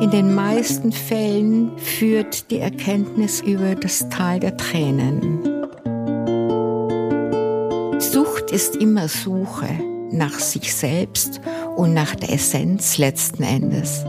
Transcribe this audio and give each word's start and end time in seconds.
In 0.00 0.10
den 0.10 0.34
meisten 0.34 0.92
Fällen 0.92 1.76
führt 1.76 2.50
die 2.50 2.58
Erkenntnis 2.58 3.42
über 3.42 3.74
das 3.74 4.08
Tal 4.08 4.40
der 4.40 4.56
Tränen. 4.56 5.42
Sucht 7.98 8.50
ist 8.50 8.76
immer 8.76 9.08
Suche 9.08 9.68
nach 10.10 10.38
sich 10.38 10.74
selbst 10.74 11.42
und 11.76 11.92
nach 11.92 12.14
der 12.14 12.32
Essenz 12.32 12.96
letzten 12.96 13.42
Endes. 13.42 14.04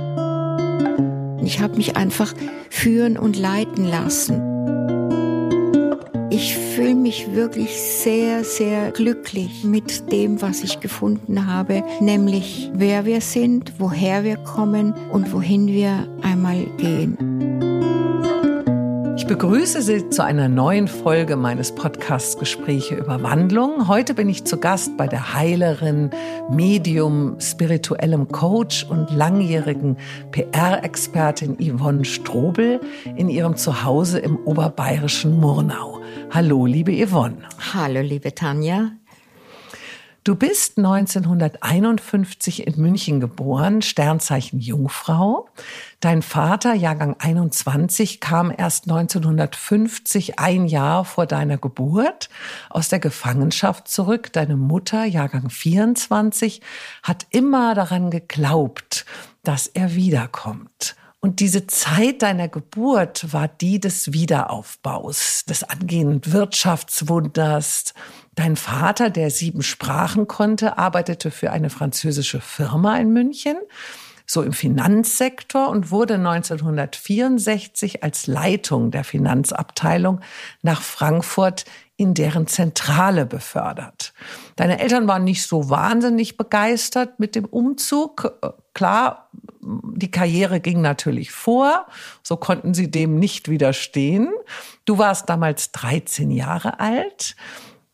Ich 1.43 1.59
habe 1.59 1.75
mich 1.75 1.97
einfach 1.97 2.33
führen 2.69 3.17
und 3.17 3.37
leiten 3.37 3.85
lassen. 3.85 4.50
Ich 6.33 6.55
fühle 6.55 6.95
mich 6.95 7.35
wirklich 7.35 7.77
sehr, 7.77 8.45
sehr 8.45 8.91
glücklich 8.91 9.65
mit 9.65 10.13
dem, 10.13 10.41
was 10.41 10.63
ich 10.63 10.79
gefunden 10.79 11.45
habe, 11.45 11.83
nämlich 11.99 12.71
wer 12.73 13.03
wir 13.03 13.19
sind, 13.19 13.73
woher 13.79 14.23
wir 14.23 14.37
kommen 14.37 14.93
und 15.11 15.33
wohin 15.33 15.67
wir 15.67 16.07
einmal 16.21 16.67
gehen. 16.77 17.17
Ich 19.17 19.27
begrüße 19.27 19.81
Sie 19.81 20.09
zu 20.09 20.23
einer 20.23 20.47
neuen 20.47 20.87
Folge 20.87 21.35
meines 21.35 21.75
Podcasts 21.75 22.37
Gespräche 22.37 22.95
über 22.95 23.21
Wandlung. 23.21 23.89
Heute 23.89 24.13
bin 24.13 24.29
ich 24.29 24.45
zu 24.45 24.57
Gast 24.57 24.95
bei 24.95 25.07
der 25.07 25.33
Heilerin, 25.33 26.11
Medium, 26.49 27.35
spirituellem 27.41 28.29
Coach 28.29 28.85
und 28.89 29.11
langjährigen 29.11 29.97
PR-Expertin 30.31 31.57
Yvonne 31.59 32.05
Strobel 32.05 32.79
in 33.17 33.29
ihrem 33.29 33.57
Zuhause 33.57 34.19
im 34.19 34.37
oberbayerischen 34.37 35.37
Murnau. 35.37 36.00
Hallo, 36.33 36.65
liebe 36.65 36.93
Yvonne. 36.93 37.43
Hallo, 37.73 37.99
liebe 37.99 38.33
Tanja. 38.33 38.91
Du 40.23 40.35
bist 40.35 40.77
1951 40.77 42.65
in 42.65 42.81
München 42.81 43.19
geboren, 43.19 43.81
Sternzeichen 43.81 44.61
Jungfrau. 44.61 45.49
Dein 45.99 46.21
Vater, 46.21 46.73
Jahrgang 46.73 47.17
21, 47.19 48.21
kam 48.21 48.49
erst 48.55 48.89
1950, 48.89 50.39
ein 50.39 50.67
Jahr 50.67 51.03
vor 51.03 51.25
deiner 51.25 51.57
Geburt, 51.57 52.29
aus 52.69 52.87
der 52.87 52.99
Gefangenschaft 52.99 53.89
zurück. 53.89 54.31
Deine 54.31 54.55
Mutter, 54.55 55.03
Jahrgang 55.03 55.49
24, 55.49 56.61
hat 57.03 57.27
immer 57.31 57.75
daran 57.75 58.09
geglaubt, 58.09 59.05
dass 59.43 59.67
er 59.67 59.95
wiederkommt. 59.95 60.95
Und 61.23 61.39
diese 61.39 61.67
Zeit 61.67 62.23
deiner 62.23 62.47
Geburt 62.47 63.31
war 63.31 63.47
die 63.47 63.79
des 63.79 64.11
Wiederaufbaus, 64.11 65.45
des 65.47 65.63
angehenden 65.63 66.33
Wirtschaftswunders. 66.33 67.93
Dein 68.33 68.55
Vater, 68.55 69.11
der 69.11 69.29
sieben 69.29 69.61
Sprachen 69.61 70.27
konnte, 70.27 70.79
arbeitete 70.79 71.29
für 71.29 71.51
eine 71.51 71.69
französische 71.69 72.41
Firma 72.41 72.97
in 72.97 73.13
München, 73.13 73.55
so 74.25 74.41
im 74.41 74.51
Finanzsektor 74.51 75.69
und 75.69 75.91
wurde 75.91 76.15
1964 76.15 78.03
als 78.03 78.25
Leitung 78.25 78.89
der 78.89 79.03
Finanzabteilung 79.03 80.21
nach 80.63 80.81
Frankfurt 80.81 81.65
in 81.97 82.15
deren 82.15 82.47
Zentrale 82.47 83.27
befördert. 83.27 84.13
Deine 84.55 84.79
Eltern 84.79 85.07
waren 85.07 85.23
nicht 85.23 85.45
so 85.45 85.69
wahnsinnig 85.69 86.35
begeistert 86.35 87.19
mit 87.19 87.35
dem 87.35 87.45
Umzug. 87.45 88.33
Klar, 88.73 89.29
die 89.61 90.11
Karriere 90.11 90.59
ging 90.59 90.81
natürlich 90.81 91.31
vor, 91.31 91.85
so 92.23 92.37
konnten 92.37 92.73
sie 92.73 92.89
dem 92.89 93.19
nicht 93.19 93.49
widerstehen. 93.49 94.29
Du 94.85 94.97
warst 94.97 95.29
damals 95.29 95.71
13 95.71 96.31
Jahre 96.31 96.79
alt. 96.79 97.35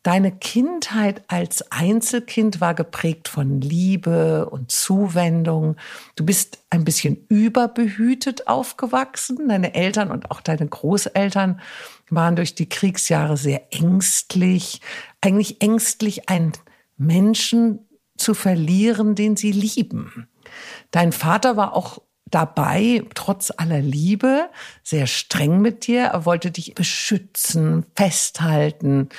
Deine 0.03 0.31
Kindheit 0.31 1.23
als 1.27 1.69
Einzelkind 1.69 2.61
war 2.61 2.73
geprägt 2.73 3.27
von 3.27 3.59
Liebe 3.59 4.49
und 4.49 4.71
Zuwendung. 4.71 5.75
Du 6.15 6.23
bist 6.23 6.59
ein 6.69 6.85
bisschen 6.85 7.25
überbehütet 7.27 8.47
aufgewachsen. 8.47 9.49
Deine 9.49 9.73
Eltern 9.73 10.09
und 10.11 10.31
auch 10.31 10.39
deine 10.39 10.65
Großeltern 10.65 11.59
waren 12.09 12.37
durch 12.37 12.55
die 12.55 12.69
Kriegsjahre 12.69 13.35
sehr 13.35 13.73
ängstlich. 13.73 14.79
Eigentlich 15.19 15.61
ängstlich, 15.61 16.29
einen 16.29 16.53
Menschen 16.95 17.85
zu 18.15 18.33
verlieren, 18.33 19.13
den 19.13 19.35
sie 19.35 19.51
lieben. 19.51 20.29
Dein 20.91 21.11
Vater 21.11 21.57
war 21.57 21.73
auch 21.73 21.99
dabei, 22.31 23.03
trotz 23.13 23.51
aller 23.55 23.79
Liebe, 23.79 24.49
sehr 24.83 25.07
streng 25.07 25.61
mit 25.61 25.87
dir. 25.87 26.05
Er 26.05 26.25
wollte 26.25 26.51
dich 26.51 26.75
beschützen, 26.75 27.85
festhalten. 27.95 29.09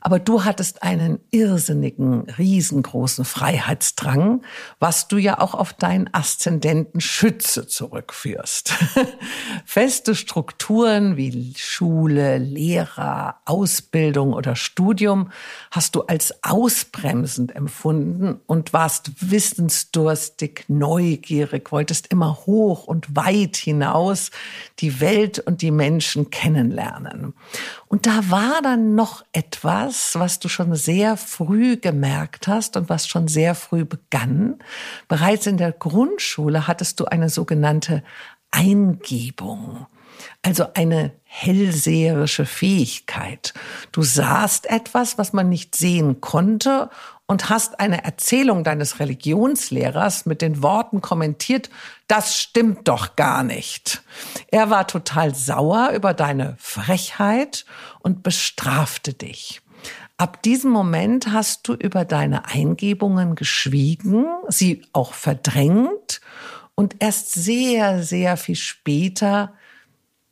Aber 0.00 0.18
du 0.18 0.44
hattest 0.44 0.82
einen 0.82 1.20
irrsinnigen, 1.30 2.28
riesengroßen 2.30 3.24
Freiheitsdrang, 3.24 4.42
was 4.78 5.08
du 5.08 5.18
ja 5.18 5.40
auch 5.40 5.54
auf 5.54 5.72
deinen 5.72 6.12
Aszendenten 6.12 7.00
Schütze 7.00 7.66
zurückführst. 7.66 8.74
Feste 9.64 10.14
Strukturen 10.14 11.16
wie 11.16 11.54
Schule, 11.56 12.38
Lehrer, 12.38 13.40
Ausbildung 13.44 14.32
oder 14.32 14.56
Studium 14.56 15.30
hast 15.70 15.94
du 15.94 16.02
als 16.02 16.42
ausbremsend 16.42 17.54
empfunden 17.54 18.40
und 18.46 18.72
warst 18.72 19.30
wissensdurstig, 19.30 20.64
neugierig, 20.68 21.72
wolltest 21.72 22.06
immer 22.08 22.36
hoch 22.46 22.49
und 22.58 23.16
weit 23.16 23.56
hinaus 23.56 24.30
die 24.78 25.00
Welt 25.00 25.38
und 25.38 25.62
die 25.62 25.70
Menschen 25.70 26.30
kennenlernen. 26.30 27.34
Und 27.88 28.06
da 28.06 28.30
war 28.30 28.60
dann 28.62 28.94
noch 28.94 29.24
etwas, 29.32 30.12
was 30.18 30.38
du 30.38 30.48
schon 30.48 30.74
sehr 30.74 31.16
früh 31.16 31.76
gemerkt 31.76 32.48
hast 32.48 32.76
und 32.76 32.88
was 32.88 33.06
schon 33.06 33.28
sehr 33.28 33.54
früh 33.54 33.84
begann. 33.84 34.58
Bereits 35.08 35.46
in 35.46 35.56
der 35.56 35.72
Grundschule 35.72 36.66
hattest 36.66 37.00
du 37.00 37.06
eine 37.06 37.28
sogenannte 37.28 38.02
Eingebung. 38.50 39.86
Also 40.42 40.66
eine 40.74 41.12
hellseherische 41.24 42.44
Fähigkeit. 42.44 43.54
Du 43.92 44.02
sahst 44.02 44.66
etwas, 44.66 45.16
was 45.16 45.32
man 45.32 45.48
nicht 45.48 45.74
sehen 45.74 46.20
konnte 46.20 46.90
und 47.30 47.48
hast 47.48 47.78
eine 47.78 48.02
Erzählung 48.02 48.64
deines 48.64 48.98
Religionslehrers 48.98 50.26
mit 50.26 50.42
den 50.42 50.64
Worten 50.64 51.00
kommentiert, 51.00 51.70
das 52.08 52.36
stimmt 52.36 52.88
doch 52.88 53.14
gar 53.14 53.44
nicht. 53.44 54.02
Er 54.48 54.68
war 54.68 54.88
total 54.88 55.32
sauer 55.36 55.90
über 55.94 56.12
deine 56.12 56.56
Frechheit 56.58 57.66
und 58.00 58.24
bestrafte 58.24 59.14
dich. 59.14 59.62
Ab 60.16 60.42
diesem 60.42 60.72
Moment 60.72 61.28
hast 61.28 61.68
du 61.68 61.74
über 61.74 62.04
deine 62.04 62.46
Eingebungen 62.46 63.36
geschwiegen, 63.36 64.26
sie 64.48 64.82
auch 64.92 65.14
verdrängt 65.14 66.20
und 66.74 66.96
erst 66.98 67.30
sehr, 67.30 68.02
sehr 68.02 68.36
viel 68.38 68.56
später 68.56 69.52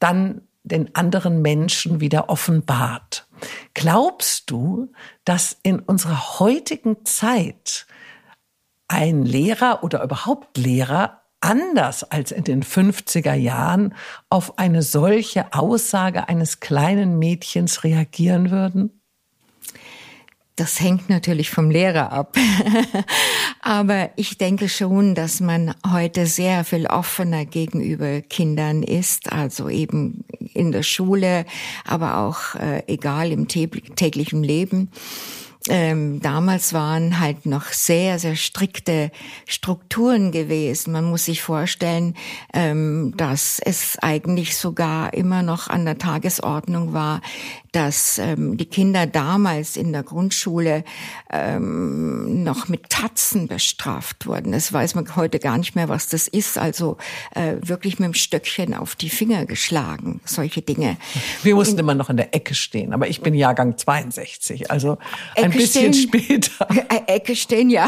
dann 0.01 0.41
den 0.65 0.97
anderen 0.97 1.43
Menschen 1.43 2.01
wieder 2.01 2.29
offenbart. 2.29 3.28
Glaubst 3.75 4.51
du, 4.51 4.93
dass 5.25 5.57
in 5.63 5.81
unserer 5.81 6.39
heutigen 6.39 7.05
Zeit 7.05 7.87
ein 8.89 9.25
Lehrer 9.25 9.85
oder 9.85 10.03
überhaupt 10.03 10.57
Lehrer 10.57 11.23
anders 11.41 12.05
als 12.05 12.33
in 12.33 12.45
den 12.45 12.63
50er 12.63 13.35
Jahren 13.35 13.95
auf 14.29 14.59
eine 14.59 14.83
solche 14.83 15.53
Aussage 15.53 16.29
eines 16.29 16.61
kleinen 16.61 17.19
Mädchens 17.19 17.85
reagieren 17.85 18.51
würden? 18.51 18.98
Das 20.59 20.81
hängt 20.81 21.09
natürlich 21.09 21.51
vom 21.51 21.71
Lehrer 21.71 22.11
ab. 22.11 22.37
Aber 23.61 24.11
ich 24.17 24.39
denke 24.39 24.69
schon, 24.69 25.15
dass 25.15 25.39
man 25.39 25.73
heute 25.89 26.27
sehr 26.27 26.65
viel 26.65 26.87
offener 26.87 27.45
gegenüber 27.45 28.23
Kindern 28.23 28.83
ist, 28.83 29.33
also 29.33 29.69
eben 29.69 30.25
in 30.55 30.73
der 30.73 30.83
Schule, 30.83 31.45
aber 31.87 32.19
auch 32.19 32.57
äh, 32.57 32.83
egal 32.89 33.31
im 33.31 33.47
täglichen 33.47 34.43
Leben 34.43 34.91
ähm, 35.69 36.21
damals 36.21 36.73
waren 36.73 37.21
halt 37.21 37.47
noch 37.47 37.67
sehr, 37.73 38.19
sehr 38.19 38.37
strikte 38.37 39.11
Strukturen 39.47 40.33
gewesen. 40.33 40.93
Man 40.93 41.05
muss 41.05 41.27
sich 41.27 41.43
vorstellen, 41.43 42.15
ähm, 42.53 43.15
dass 43.17 43.59
es 43.59 43.99
eigentlich 44.01 44.57
sogar 44.57 45.15
immer 45.15 45.43
noch 45.43 45.69
an 45.69 45.85
der 45.85 45.99
Tagesordnung 45.99 46.93
war, 46.93 47.21
dass 47.73 48.19
ähm, 48.19 48.57
die 48.57 48.65
Kinder 48.67 49.07
damals 49.07 49.77
in 49.77 49.93
der 49.93 50.03
Grundschule 50.03 50.85
ähm, 51.31 52.43
noch 52.43 52.69
mit 52.69 52.89
Tatzen 52.89 53.47
bestraft 53.47 54.27
wurden. 54.27 54.53
Das 54.53 54.73
weiß 54.73 54.95
man 54.95 55.17
heute 55.17 55.39
gar 55.39 55.59
nicht 55.59 55.75
mehr, 55.75 55.89
was 55.89 56.09
das 56.09 56.29
ist. 56.29 56.57
Also 56.57 56.97
äh, 57.35 57.57
wirklich 57.61 57.99
mit 57.99 58.07
dem 58.07 58.15
Stöckchen 58.15 58.75
auf 58.75 58.97
die 58.97 59.11
Finger 59.11 59.45
geschlagen, 59.45 60.21
solche 60.25 60.63
Dinge. 60.63 60.97
Wir 61.43 61.55
mussten 61.55 61.75
in, 61.75 61.81
immer 61.81 61.95
noch 61.95 62.09
in 62.09 62.17
der 62.17 62.35
Ecke 62.35 62.55
stehen, 62.55 62.93
aber 62.93 63.09
ich 63.09 63.21
bin 63.21 63.35
Jahrgang 63.35 63.77
62, 63.77 64.71
also 64.71 64.99
Ecke 65.35 65.58
bisschen 65.59 65.95
später. 65.95 66.67
Äh, 66.89 67.17
Ecke 67.17 67.37
stehen, 67.37 67.71
ja, 67.71 67.87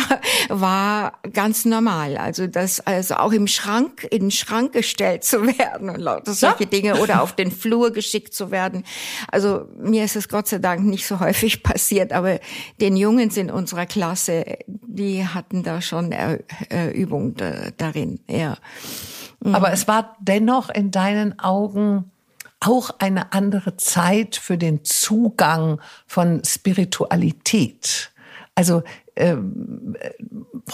war 0.48 1.18
ganz 1.32 1.64
normal. 1.64 2.16
Also 2.16 2.46
das, 2.46 2.80
also 2.80 3.14
auch 3.14 3.32
im 3.32 3.46
Schrank, 3.46 4.06
in 4.10 4.20
den 4.20 4.30
Schrank 4.30 4.72
gestellt 4.72 5.24
zu 5.24 5.46
werden 5.46 5.88
und 5.88 6.00
lauter 6.00 6.32
solche 6.32 6.64
ja. 6.64 6.70
Dinge 6.70 7.00
oder 7.00 7.22
auf 7.22 7.34
den 7.34 7.50
Flur 7.50 7.92
geschickt 7.92 8.34
zu 8.34 8.50
werden. 8.50 8.84
Also 9.30 9.68
mir 9.78 10.04
ist 10.04 10.16
es 10.16 10.28
Gott 10.28 10.48
sei 10.48 10.58
Dank 10.58 10.84
nicht 10.84 11.06
so 11.06 11.20
häufig 11.20 11.62
passiert, 11.62 12.12
aber 12.12 12.40
den 12.80 12.96
Jungs 12.96 13.36
in 13.36 13.50
unserer 13.50 13.86
Klasse, 13.86 14.44
die 14.66 15.26
hatten 15.26 15.62
da 15.62 15.80
schon 15.80 16.14
Übung 16.92 17.34
darin, 17.76 18.20
ja. 18.28 18.56
Mhm. 19.42 19.54
Aber 19.54 19.72
es 19.72 19.88
war 19.88 20.16
dennoch 20.20 20.70
in 20.70 20.90
deinen 20.90 21.38
Augen 21.38 22.10
auch 22.60 22.90
eine 22.98 23.32
andere 23.32 23.76
Zeit 23.76 24.36
für 24.36 24.58
den 24.58 24.84
Zugang 24.84 25.80
von 26.06 26.42
Spiritualität. 26.44 28.12
Also 28.54 28.82
äh, 29.14 29.36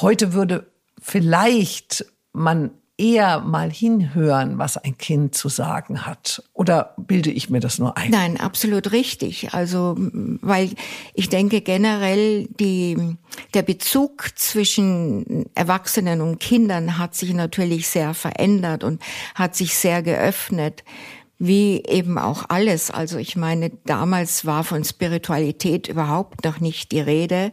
heute 0.01 0.33
würde 0.33 0.67
vielleicht 1.01 2.05
man 2.33 2.71
eher 2.99 3.41
mal 3.41 3.71
hinhören, 3.71 4.59
was 4.59 4.79
ein 4.79 4.97
Kind 4.97 5.35
zu 5.35 5.49
sagen 5.49 6.07
hat. 6.07 6.43
Oder 6.55 6.95
bilde 6.97 7.31
ich 7.31 7.51
mir 7.51 7.61
das 7.61 7.79
nur 7.79 7.97
ein? 7.97 8.11
Nein, 8.11 8.41
absolut 8.41 8.93
richtig. 8.93 9.53
Also, 9.53 9.95
weil 9.99 10.71
ich 11.13 11.29
denke 11.29 11.61
generell, 11.61 12.47
die, 12.59 13.17
der 13.53 13.63
Bezug 13.63 14.31
zwischen 14.37 15.45
Erwachsenen 15.55 16.23
und 16.23 16.39
Kindern 16.39 16.97
hat 16.97 17.15
sich 17.15 17.35
natürlich 17.35 17.87
sehr 17.89 18.15
verändert 18.15 18.83
und 18.83 19.03
hat 19.35 19.55
sich 19.55 19.77
sehr 19.77 20.03
geöffnet 20.03 20.83
wie 21.39 21.83
eben 21.87 22.19
auch 22.19 22.45
alles. 22.49 22.91
Also 22.91 23.19
ich 23.19 23.37
meine, 23.37 23.71
damals 23.85 24.47
war 24.47 24.65
von 24.65 24.85
Spiritualität 24.85 25.89
überhaupt 25.89 26.45
noch 26.45 26.61
nicht 26.61 26.93
die 26.93 27.01
Rede. 27.01 27.53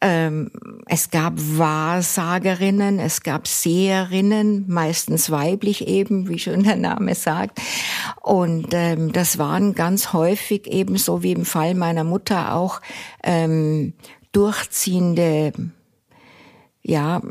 Ähm, 0.00 0.50
es 0.86 1.10
gab 1.10 1.34
Wahrsagerinnen, 1.36 2.98
es 2.98 3.22
gab 3.22 3.48
Seherinnen, 3.48 4.66
meistens 4.68 5.30
weiblich 5.30 5.88
eben, 5.88 6.28
wie 6.28 6.38
schon 6.38 6.64
der 6.64 6.76
Name 6.76 7.14
sagt. 7.14 7.60
Und 8.22 8.68
ähm, 8.72 9.12
das 9.12 9.38
waren 9.38 9.74
ganz 9.74 10.12
häufig 10.12 10.66
eben 10.66 10.98
so 10.98 11.22
wie 11.22 11.32
im 11.32 11.46
Fall 11.46 11.74
meiner 11.74 12.04
Mutter 12.04 12.54
auch 12.54 12.82
ähm, 13.22 13.94
durchziehende, 14.32 15.52
ja, 16.82 17.22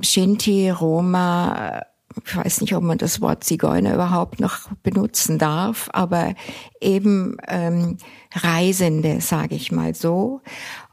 Shinti, 0.00 0.70
Roma, 0.70 1.82
ich 2.24 2.36
weiß 2.36 2.60
nicht, 2.62 2.74
ob 2.74 2.82
man 2.82 2.98
das 2.98 3.20
Wort 3.20 3.44
Zigeuner 3.44 3.94
überhaupt 3.94 4.40
noch 4.40 4.70
benutzen 4.82 5.38
darf, 5.38 5.88
aber 5.92 6.34
eben 6.80 7.36
ähm, 7.46 7.98
Reisende, 8.32 9.20
sage 9.20 9.54
ich 9.54 9.72
mal 9.72 9.94
so. 9.94 10.40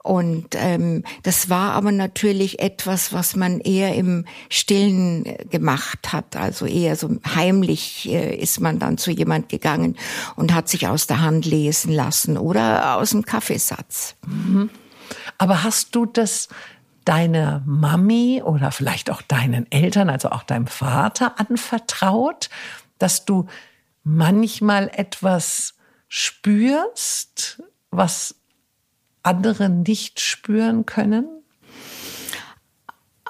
Und 0.04 0.50
ähm, 0.54 1.04
das 1.24 1.50
war 1.50 1.72
aber 1.72 1.92
natürlich 1.92 2.60
etwas, 2.60 3.12
was 3.12 3.36
man 3.36 3.60
eher 3.60 3.96
im 3.96 4.26
Stillen 4.50 5.24
gemacht 5.50 6.14
hat. 6.14 6.36
Also 6.36 6.68
eher 6.68 6.96
so 6.96 7.10
heimlich 7.34 8.08
äh, 8.12 8.36
ist 8.36 8.60
man 8.60 8.78
dann 8.78 9.00
zu 9.00 9.10
jemand 9.10 9.50
gegangen 9.50 9.96
und 10.36 10.54
hat 10.54 10.70
sich 10.70 10.88
aus 10.88 11.08
der 11.08 11.22
Hand 11.22 11.46
lesen 11.46 11.92
lassen 11.92 12.38
oder 12.38 12.98
aus 12.98 13.12
dem 13.12 13.26
Kaffeesatz. 13.26 14.16
Mhm. 14.28 14.70
Aber 15.38 15.64
hast 15.64 15.96
du 15.96 16.06
das 16.06 16.50
deine 17.06 17.64
Mami 17.66 18.42
oder 18.44 18.72
vielleicht 18.72 19.10
auch 19.10 19.22
deinen 19.22 19.72
Eltern, 19.72 20.10
also 20.10 20.30
auch 20.30 20.44
deinem 20.44 20.68
Vater 20.68 21.40
anvertraut, 21.40 22.50
dass 22.98 23.26
du 23.26 23.46
manchmal 24.04 24.90
etwas 24.94 25.76
spürst, 26.08 27.62
was 27.92 28.36
andere 29.24 29.70
nicht 29.70 30.20
spüren 30.20 30.86
können? 30.86 31.44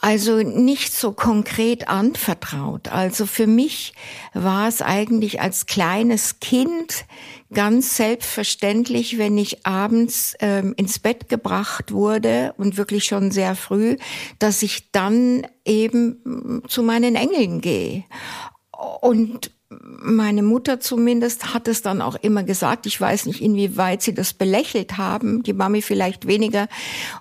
Also 0.05 0.43
nicht 0.43 0.93
so 0.93 1.13
konkret 1.13 1.87
anvertraut. 1.87 2.89
Also 2.89 3.25
für 3.25 3.47
mich 3.47 3.95
war 4.35 4.67
es 4.67 4.83
eigentlich 4.83 5.41
als 5.41 5.65
kleines 5.65 6.39
Kind 6.39 7.05
ganz 7.51 7.97
selbstverständlich, 7.97 9.17
wenn 9.17 9.35
ich 9.39 9.65
abends 9.65 10.35
ähm, 10.41 10.75
ins 10.77 10.99
Bett 10.99 11.27
gebracht 11.27 11.91
wurde 11.91 12.53
und 12.57 12.77
wirklich 12.77 13.05
schon 13.05 13.31
sehr 13.31 13.55
früh, 13.55 13.97
dass 14.37 14.61
ich 14.61 14.91
dann 14.91 15.47
eben 15.65 16.61
zu 16.67 16.83
meinen 16.83 17.15
Engeln 17.15 17.59
gehe. 17.59 18.03
Und 19.01 19.54
meine 19.81 20.43
Mutter 20.43 20.79
zumindest 20.79 21.53
hat 21.53 21.67
es 21.67 21.81
dann 21.81 22.01
auch 22.01 22.15
immer 22.15 22.43
gesagt. 22.43 22.85
Ich 22.85 22.99
weiß 22.99 23.25
nicht, 23.25 23.41
inwieweit 23.41 24.01
sie 24.01 24.13
das 24.13 24.33
belächelt 24.33 24.97
haben, 24.97 25.43
die 25.43 25.53
Mami 25.53 25.81
vielleicht 25.81 26.27
weniger. 26.27 26.67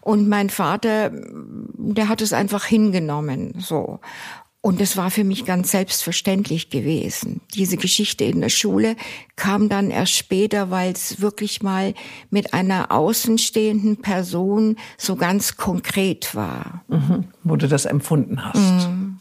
Und 0.00 0.28
mein 0.28 0.50
Vater, 0.50 1.10
der 1.12 2.08
hat 2.08 2.20
es 2.20 2.32
einfach 2.32 2.64
hingenommen, 2.64 3.54
so. 3.58 4.00
Und 4.64 4.80
es 4.80 4.96
war 4.96 5.10
für 5.10 5.24
mich 5.24 5.44
ganz 5.44 5.72
selbstverständlich 5.72 6.70
gewesen. 6.70 7.42
Diese 7.52 7.76
Geschichte 7.76 8.24
in 8.24 8.40
der 8.40 8.48
Schule 8.48 8.96
kam 9.36 9.68
dann 9.68 9.90
erst 9.90 10.14
später, 10.14 10.70
weil 10.70 10.90
es 10.92 11.20
wirklich 11.20 11.62
mal 11.62 11.92
mit 12.30 12.54
einer 12.54 12.90
außenstehenden 12.90 13.98
Person 13.98 14.76
so 14.96 15.16
ganz 15.16 15.58
konkret 15.58 16.34
war. 16.34 16.82
Mhm, 16.88 17.24
wo 17.42 17.56
du 17.56 17.68
das 17.68 17.84
empfunden 17.84 18.42
hast. 18.42 18.88
Mhm. 18.88 19.20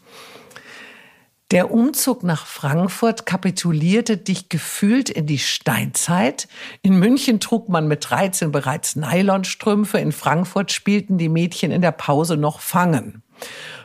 Der 1.54 1.70
Umzug 1.70 2.24
nach 2.24 2.46
Frankfurt 2.46 3.26
kapitulierte 3.26 4.16
dich 4.16 4.48
gefühlt 4.48 5.08
in 5.08 5.26
die 5.26 5.38
Steinzeit. 5.38 6.48
In 6.82 6.98
München 6.98 7.38
trug 7.38 7.68
man 7.68 7.86
mit 7.86 8.10
13 8.10 8.50
bereits 8.50 8.96
Nylonstrümpfe, 8.96 9.98
in 9.98 10.10
Frankfurt 10.10 10.72
spielten 10.72 11.16
die 11.16 11.28
Mädchen 11.28 11.70
in 11.70 11.80
der 11.80 11.92
Pause 11.92 12.36
noch 12.36 12.58
Fangen. 12.58 13.22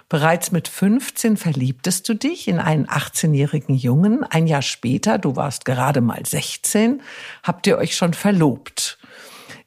Bereits 0.09 0.51
mit 0.51 0.67
15 0.67 1.37
verliebtest 1.37 2.09
du 2.09 2.15
dich 2.15 2.47
in 2.47 2.57
einen 2.57 2.87
18-jährigen 2.87 3.75
Jungen. 3.75 4.23
Ein 4.23 4.47
Jahr 4.47 4.63
später, 4.63 5.19
du 5.19 5.35
warst 5.35 5.63
gerade 5.63 6.01
mal 6.01 6.25
16, 6.25 7.03
habt 7.43 7.67
ihr 7.67 7.77
euch 7.77 7.95
schon 7.95 8.15
verlobt. 8.15 8.98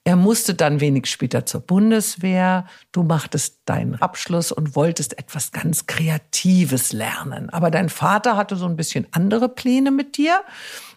Er 0.05 0.17
musste 0.17 0.55
dann 0.55 0.81
wenig 0.81 1.07
später 1.07 1.47
zur 1.47 1.61
Bundeswehr. 1.61 2.67
Du 2.91 3.05
machtest 3.05 3.61
deinen 3.67 3.95
Abschluss 4.03 4.51
und 4.51 4.75
wolltest 4.75 5.17
etwas 5.17 5.53
ganz 5.53 5.87
Kreatives 5.87 6.93
lernen. 6.93 7.51
Aber 7.51 7.71
dein 7.71 7.89
Vater 7.89 8.37
hatte 8.37 8.57
so 8.57 8.67
ein 8.67 8.75
bisschen 8.75 9.07
andere 9.13 9.49
Pläne 9.49 9.93
mit 9.93 10.17
dir 10.17 10.43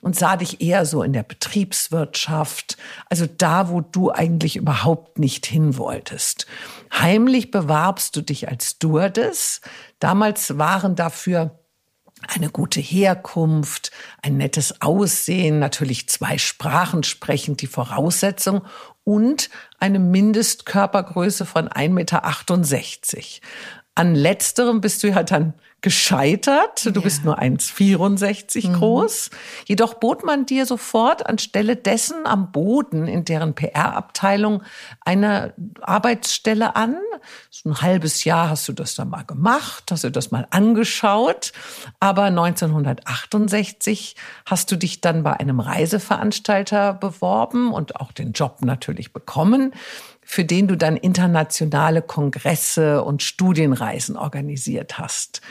und 0.02 0.16
sah 0.16 0.38
dich 0.38 0.60
eher 0.60 0.88
so 0.88 1.04
in 1.04 1.14
der 1.14 1.22
Betriebswirtschaft, 1.22 2.78
also 3.08 3.28
da, 3.28 3.70
wo 3.70 3.82
du 3.82 4.12
eigentlich 4.12 4.56
überhaupt 4.56 5.20
nicht 5.20 5.46
hin 5.46 5.78
wolltest. 5.78 6.48
Heimlich 6.92 7.52
bewarbst 7.52 8.16
du 8.16 8.22
dich 8.22 8.50
als 8.50 8.72
Stewardess. 8.72 9.62
Damals 10.00 10.58
waren 10.58 10.96
dafür 10.96 11.60
eine 12.28 12.50
gute 12.50 12.80
Herkunft, 12.80 13.92
ein 14.22 14.38
nettes 14.38 14.82
Aussehen, 14.82 15.60
natürlich 15.60 16.10
zwei 16.10 16.38
Sprachen 16.38 17.04
sprechend 17.04 17.62
die 17.62 17.68
Voraussetzung 17.68 18.62
und 19.06 19.50
eine 19.80 20.00
Mindestkörpergröße 20.00 21.46
von 21.46 21.70
1,68 21.70 21.90
Meter. 21.90 23.48
An 23.96 24.14
letzterem 24.14 24.82
bist 24.82 25.04
du 25.04 25.08
ja 25.08 25.24
dann 25.24 25.54
gescheitert. 25.86 26.84
Du 26.88 27.00
ja. 27.00 27.02
bist 27.02 27.24
nur 27.26 27.40
1,64 27.40 28.70
mhm. 28.70 28.74
groß. 28.74 29.30
Jedoch 29.66 29.94
bot 29.94 30.26
man 30.26 30.48
dir 30.48 30.66
sofort 30.66 31.28
anstelle 31.28 31.76
dessen 31.76 32.26
am 32.26 32.52
Boden 32.52 33.08
in 33.08 33.24
deren 33.24 33.54
PR-Abteilung 33.54 34.64
eine 35.02 35.54
Arbeitsstelle 35.82 36.76
an. 36.76 36.98
So 37.52 37.70
ein 37.70 37.82
halbes 37.84 38.24
Jahr 38.24 38.50
hast 38.50 38.68
du 38.68 38.74
das 38.74 38.96
dann 38.96 39.10
mal 39.10 39.26
gemacht, 39.26 39.84
hast 39.92 40.06
du 40.06 40.10
das 40.10 40.32
mal 40.32 40.48
angeschaut. 40.50 41.54
Aber 42.00 42.24
1968 42.24 44.16
hast 44.48 44.72
du 44.72 44.78
dich 44.78 45.02
dann 45.02 45.22
bei 45.22 45.34
einem 45.34 45.60
Reiseveranstalter 45.60 46.94
beworben 46.94 47.72
und 47.72 47.98
auch 47.98 48.12
den 48.12 48.32
Job 48.32 48.58
natürlich 48.62 49.14
bekommen 49.14 49.72
für 50.26 50.44
den 50.44 50.68
du 50.68 50.76
dann 50.76 50.98
internationale 50.98 52.02
Kongresse 52.02 53.04
und 53.04 53.24
Studienreisen 53.24 54.18
organisiert 54.18 54.98
hast. 54.98 55.42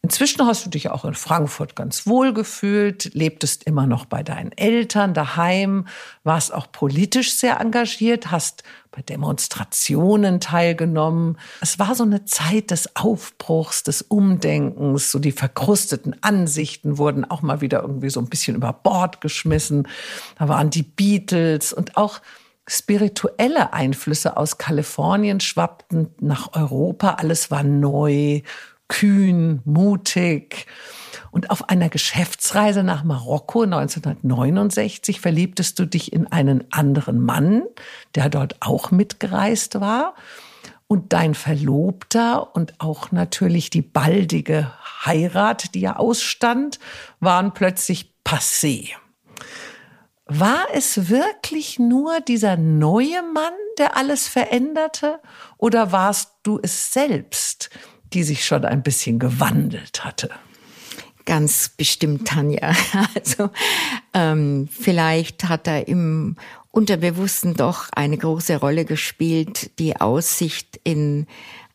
Inzwischen 0.00 0.46
hast 0.46 0.64
du 0.64 0.70
dich 0.70 0.90
auch 0.90 1.04
in 1.04 1.14
Frankfurt 1.14 1.74
ganz 1.74 2.06
wohl 2.06 2.32
gefühlt, 2.32 3.12
lebtest 3.14 3.64
immer 3.64 3.86
noch 3.86 4.04
bei 4.04 4.22
deinen 4.22 4.52
Eltern 4.52 5.12
daheim, 5.12 5.86
warst 6.22 6.54
auch 6.54 6.70
politisch 6.70 7.34
sehr 7.34 7.60
engagiert, 7.60 8.30
hast 8.30 8.62
bei 8.92 9.02
Demonstrationen 9.02 10.40
teilgenommen. 10.40 11.36
Es 11.60 11.80
war 11.80 11.96
so 11.96 12.04
eine 12.04 12.24
Zeit 12.24 12.70
des 12.70 12.94
Aufbruchs, 12.94 13.82
des 13.82 14.02
Umdenkens, 14.02 15.10
so 15.10 15.18
die 15.18 15.32
verkrusteten 15.32 16.16
Ansichten 16.22 16.96
wurden 16.96 17.24
auch 17.28 17.42
mal 17.42 17.60
wieder 17.60 17.82
irgendwie 17.82 18.10
so 18.10 18.20
ein 18.20 18.28
bisschen 18.28 18.54
über 18.54 18.72
Bord 18.72 19.20
geschmissen. 19.20 19.88
Da 20.38 20.48
waren 20.48 20.70
die 20.70 20.84
Beatles 20.84 21.72
und 21.72 21.96
auch 21.96 22.20
spirituelle 22.68 23.72
Einflüsse 23.72 24.36
aus 24.36 24.58
Kalifornien 24.58 25.40
schwappten 25.40 26.14
nach 26.20 26.54
Europa. 26.54 27.14
Alles 27.14 27.50
war 27.50 27.62
neu, 27.62 28.42
kühn, 28.88 29.60
mutig. 29.64 30.66
Und 31.30 31.50
auf 31.50 31.68
einer 31.68 31.88
Geschäftsreise 31.88 32.82
nach 32.82 33.04
Marokko 33.04 33.62
1969 33.62 35.20
verliebtest 35.20 35.78
du 35.78 35.86
dich 35.86 36.12
in 36.12 36.26
einen 36.26 36.64
anderen 36.72 37.20
Mann, 37.20 37.62
der 38.14 38.28
dort 38.28 38.56
auch 38.60 38.90
mitgereist 38.90 39.80
war. 39.80 40.14
Und 40.86 41.12
dein 41.12 41.34
Verlobter 41.34 42.54
und 42.56 42.74
auch 42.78 43.12
natürlich 43.12 43.68
die 43.68 43.82
baldige 43.82 44.72
Heirat, 45.04 45.74
die 45.74 45.80
ja 45.80 45.96
ausstand, 45.96 46.78
waren 47.20 47.52
plötzlich 47.52 48.10
passé. 48.24 48.88
War 50.30 50.66
es 50.74 51.08
wirklich 51.08 51.78
nur 51.78 52.20
dieser 52.20 52.58
neue 52.58 53.22
Mann, 53.22 53.54
der 53.78 53.96
alles 53.96 54.28
veränderte, 54.28 55.20
oder 55.56 55.90
warst 55.90 56.32
du 56.42 56.60
es 56.62 56.92
selbst, 56.92 57.70
die 58.12 58.22
sich 58.22 58.44
schon 58.44 58.66
ein 58.66 58.82
bisschen 58.82 59.18
gewandelt 59.18 60.04
hatte? 60.04 60.28
Ganz 61.24 61.70
bestimmt 61.70 62.28
Tanja. 62.28 62.74
Also 63.14 63.50
ähm, 64.12 64.68
vielleicht 64.70 65.44
hat 65.44 65.66
er 65.66 65.88
im 65.88 66.36
Unterbewussten 66.72 67.54
doch 67.54 67.88
eine 67.92 68.18
große 68.18 68.56
Rolle 68.56 68.84
gespielt, 68.84 69.78
die 69.78 69.98
Aussicht 69.98 70.78
in 70.84 71.26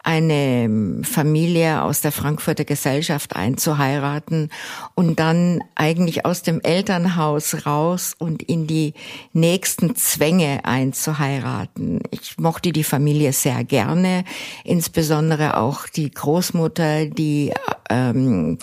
eine 0.03 1.01
Familie 1.03 1.81
aus 1.81 2.01
der 2.01 2.11
Frankfurter 2.11 2.65
Gesellschaft 2.65 3.35
einzuheiraten 3.35 4.49
und 4.95 5.19
dann 5.19 5.63
eigentlich 5.75 6.25
aus 6.25 6.43
dem 6.43 6.59
Elternhaus 6.61 7.65
raus 7.65 8.13
und 8.17 8.43
in 8.43 8.67
die 8.67 8.93
nächsten 9.31 9.95
Zwänge 9.95 10.65
einzuheiraten. 10.65 12.01
Ich 12.11 12.37
mochte 12.37 12.73
die 12.73 12.83
Familie 12.83 13.31
sehr 13.31 13.63
gerne, 13.63 14.25
insbesondere 14.65 15.57
auch 15.57 15.87
die 15.87 16.11
Großmutter, 16.11 17.05
die 17.05 17.53
ähm, 17.89 18.57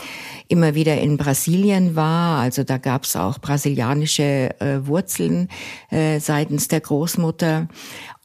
immer 0.49 0.75
wieder 0.75 1.01
in 1.01 1.17
Brasilien 1.17 1.97
war. 1.97 2.41
Also 2.41 2.65
da 2.65 2.79
gab 2.79 3.05
es 3.05 3.17
auch 3.17 3.39
brasilianische 3.39 4.61
äh, 4.61 4.87
Wurzeln 4.87 5.49
äh, 5.91 6.21
seitens 6.21 6.69
der 6.69 6.81
Großmutter. 6.81 7.69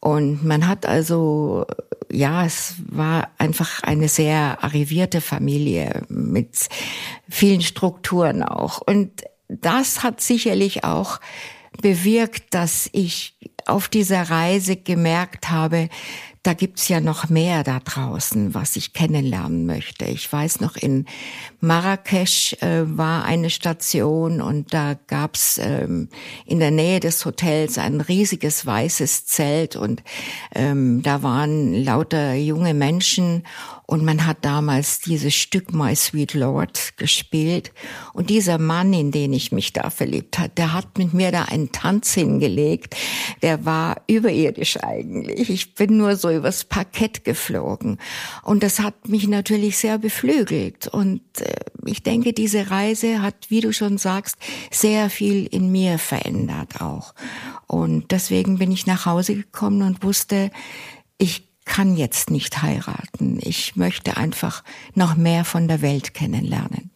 Und 0.05 0.45
man 0.45 0.67
hat 0.67 0.85
also, 0.85 1.65
ja, 2.11 2.45
es 2.45 2.75
war 2.87 3.29
einfach 3.39 3.81
eine 3.81 4.07
sehr 4.07 4.63
arrivierte 4.63 5.19
Familie 5.19 6.03
mit 6.09 6.69
vielen 7.27 7.61
Strukturen 7.61 8.43
auch. 8.43 8.81
Und 8.81 9.23
das 9.47 10.03
hat 10.03 10.21
sicherlich 10.21 10.83
auch 10.83 11.19
bewirkt, 11.81 12.53
dass 12.53 12.87
ich 12.91 13.35
auf 13.65 13.87
dieser 13.87 14.29
Reise 14.29 14.75
gemerkt 14.75 15.49
habe, 15.49 15.89
da 16.45 16.53
gibt's 16.53 16.87
ja 16.89 16.99
noch 16.99 17.27
mehr 17.29 17.63
da 17.63 17.79
draußen, 17.79 18.53
was 18.53 18.75
ich 18.75 18.93
kennenlernen 18.93 19.65
möchte. 19.65 20.05
Ich 20.05 20.31
weiß 20.31 20.59
noch, 20.59 20.75
in 20.75 21.05
Marrakesch 21.59 22.53
äh, 22.61 22.83
war 22.85 23.25
eine 23.25 23.49
Station 23.49 24.41
und 24.41 24.71
da 24.71 24.95
gab's 25.07 25.57
ähm, 25.57 26.09
in 26.45 26.59
der 26.59 26.69
Nähe 26.69 26.99
des 26.99 27.25
Hotels 27.25 27.79
ein 27.79 27.99
riesiges 27.99 28.63
weißes 28.63 29.25
Zelt 29.25 29.75
und 29.75 30.03
ähm, 30.53 31.01
da 31.01 31.23
waren 31.23 31.73
lauter 31.73 32.35
junge 32.35 32.75
Menschen 32.75 33.41
und 33.87 34.03
man 34.03 34.25
hat 34.25 34.43
damals 34.43 34.99
dieses 34.99 35.35
Stück 35.35 35.73
My 35.73 35.95
Sweet 35.95 36.33
Lord 36.33 36.97
gespielt. 36.97 37.71
Und 38.13 38.29
dieser 38.29 38.57
Mann, 38.57 38.93
in 38.93 39.11
den 39.11 39.31
ich 39.31 39.51
mich 39.51 39.73
da 39.73 39.89
verliebt 39.89 40.39
hat, 40.39 40.57
der 40.57 40.73
hat 40.73 40.97
mit 40.97 41.13
mir 41.13 41.31
da 41.31 41.43
einen 41.43 41.71
Tanz 41.71 42.13
hingelegt. 42.13 42.95
Der 43.43 43.65
war 43.65 44.01
überirdisch 44.07 44.81
eigentlich. 44.81 45.49
Ich 45.49 45.75
bin 45.75 45.97
nur 45.97 46.15
so 46.15 46.31
übers 46.31 46.63
Parkett 46.63 47.23
geflogen. 47.23 47.99
Und 48.43 48.63
das 48.63 48.79
hat 48.79 49.07
mich 49.07 49.27
natürlich 49.27 49.77
sehr 49.77 49.99
beflügelt. 49.99 50.87
Und 50.87 51.21
äh, 51.41 51.53
ich 51.85 52.01
denke, 52.01 52.33
diese 52.33 52.71
Reise 52.71 53.21
hat, 53.21 53.49
wie 53.49 53.61
du 53.61 53.71
schon 53.71 53.99
sagst, 53.99 54.37
sehr 54.71 55.11
viel 55.11 55.45
in 55.45 55.71
mir 55.71 55.99
verändert 55.99 56.81
auch. 56.81 57.13
Und 57.67 58.11
deswegen 58.11 58.57
bin 58.57 58.71
ich 58.71 58.87
nach 58.87 59.05
Hause 59.05 59.35
gekommen 59.35 59.83
und 59.83 60.03
wusste, 60.03 60.49
ich 61.17 61.54
kann 61.65 61.97
jetzt 61.97 62.29
nicht 62.29 62.61
heiraten. 62.61 63.39
Ich 63.41 63.75
möchte 63.75 64.17
einfach 64.17 64.63
noch 64.93 65.15
mehr 65.15 65.43
von 65.43 65.67
der 65.67 65.81
Welt 65.81 66.13
kennenlernen. 66.13 66.91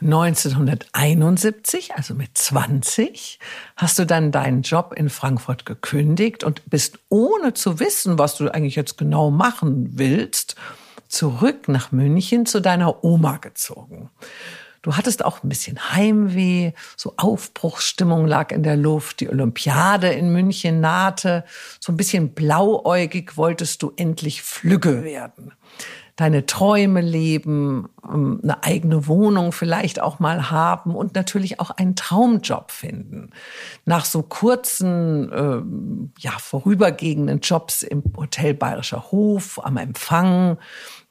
1971, 0.00 1.94
also 1.94 2.14
mit 2.14 2.36
20, 2.36 3.38
hast 3.76 3.98
du 3.98 4.04
dann 4.04 4.32
deinen 4.32 4.60
Job 4.60 4.92
in 4.94 5.08
Frankfurt 5.08 5.64
gekündigt 5.64 6.44
und 6.44 6.68
bist 6.68 6.98
ohne 7.08 7.54
zu 7.54 7.80
wissen, 7.80 8.18
was 8.18 8.36
du 8.36 8.52
eigentlich 8.52 8.76
jetzt 8.76 8.98
genau 8.98 9.30
machen 9.30 9.98
willst, 9.98 10.56
zurück 11.08 11.68
nach 11.68 11.90
München 11.90 12.44
zu 12.44 12.60
deiner 12.60 13.02
Oma 13.02 13.38
gezogen. 13.38 14.10
Du 14.84 14.98
hattest 14.98 15.24
auch 15.24 15.42
ein 15.42 15.48
bisschen 15.48 15.94
Heimweh, 15.94 16.72
so 16.94 17.14
Aufbruchsstimmung 17.16 18.26
lag 18.26 18.52
in 18.52 18.62
der 18.62 18.76
Luft, 18.76 19.20
die 19.20 19.30
Olympiade 19.30 20.08
in 20.08 20.30
München 20.30 20.82
nahte, 20.82 21.44
so 21.80 21.90
ein 21.90 21.96
bisschen 21.96 22.34
blauäugig 22.34 23.38
wolltest 23.38 23.82
du 23.82 23.94
endlich 23.96 24.42
Flügge 24.42 25.02
werden. 25.02 25.52
Deine 26.16 26.44
Träume 26.44 27.00
leben, 27.00 27.88
ähm, 28.06 28.40
eine 28.42 28.62
eigene 28.62 29.06
Wohnung 29.06 29.52
vielleicht 29.52 30.02
auch 30.02 30.18
mal 30.18 30.50
haben 30.50 30.94
und 30.94 31.14
natürlich 31.14 31.60
auch 31.60 31.70
einen 31.70 31.96
Traumjob 31.96 32.70
finden. 32.70 33.30
Nach 33.86 34.04
so 34.04 34.22
kurzen, 34.22 35.32
äh, 35.32 36.20
ja, 36.20 36.32
vorübergehenden 36.32 37.40
Jobs 37.40 37.82
im 37.82 38.02
Hotel 38.18 38.52
Bayerischer 38.52 39.10
Hof, 39.10 39.58
am 39.64 39.78
Empfang 39.78 40.58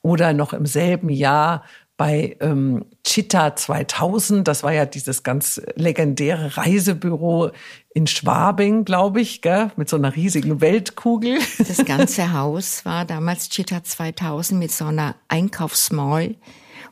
oder 0.03 0.33
noch 0.33 0.53
im 0.53 0.67
selben 0.67 1.09
Jahr 1.09 1.63
bei 2.03 2.35
ähm, 2.41 2.83
Chitta 3.05 3.55
2000, 3.55 4.45
das 4.45 4.61
war 4.61 4.73
ja 4.73 4.85
dieses 4.85 5.23
ganz 5.23 5.61
legendäre 5.75 6.57
Reisebüro 6.57 7.51
in 7.93 8.07
Schwabing, 8.07 8.83
glaube 8.83 9.21
ich, 9.21 9.41
gell? 9.41 9.71
mit 9.77 9.87
so 9.87 9.95
einer 9.95 10.13
riesigen 10.13 10.59
Weltkugel. 10.59 11.39
Das 11.59 11.85
ganze 11.85 12.33
Haus 12.33 12.83
war 12.83 13.05
damals 13.05 13.47
Chitta 13.47 13.85
2000 13.85 14.59
mit 14.59 14.71
so 14.73 14.83
einer 14.83 15.15
Einkaufsmall. 15.29 16.35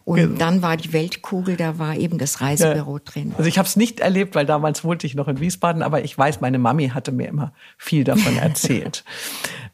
Und 0.05 0.17
genau. 0.17 0.37
dann 0.37 0.61
war 0.61 0.77
die 0.77 0.93
Weltkugel, 0.93 1.57
da 1.57 1.77
war 1.77 1.97
eben 1.97 2.17
das 2.17 2.39
Reisebüro 2.39 2.97
ja. 2.97 3.03
drin. 3.03 3.33
Also 3.37 3.49
ich 3.49 3.57
habe 3.57 3.67
es 3.67 3.75
nicht 3.75 3.99
erlebt, 3.99 4.33
weil 4.33 4.45
damals 4.45 4.85
wohnte 4.85 5.05
ich 5.07 5.15
noch 5.15 5.27
in 5.27 5.41
Wiesbaden, 5.41 5.83
aber 5.83 6.05
ich 6.05 6.17
weiß, 6.17 6.39
meine 6.39 6.57
Mami 6.57 6.87
hatte 6.87 7.11
mir 7.11 7.27
immer 7.27 7.51
viel 7.77 8.05
davon 8.05 8.37
erzählt. 8.41 9.03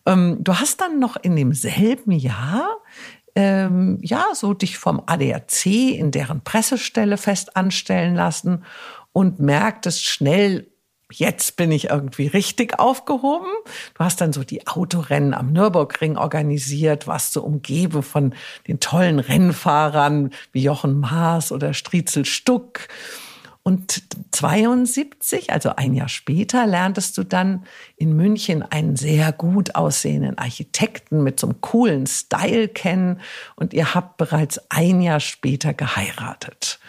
ähm, 0.08 0.38
du 0.40 0.56
hast 0.56 0.82
dann 0.82 1.00
noch 1.00 1.16
in 1.16 1.36
demselben 1.36 2.12
Jahr 2.12 2.68
ähm, 3.38 4.00
ja, 4.02 4.26
so 4.34 4.56
dich 4.56 4.80
vom 4.80 5.00
ADAC 5.06 5.68
in 5.68 6.10
deren 6.10 6.42
Pressestelle 6.42 7.18
fest 7.18 7.56
anstellen 7.56 8.16
lassen 8.16 8.66
und 9.14 9.40
merktest 9.40 10.04
schnell, 10.04 10.72
jetzt 11.12 11.56
bin 11.56 11.72
ich 11.72 11.92
irgendwie 11.92 12.26
richtig 12.26 12.80
aufgehoben. 12.80 13.52
Du 13.94 14.04
hast 14.04 14.22
dann 14.22 14.34
so 14.34 14.44
die 14.44 14.66
Autorennen 14.66 15.36
am 15.36 15.54
Nürburgring 15.54 16.18
organisiert, 16.18 17.06
warst 17.06 17.34
so 17.34 17.44
umgeben 17.44 18.02
von 18.02 18.34
den 18.68 18.80
tollen 18.80 19.20
Rennfahrern 19.20 20.32
wie 20.52 20.64
Jochen 20.64 21.00
Maas 21.00 21.52
oder 21.52 21.76
Striezel 21.76 22.26
Stuck. 22.26 22.88
Und 23.68 24.02
72, 24.32 25.52
also 25.52 25.76
ein 25.76 25.94
Jahr 25.94 26.08
später, 26.08 26.66
lerntest 26.66 27.18
du 27.18 27.26
dann 27.26 27.66
in 27.98 28.16
München 28.16 28.64
einen 28.64 28.96
sehr 28.96 29.34
gut 29.34 29.76
aussehenden 29.76 30.38
Architekten 30.38 31.22
mit 31.22 31.38
so 31.38 31.48
einem 31.48 31.60
coolen 31.60 32.08
Style 32.08 32.70
kennen 32.70 33.20
und 33.58 33.74
ihr 33.74 33.94
habt 33.94 34.16
bereits 34.16 34.58
ein 34.70 35.02
Jahr 35.02 35.20
später 35.20 35.74
geheiratet. 35.74 36.80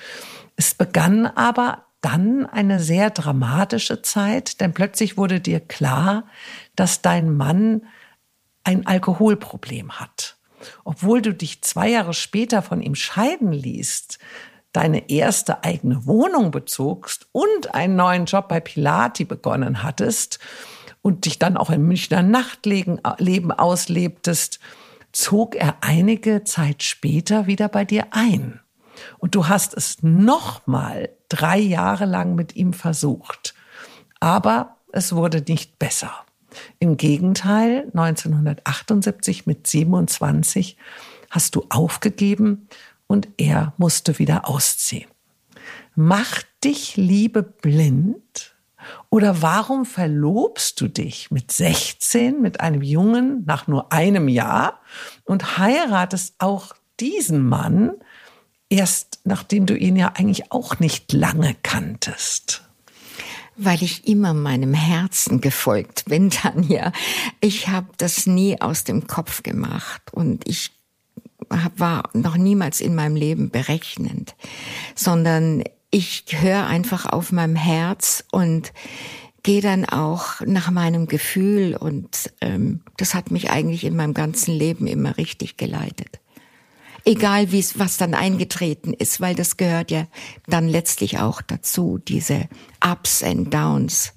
Es 0.54 0.72
begann 0.72 1.26
aber 1.26 1.86
dann 2.00 2.46
eine 2.46 2.78
sehr 2.78 3.10
dramatische 3.10 4.00
Zeit, 4.02 4.60
denn 4.60 4.72
plötzlich 4.72 5.16
wurde 5.16 5.40
dir 5.40 5.58
klar, 5.58 6.28
dass 6.76 7.02
dein 7.02 7.36
Mann 7.36 7.88
ein 8.62 8.86
Alkoholproblem 8.86 9.98
hat. 9.98 10.36
Obwohl 10.84 11.22
du 11.22 11.34
dich 11.34 11.60
zwei 11.62 11.88
Jahre 11.88 12.14
später 12.14 12.62
von 12.62 12.80
ihm 12.82 12.94
scheiden 12.94 13.50
ließt, 13.50 14.20
deine 14.72 15.10
erste 15.10 15.64
eigene 15.64 16.06
Wohnung 16.06 16.50
bezogst 16.50 17.26
und 17.32 17.74
einen 17.74 17.96
neuen 17.96 18.26
Job 18.26 18.48
bei 18.48 18.60
Pilati 18.60 19.24
begonnen 19.24 19.82
hattest 19.82 20.38
und 21.02 21.24
dich 21.24 21.38
dann 21.38 21.56
auch 21.56 21.70
im 21.70 21.86
Münchner 21.86 22.22
Nachtleben 22.22 23.50
auslebtest, 23.52 24.58
zog 25.12 25.54
er 25.54 25.76
einige 25.80 26.44
Zeit 26.44 26.82
später 26.82 27.46
wieder 27.46 27.68
bei 27.68 27.84
dir 27.84 28.08
ein. 28.10 28.60
Und 29.18 29.34
du 29.34 29.48
hast 29.48 29.76
es 29.76 30.02
nochmal 30.02 31.10
drei 31.28 31.58
Jahre 31.58 32.04
lang 32.04 32.34
mit 32.34 32.56
ihm 32.56 32.72
versucht. 32.72 33.54
Aber 34.20 34.76
es 34.92 35.14
wurde 35.14 35.42
nicht 35.46 35.78
besser. 35.78 36.12
Im 36.78 36.96
Gegenteil, 36.96 37.84
1978 37.94 39.46
mit 39.46 39.66
27 39.66 40.76
hast 41.30 41.54
du 41.54 41.64
aufgegeben 41.68 42.68
und 43.08 43.28
er 43.38 43.72
musste 43.78 44.20
wieder 44.20 44.48
ausziehen. 44.48 45.10
Macht 45.96 46.46
dich 46.62 46.96
Liebe 46.96 47.42
blind? 47.42 48.54
Oder 49.10 49.42
warum 49.42 49.84
verlobst 49.84 50.80
du 50.80 50.88
dich 50.88 51.30
mit 51.32 51.50
16 51.50 52.40
mit 52.40 52.60
einem 52.60 52.82
Jungen 52.82 53.42
nach 53.44 53.66
nur 53.66 53.92
einem 53.92 54.28
Jahr 54.28 54.80
und 55.24 55.58
heiratest 55.58 56.36
auch 56.38 56.74
diesen 57.00 57.46
Mann 57.46 57.92
erst 58.70 59.20
nachdem 59.24 59.66
du 59.66 59.74
ihn 59.76 59.96
ja 59.96 60.12
eigentlich 60.14 60.52
auch 60.52 60.78
nicht 60.78 61.12
lange 61.12 61.56
kanntest? 61.62 62.62
Weil 63.56 63.82
ich 63.82 64.06
immer 64.06 64.34
meinem 64.34 64.74
Herzen 64.74 65.40
gefolgt 65.40 66.04
bin, 66.04 66.30
Tanja. 66.30 66.92
Ich 67.40 67.68
habe 67.68 67.88
das 67.96 68.26
nie 68.26 68.60
aus 68.60 68.84
dem 68.84 69.06
Kopf 69.08 69.42
gemacht 69.42 70.02
und 70.12 70.46
ich 70.46 70.77
war 71.76 72.10
noch 72.12 72.36
niemals 72.36 72.80
in 72.80 72.94
meinem 72.94 73.16
Leben 73.16 73.50
berechnend, 73.50 74.34
sondern 74.94 75.64
ich 75.90 76.24
höre 76.30 76.66
einfach 76.66 77.06
auf 77.06 77.32
meinem 77.32 77.56
Herz 77.56 78.24
und 78.30 78.72
gehe 79.42 79.62
dann 79.62 79.84
auch 79.84 80.40
nach 80.44 80.70
meinem 80.70 81.06
Gefühl 81.06 81.74
und 81.74 82.32
ähm, 82.40 82.82
das 82.96 83.14
hat 83.14 83.30
mich 83.30 83.50
eigentlich 83.50 83.84
in 83.84 83.96
meinem 83.96 84.12
ganzen 84.12 84.52
Leben 84.52 84.86
immer 84.86 85.16
richtig 85.16 85.56
geleitet. 85.56 86.20
egal 87.04 87.52
wie 87.52 87.60
es, 87.60 87.78
was 87.78 87.96
dann 87.96 88.12
eingetreten 88.14 88.92
ist, 88.92 89.20
weil 89.20 89.34
das 89.34 89.56
gehört 89.56 89.90
ja 89.90 90.06
dann 90.46 90.68
letztlich 90.68 91.18
auch 91.18 91.40
dazu, 91.40 91.98
diese 91.98 92.48
Ups 92.84 93.22
and 93.22 93.52
Downs. 93.54 94.12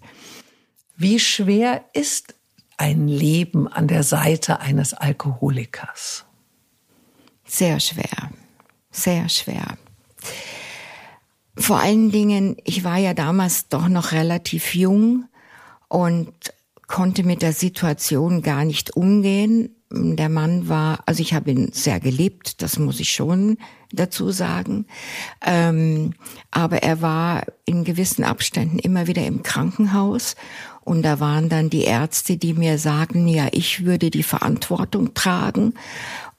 Wie 0.97 1.19
schwer 1.19 1.85
ist 1.93 2.35
ein 2.77 3.07
Leben 3.07 3.67
an 3.67 3.87
der 3.87 4.03
Seite 4.03 4.59
eines 4.59 4.93
Alkoholikers? 4.93 6.25
Sehr 7.53 7.81
schwer, 7.81 8.31
sehr 8.91 9.27
schwer. 9.27 9.77
Vor 11.57 11.81
allen 11.81 12.09
Dingen, 12.09 12.55
ich 12.63 12.85
war 12.85 12.95
ja 12.95 13.13
damals 13.13 13.67
doch 13.67 13.89
noch 13.89 14.13
relativ 14.13 14.73
jung 14.73 15.25
und 15.89 16.31
konnte 16.87 17.23
mit 17.23 17.41
der 17.41 17.51
Situation 17.51 18.41
gar 18.41 18.63
nicht 18.63 18.95
umgehen. 18.95 19.75
Der 19.91 20.29
Mann 20.29 20.69
war, 20.69 21.03
also 21.05 21.21
ich 21.21 21.33
habe 21.33 21.51
ihn 21.51 21.73
sehr 21.73 21.99
geliebt, 21.99 22.61
das 22.61 22.79
muss 22.79 23.01
ich 23.01 23.11
schon 23.11 23.57
dazu 23.91 24.31
sagen. 24.31 24.85
Ähm, 25.45 26.13
aber 26.51 26.83
er 26.83 27.01
war 27.01 27.43
in 27.65 27.83
gewissen 27.83 28.23
Abständen 28.23 28.79
immer 28.79 29.07
wieder 29.07 29.25
im 29.25 29.43
Krankenhaus 29.43 30.37
und 30.83 31.03
da 31.03 31.19
waren 31.19 31.47
dann 31.47 31.69
die 31.69 31.83
Ärzte, 31.83 32.37
die 32.37 32.53
mir 32.53 32.77
sagten, 32.77 33.27
ja, 33.27 33.47
ich 33.51 33.85
würde 33.85 34.09
die 34.09 34.23
Verantwortung 34.23 35.13
tragen. 35.13 35.73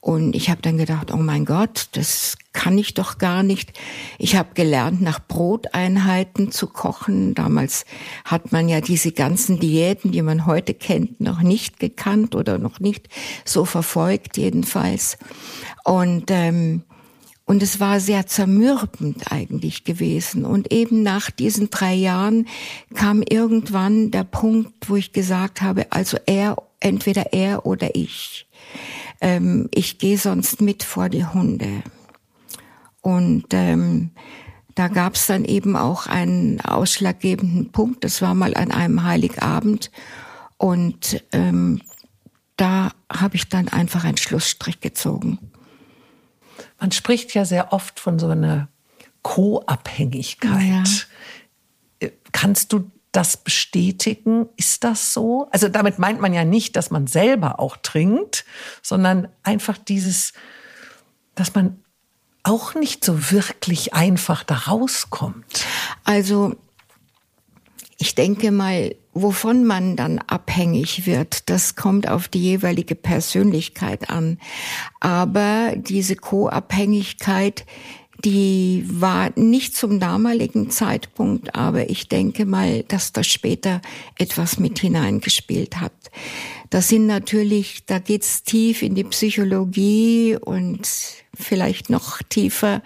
Und 0.01 0.35
ich 0.35 0.49
habe 0.49 0.61
dann 0.61 0.77
gedacht, 0.77 1.13
oh 1.13 1.17
mein 1.17 1.45
Gott, 1.45 1.87
das 1.93 2.37
kann 2.51 2.77
ich 2.77 2.93
doch 2.93 3.19
gar 3.19 3.41
nicht. 3.41 3.71
Ich 4.17 4.35
habe 4.35 4.49
gelernt, 4.53 5.01
nach 5.01 5.21
Broteinheiten 5.25 6.51
zu 6.51 6.67
kochen. 6.67 7.35
Damals 7.35 7.85
hat 8.25 8.51
man 8.51 8.67
ja 8.67 8.81
diese 8.81 9.13
ganzen 9.13 9.61
Diäten, 9.61 10.11
die 10.11 10.21
man 10.21 10.45
heute 10.45 10.73
kennt, 10.73 11.21
noch 11.21 11.41
nicht 11.41 11.79
gekannt 11.79 12.35
oder 12.35 12.57
noch 12.57 12.81
nicht 12.81 13.07
so 13.45 13.63
verfolgt 13.63 14.37
jedenfalls. 14.37 15.17
Und 15.85 16.31
ähm, 16.31 16.83
und 17.45 17.61
es 17.61 17.79
war 17.79 17.99
sehr 17.99 18.25
zermürbend 18.25 19.31
eigentlich 19.31 19.83
gewesen. 19.83 20.45
Und 20.45 20.71
eben 20.71 21.03
nach 21.03 21.29
diesen 21.29 21.69
drei 21.69 21.93
Jahren 21.93 22.47
kam 22.95 23.21
irgendwann 23.21 24.11
der 24.11 24.23
Punkt, 24.23 24.89
wo 24.89 24.95
ich 24.95 25.11
gesagt 25.11 25.61
habe, 25.61 25.91
also 25.91 26.17
er, 26.25 26.55
entweder 26.79 27.33
er 27.33 27.65
oder 27.65 27.95
ich. 27.95 28.47
Ähm, 29.19 29.69
ich 29.73 29.97
gehe 29.97 30.17
sonst 30.17 30.61
mit 30.61 30.83
vor 30.83 31.09
die 31.09 31.25
Hunde. 31.25 31.83
Und 33.01 33.47
ähm, 33.51 34.11
da 34.75 34.87
gab 34.87 35.15
es 35.15 35.27
dann 35.27 35.43
eben 35.43 35.75
auch 35.75 36.07
einen 36.07 36.61
ausschlaggebenden 36.61 37.73
Punkt. 37.73 38.05
Das 38.05 38.21
war 38.21 38.33
mal 38.33 38.55
an 38.55 38.71
einem 38.71 39.03
Heiligabend. 39.03 39.91
Und 40.57 41.21
ähm, 41.33 41.81
da 42.55 42.91
habe 43.11 43.35
ich 43.35 43.49
dann 43.49 43.67
einfach 43.67 44.05
einen 44.05 44.17
Schlussstrich 44.17 44.79
gezogen. 44.79 45.39
Man 46.83 46.91
spricht 46.91 47.33
ja 47.33 47.45
sehr 47.45 47.71
oft 47.71 47.97
von 47.97 48.19
so 48.19 48.27
einer 48.27 48.67
Co-Abhängigkeit. 49.21 51.07
Ja. 52.01 52.09
Kannst 52.33 52.73
du 52.73 52.91
das 53.13 53.37
bestätigen? 53.37 54.49
Ist 54.57 54.83
das 54.83 55.13
so? 55.13 55.47
Also 55.51 55.69
damit 55.69 55.97
meint 55.97 56.19
man 56.19 56.33
ja 56.33 56.43
nicht, 56.43 56.75
dass 56.75 56.91
man 56.91 57.07
selber 57.07 57.61
auch 57.61 57.77
trinkt, 57.77 58.43
sondern 58.81 59.29
einfach 59.43 59.77
dieses, 59.77 60.33
dass 61.35 61.55
man 61.55 61.81
auch 62.43 62.75
nicht 62.75 63.05
so 63.05 63.31
wirklich 63.31 63.93
einfach 63.93 64.43
da 64.43 64.55
rauskommt. 64.55 65.65
Also 66.03 66.57
ich 67.97 68.13
denke 68.13 68.51
mal, 68.51 68.93
wovon 69.13 69.63
man 69.63 69.95
dann 69.95 70.19
abhängig 70.19 71.05
wird, 71.05 71.49
das 71.49 71.75
kommt 71.75 72.09
auf 72.09 72.27
die 72.27 72.41
jeweilige 72.41 72.95
Persönlichkeit 72.95 74.09
an. 74.09 74.39
Aber 74.99 75.73
diese 75.75 76.15
Co-Abhängigkeit, 76.15 77.65
die 78.23 78.85
war 78.87 79.31
nicht 79.35 79.75
zum 79.75 79.99
damaligen 79.99 80.69
Zeitpunkt, 80.69 81.55
aber 81.55 81.89
ich 81.89 82.07
denke 82.07 82.45
mal, 82.45 82.83
dass 82.83 83.11
das 83.11 83.27
später 83.27 83.81
etwas 84.17 84.59
mit 84.59 84.79
hineingespielt 84.79 85.81
hat. 85.81 85.93
Das 86.69 86.87
sind 86.87 87.05
natürlich, 87.05 87.85
da 87.85 87.99
geht's 87.99 88.43
tief 88.43 88.81
in 88.81 88.95
die 88.95 89.03
Psychologie 89.03 90.37
und 90.39 90.87
vielleicht 91.33 91.89
noch 91.89 92.21
tiefer, 92.29 92.81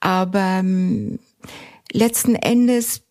aber 0.00 0.58
ähm, 0.60 1.18
letzten 1.92 2.34
Endes 2.34 3.02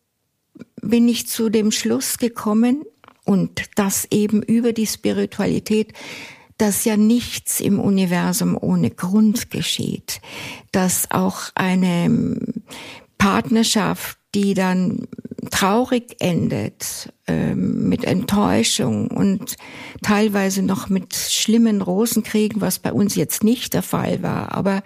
bin 0.81 1.07
ich 1.07 1.27
zu 1.27 1.49
dem 1.49 1.71
Schluss 1.71 2.17
gekommen 2.17 2.83
und 3.25 3.61
das 3.75 4.07
eben 4.11 4.43
über 4.43 4.73
die 4.73 4.87
Spiritualität, 4.87 5.93
dass 6.57 6.85
ja 6.85 6.97
nichts 6.97 7.59
im 7.59 7.79
Universum 7.79 8.57
ohne 8.59 8.91
Grund 8.91 9.49
geschieht, 9.49 10.21
dass 10.71 11.09
auch 11.09 11.49
eine 11.55 12.37
Partnerschaft, 13.17 14.17
die 14.35 14.53
dann 14.53 15.07
traurig 15.51 16.15
endet, 16.19 17.13
äh, 17.27 17.53
mit 17.53 18.03
Enttäuschung 18.03 19.09
und 19.09 19.55
teilweise 20.01 20.61
noch 20.61 20.89
mit 20.89 21.13
schlimmen 21.15 21.81
Rosenkriegen, 21.81 22.61
was 22.61 22.79
bei 22.79 22.91
uns 22.91 23.15
jetzt 23.15 23.43
nicht 23.43 23.73
der 23.73 23.83
Fall 23.83 24.23
war, 24.23 24.53
aber 24.53 24.83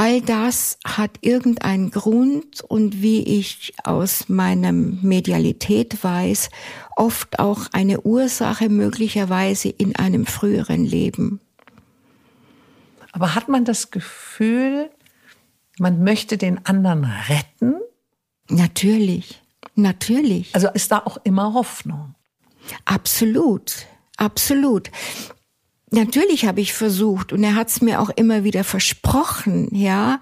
All 0.00 0.20
das 0.20 0.78
hat 0.86 1.18
irgendeinen 1.22 1.90
Grund 1.90 2.60
und 2.60 3.02
wie 3.02 3.20
ich 3.40 3.74
aus 3.82 4.28
meiner 4.28 4.70
Medialität 4.70 6.04
weiß, 6.04 6.50
oft 6.94 7.40
auch 7.40 7.66
eine 7.72 8.02
Ursache 8.02 8.68
möglicherweise 8.68 9.70
in 9.70 9.96
einem 9.96 10.24
früheren 10.24 10.84
Leben. 10.84 11.40
Aber 13.10 13.34
hat 13.34 13.48
man 13.48 13.64
das 13.64 13.90
Gefühl, 13.90 14.88
man 15.80 16.04
möchte 16.04 16.38
den 16.38 16.64
anderen 16.64 17.04
retten? 17.04 17.80
Natürlich, 18.48 19.42
natürlich. 19.74 20.54
Also 20.54 20.68
ist 20.68 20.92
da 20.92 21.00
auch 21.00 21.18
immer 21.24 21.54
Hoffnung? 21.54 22.14
Absolut, 22.84 23.88
absolut. 24.16 24.92
Natürlich 25.90 26.44
habe 26.44 26.60
ich 26.60 26.74
versucht 26.74 27.32
und 27.32 27.42
er 27.42 27.54
hat 27.54 27.68
es 27.68 27.80
mir 27.80 28.00
auch 28.00 28.10
immer 28.10 28.44
wieder 28.44 28.62
versprochen, 28.62 29.68
ja, 29.72 30.20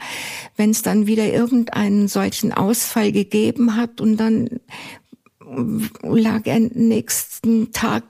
wenn 0.56 0.70
es 0.70 0.82
dann 0.82 1.06
wieder 1.06 1.26
irgendeinen 1.26 2.06
solchen 2.08 2.52
Ausfall 2.52 3.10
gegeben 3.10 3.76
hat 3.76 4.00
und 4.00 4.16
dann 4.16 4.60
lag 6.02 6.42
er 6.44 6.58
nächsten 6.58 7.70
Tag 7.72 8.02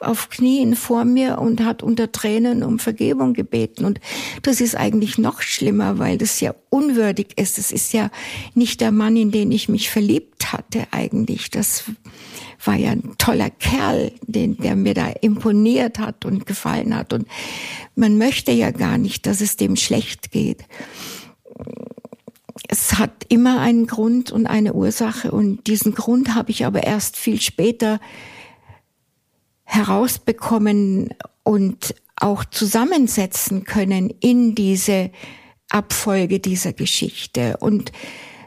auf 0.00 0.30
Knien 0.30 0.76
vor 0.76 1.04
mir 1.04 1.38
und 1.38 1.60
hat 1.60 1.82
unter 1.82 2.12
Tränen 2.12 2.62
um 2.62 2.78
Vergebung 2.78 3.34
gebeten. 3.34 3.84
Und 3.84 4.00
das 4.42 4.60
ist 4.60 4.76
eigentlich 4.76 5.18
noch 5.18 5.42
schlimmer, 5.42 5.98
weil 5.98 6.18
das 6.18 6.40
ja 6.40 6.54
unwürdig 6.70 7.32
ist. 7.36 7.58
Es 7.58 7.72
ist 7.72 7.92
ja 7.92 8.10
nicht 8.54 8.80
der 8.80 8.92
Mann, 8.92 9.16
in 9.16 9.32
den 9.32 9.50
ich 9.50 9.68
mich 9.68 9.90
verliebt 9.90 10.52
hatte 10.52 10.86
eigentlich. 10.92 11.50
Das 11.50 11.84
war 12.66 12.76
ja 12.76 12.90
ein 12.90 13.14
toller 13.18 13.50
Kerl, 13.50 14.12
den, 14.26 14.56
der 14.56 14.76
mir 14.76 14.94
da 14.94 15.08
imponiert 15.20 15.98
hat 15.98 16.24
und 16.24 16.46
gefallen 16.46 16.94
hat. 16.96 17.12
Und 17.12 17.26
man 17.94 18.18
möchte 18.18 18.52
ja 18.52 18.70
gar 18.70 18.98
nicht, 18.98 19.26
dass 19.26 19.40
es 19.40 19.56
dem 19.56 19.76
schlecht 19.76 20.30
geht. 20.30 20.64
Es 22.68 22.98
hat 22.98 23.26
immer 23.28 23.60
einen 23.60 23.86
Grund 23.86 24.30
und 24.30 24.46
eine 24.46 24.74
Ursache 24.74 25.30
und 25.30 25.66
diesen 25.66 25.94
Grund 25.94 26.34
habe 26.34 26.50
ich 26.50 26.64
aber 26.64 26.84
erst 26.84 27.16
viel 27.16 27.40
später 27.40 28.00
herausbekommen 29.64 31.10
und 31.42 31.94
auch 32.16 32.44
zusammensetzen 32.44 33.64
können 33.64 34.10
in 34.20 34.54
diese 34.54 35.10
Abfolge 35.68 36.38
dieser 36.38 36.72
Geschichte. 36.72 37.56
Und 37.58 37.92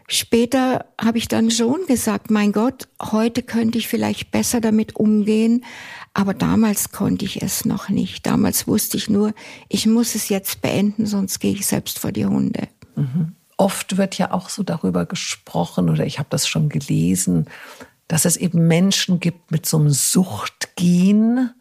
Später 0.10 0.86
habe 1.00 1.18
ich 1.18 1.28
dann 1.28 1.52
schon 1.52 1.86
gesagt, 1.86 2.32
mein 2.32 2.54
Gott, 2.54 2.88
heute 3.02 3.44
könnte 3.44 3.78
ich 3.78 3.90
vielleicht 3.90 4.32
besser 4.32 4.62
damit 4.62 4.96
umgehen, 4.96 5.66
aber 6.14 6.34
damals 6.34 6.94
konnte 6.94 7.26
ich 7.26 7.42
es 7.42 7.66
noch 7.66 7.90
nicht. 7.90 8.26
Damals 8.26 8.68
wusste 8.68 8.96
ich 8.96 9.10
nur, 9.10 9.34
ich 9.68 9.86
muss 9.86 10.16
es 10.16 10.30
jetzt 10.30 10.62
beenden, 10.62 11.06
sonst 11.06 11.40
gehe 11.40 11.52
ich 11.52 11.68
selbst 11.68 12.00
vor 12.00 12.14
die 12.14 12.26
Hunde. 12.26 12.70
Mhm. 12.96 13.34
Oft 13.58 13.98
wird 13.98 14.18
ja 14.18 14.32
auch 14.32 14.48
so 14.48 14.64
darüber 14.64 15.06
gesprochen, 15.06 15.90
oder 15.90 16.06
ich 16.06 16.20
habe 16.20 16.30
das 16.30 16.48
schon 16.48 16.70
gelesen, 16.70 17.48
dass 18.08 18.24
es 18.24 18.38
eben 18.38 18.66
Menschen 18.66 19.20
gibt 19.20 19.52
mit 19.52 19.66
so 19.66 19.78
einem 19.78 19.90
Suchtgen 19.90 21.52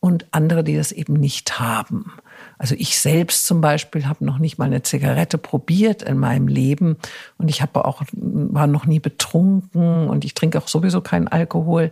und 0.00 0.26
andere, 0.30 0.64
die 0.64 0.76
das 0.76 0.90
eben 0.90 1.14
nicht 1.14 1.60
haben. 1.60 2.12
Also 2.60 2.74
ich 2.76 2.98
selbst 2.98 3.46
zum 3.46 3.62
Beispiel 3.62 4.06
habe 4.06 4.22
noch 4.22 4.36
nicht 4.36 4.58
mal 4.58 4.66
eine 4.66 4.82
Zigarette 4.82 5.38
probiert 5.38 6.02
in 6.02 6.18
meinem 6.18 6.46
Leben 6.46 6.98
und 7.38 7.48
ich 7.48 7.62
habe 7.62 7.86
auch 7.86 8.02
war 8.12 8.66
noch 8.66 8.84
nie 8.84 9.00
betrunken 9.00 10.10
und 10.10 10.26
ich 10.26 10.34
trinke 10.34 10.58
auch 10.58 10.68
sowieso 10.68 11.00
keinen 11.00 11.26
Alkohol. 11.26 11.90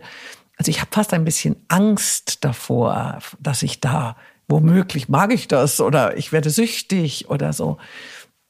Also 0.57 0.69
ich 0.69 0.79
habe 0.79 0.91
fast 0.93 1.11
ein 1.15 1.25
bisschen 1.25 1.55
Angst 1.69 2.45
davor, 2.45 3.17
dass 3.39 3.63
ich 3.63 3.81
da 3.81 4.15
womöglich 4.47 5.09
mag 5.09 5.33
ich 5.33 5.47
das 5.47 5.81
oder 5.81 6.17
ich 6.17 6.31
werde 6.31 6.51
süchtig 6.51 7.31
oder 7.31 7.51
so. 7.51 7.79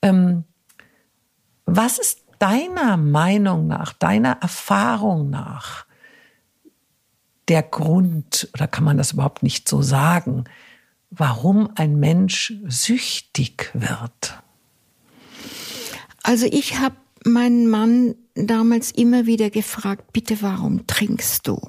Ähm, 0.02 0.44
was 1.66 2.00
ist 2.00 2.20
deiner 2.40 2.98
Meinung 2.98 3.68
nach, 3.68 3.94
deiner 3.94 4.40
Erfahrung 4.42 5.30
nach 5.30 5.86
der 7.48 7.64
Grund, 7.64 8.50
oder 8.54 8.68
kann 8.68 8.84
man 8.84 8.98
das 8.98 9.14
überhaupt 9.14 9.42
nicht 9.42 9.70
so 9.70 9.82
sagen, 9.82 10.44
warum 11.10 11.70
ein 11.76 12.00
Mensch 12.00 12.54
süchtig 12.68 13.72
wird? 13.74 14.42
Also 16.24 16.46
ich 16.46 16.80
habe 16.80 16.96
meinen 17.26 17.70
Mann 17.70 18.16
damals 18.36 18.92
immer 18.92 19.26
wieder 19.26 19.50
gefragt, 19.50 20.14
bitte 20.14 20.42
warum 20.42 20.88
trinkst 20.88 21.48
du? 21.48 21.60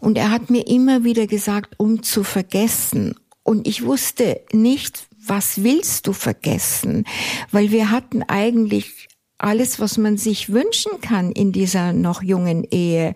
Und 0.00 0.18
er 0.18 0.30
hat 0.30 0.50
mir 0.50 0.66
immer 0.66 1.04
wieder 1.04 1.26
gesagt, 1.26 1.74
um 1.78 2.02
zu 2.02 2.22
vergessen. 2.22 3.16
Und 3.42 3.66
ich 3.66 3.84
wusste 3.84 4.40
nicht, 4.52 5.06
was 5.26 5.62
willst 5.62 6.06
du 6.06 6.12
vergessen? 6.12 7.04
Weil 7.50 7.70
wir 7.70 7.90
hatten 7.90 8.22
eigentlich 8.22 9.08
alles, 9.44 9.78
was 9.78 9.98
man 9.98 10.16
sich 10.16 10.52
wünschen 10.52 11.00
kann 11.00 11.30
in 11.30 11.52
dieser 11.52 11.92
noch 11.92 12.22
jungen 12.22 12.64
Ehe. 12.64 13.14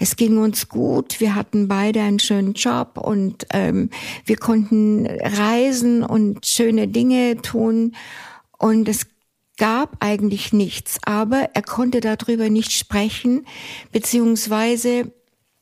Es 0.00 0.16
ging 0.16 0.38
uns 0.38 0.68
gut, 0.68 1.20
wir 1.20 1.34
hatten 1.36 1.68
beide 1.68 2.02
einen 2.02 2.18
schönen 2.18 2.54
Job 2.54 2.98
und 2.98 3.46
ähm, 3.52 3.90
wir 4.24 4.36
konnten 4.36 5.06
reisen 5.06 6.02
und 6.02 6.44
schöne 6.44 6.88
Dinge 6.88 7.40
tun. 7.42 7.94
Und 8.58 8.88
es 8.88 9.06
gab 9.56 9.96
eigentlich 10.00 10.52
nichts, 10.52 10.98
aber 11.04 11.50
er 11.54 11.62
konnte 11.62 12.00
darüber 12.00 12.50
nicht 12.50 12.72
sprechen, 12.72 13.46
beziehungsweise 13.92 15.12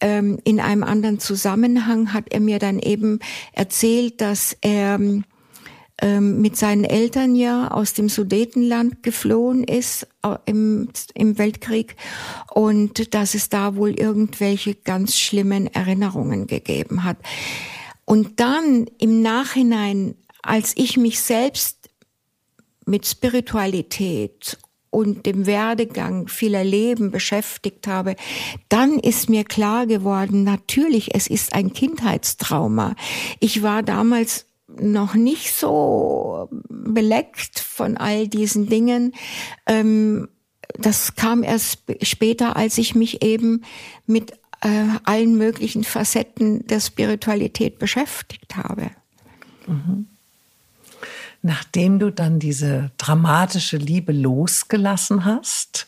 ähm, 0.01 0.39
in 0.45 0.61
einem 0.61 0.83
anderen 0.83 1.19
Zusammenhang 1.19 2.15
hat 2.15 2.25
er 2.31 2.41
mir 2.41 2.59
dann 2.59 2.79
eben 2.79 3.19
erzählt, 3.53 4.21
dass 4.21 4.57
er 4.63 4.95
ähm, 4.97 5.25
mit 6.03 6.57
seinen 6.59 6.85
Eltern 6.85 7.35
ja 7.35 7.71
aus 7.71 7.95
dem 7.95 8.11
Sudetenland 8.11 9.03
geflohen 9.03 9.65
ist 9.65 10.07
im, 10.45 10.89
im 11.15 11.39
Weltkrieg 11.39 11.97
und 12.53 13.15
dass 13.15 13.35
es 13.35 13.49
da 13.49 13.77
wohl 13.77 13.99
irgendwelche 13.99 14.75
ganz 14.75 15.19
schlimmen 15.19 15.69
Erinnerungen 15.69 16.47
gegeben 16.47 17.05
hat. 17.05 17.17
Und 18.05 18.41
dann 18.41 18.87
im 18.99 19.23
Nachhinein, 19.23 20.17
als 20.43 20.75
ich 20.77 20.99
mich 20.99 21.21
selbst 21.21 21.89
mit 22.85 23.07
Spiritualität 23.07 24.59
und 24.91 25.27
dem 25.27 25.47
Werdegang 25.47 26.29
vieler 26.29 26.63
Leben 26.63 27.11
beschäftigt 27.11 27.87
habe, 27.87 28.17
dann 28.69 28.99
ist 28.99 29.29
mir 29.29 29.45
klar 29.45 29.87
geworden, 29.87 30.45
natürlich, 30.45 31.15
es 31.15 31.27
ist 31.27 31.53
ein 31.53 31.73
Kindheitstrauma. 31.73 32.95
Ich 33.41 33.63
war 33.63 33.83
damals 33.83 34.47
noch 34.81 35.15
nicht 35.15 35.53
so 35.53 36.49
beleckt 36.69 37.59
von 37.59 37.97
all 37.97 38.29
diesen 38.29 38.69
Dingen. 38.69 39.15
Ähm, 39.67 40.29
das 40.75 41.15
kam 41.15 41.43
erst 41.43 41.79
später, 42.03 42.57
als 42.57 42.79
ich 42.79 42.95
mich 42.95 43.23
eben 43.23 43.63
mit 44.07 44.33
äh, 44.61 44.87
allen 45.05 45.37
möglichen 45.37 45.85
Facetten 45.85 46.67
der 46.67 46.81
Spiritualität 46.81 47.79
beschäftigt 47.79 48.57
habe. 48.57 48.91
Mhm. 49.67 50.07
Nachdem 51.43 51.99
du 51.99 52.11
dann 52.11 52.41
diese 52.41 52.91
dramatische 52.99 53.77
Liebe 53.77 54.13
losgelassen 54.13 55.25
hast, 55.25 55.87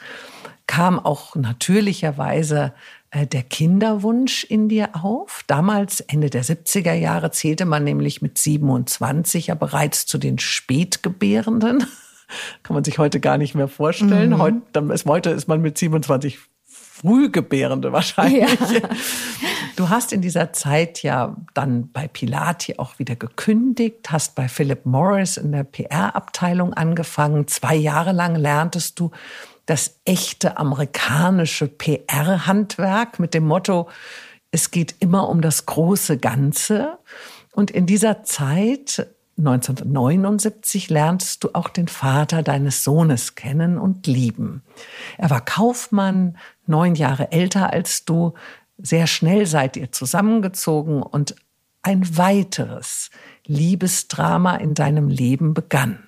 kam 0.66 0.98
auch 1.01 1.35
natürlicherweise 1.35 2.72
der 3.14 3.42
Kinderwunsch 3.42 4.44
in 4.44 4.68
dir 4.68 4.90
auf. 5.03 5.42
Damals, 5.47 6.01
Ende 6.01 6.31
der 6.31 6.44
70er 6.44 6.92
Jahre, 6.92 7.31
zählte 7.31 7.64
man 7.64 7.85
nämlich 7.85 8.21
mit 8.21 8.38
27 8.38 9.49
ja 9.49 9.55
bereits 9.55 10.07
zu 10.07 10.18
den 10.18 10.38
Spätgebärenden. 10.38 11.87
Kann 12.62 12.75
man 12.75 12.85
sich 12.85 12.99
heute 12.99 13.21
gar 13.21 13.38
nicht 13.38 13.55
mehr 13.55 13.68
vorstellen. 13.68 14.31
Mhm. 14.31 14.38
Heute, 14.38 14.81
ist, 14.92 15.07
heute 15.07 15.31
ist 15.31 15.49
man 15.49 15.62
mit 15.62 15.79
27 15.79 16.38
Frühgebärende 16.66 17.92
wahrscheinlich. 17.92 18.42
Ja. 18.71 18.88
Du 19.77 19.90
hast 19.90 20.12
in 20.12 20.21
dieser 20.21 20.53
Zeit 20.53 21.05
ja 21.05 21.37
dann 21.55 21.92
bei 21.92 22.09
Pilati 22.09 22.81
auch 22.81 22.99
wieder 22.99 23.14
gekündigt, 23.14 24.11
hast 24.11 24.35
bei 24.35 24.49
Philip 24.49 24.85
Morris 24.87 25.37
in 25.37 25.53
der 25.53 25.62
PR-Abteilung 25.62 26.75
angefangen. 26.75 27.47
Zwei 27.47 27.77
Jahre 27.77 28.11
lang 28.11 28.35
lerntest 28.35 28.99
du 28.99 29.12
das 29.68 30.00
echte 30.07 30.57
amerikanische 30.57 31.68
PR-Handwerk 31.68 33.18
mit 33.18 33.35
dem 33.35 33.46
Motto, 33.46 33.90
es 34.50 34.70
geht 34.70 34.94
immer 35.00 35.28
um 35.28 35.42
das 35.42 35.66
große 35.66 36.16
Ganze. 36.16 36.98
Und 37.52 37.70
in 37.70 37.85
dieser 37.85 38.24
Zeit, 38.24 39.07
1979, 39.37 40.88
lernst 40.88 41.44
du 41.44 41.50
auch 41.52 41.68
den 41.68 41.87
Vater 41.87 42.42
deines 42.42 42.83
Sohnes 42.83 43.35
kennen 43.35 43.76
und 43.76 44.07
lieben. 44.07 44.62
Er 45.18 45.28
war 45.28 45.44
Kaufmann, 45.44 46.38
neun 46.66 46.94
Jahre 46.94 47.31
älter 47.31 47.70
als 47.70 48.07
du. 48.07 48.33
Sehr 48.78 49.07
schnell 49.07 49.44
seid 49.44 49.76
ihr 49.76 49.92
zusammengezogen 49.92 51.02
und 51.02 51.37
ein 51.83 52.16
weiteres 52.16 53.11
Liebesdrama 53.44 54.57
in 54.57 54.72
deinem 54.72 55.09
Leben 55.09 55.52
begann. 55.52 56.08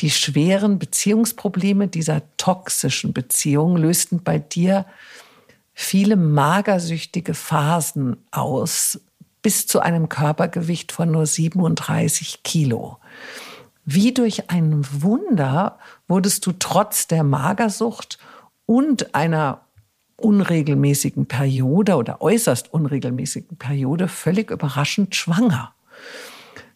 Die 0.00 0.10
schweren 0.10 0.78
Beziehungsprobleme 0.78 1.88
dieser 1.88 2.22
toxischen 2.38 3.12
Beziehung 3.12 3.76
lösten 3.76 4.22
bei 4.22 4.38
dir 4.38 4.86
viele 5.74 6.16
magersüchtige 6.16 7.34
Phasen 7.34 8.16
aus, 8.30 9.00
bis 9.42 9.66
zu 9.66 9.80
einem 9.80 10.08
Körpergewicht 10.08 10.92
von 10.92 11.10
nur 11.10 11.26
37 11.26 12.42
Kilo. 12.42 12.98
Wie 13.84 14.12
durch 14.12 14.50
ein 14.50 14.86
Wunder 15.02 15.78
wurdest 16.08 16.46
du 16.46 16.52
trotz 16.52 17.06
der 17.06 17.24
Magersucht 17.24 18.18
und 18.66 19.14
einer 19.14 19.62
unregelmäßigen 20.16 21.26
Periode 21.26 21.96
oder 21.96 22.20
äußerst 22.22 22.72
unregelmäßigen 22.72 23.56
Periode 23.56 24.08
völlig 24.08 24.50
überraschend 24.50 25.14
schwanger. 25.14 25.74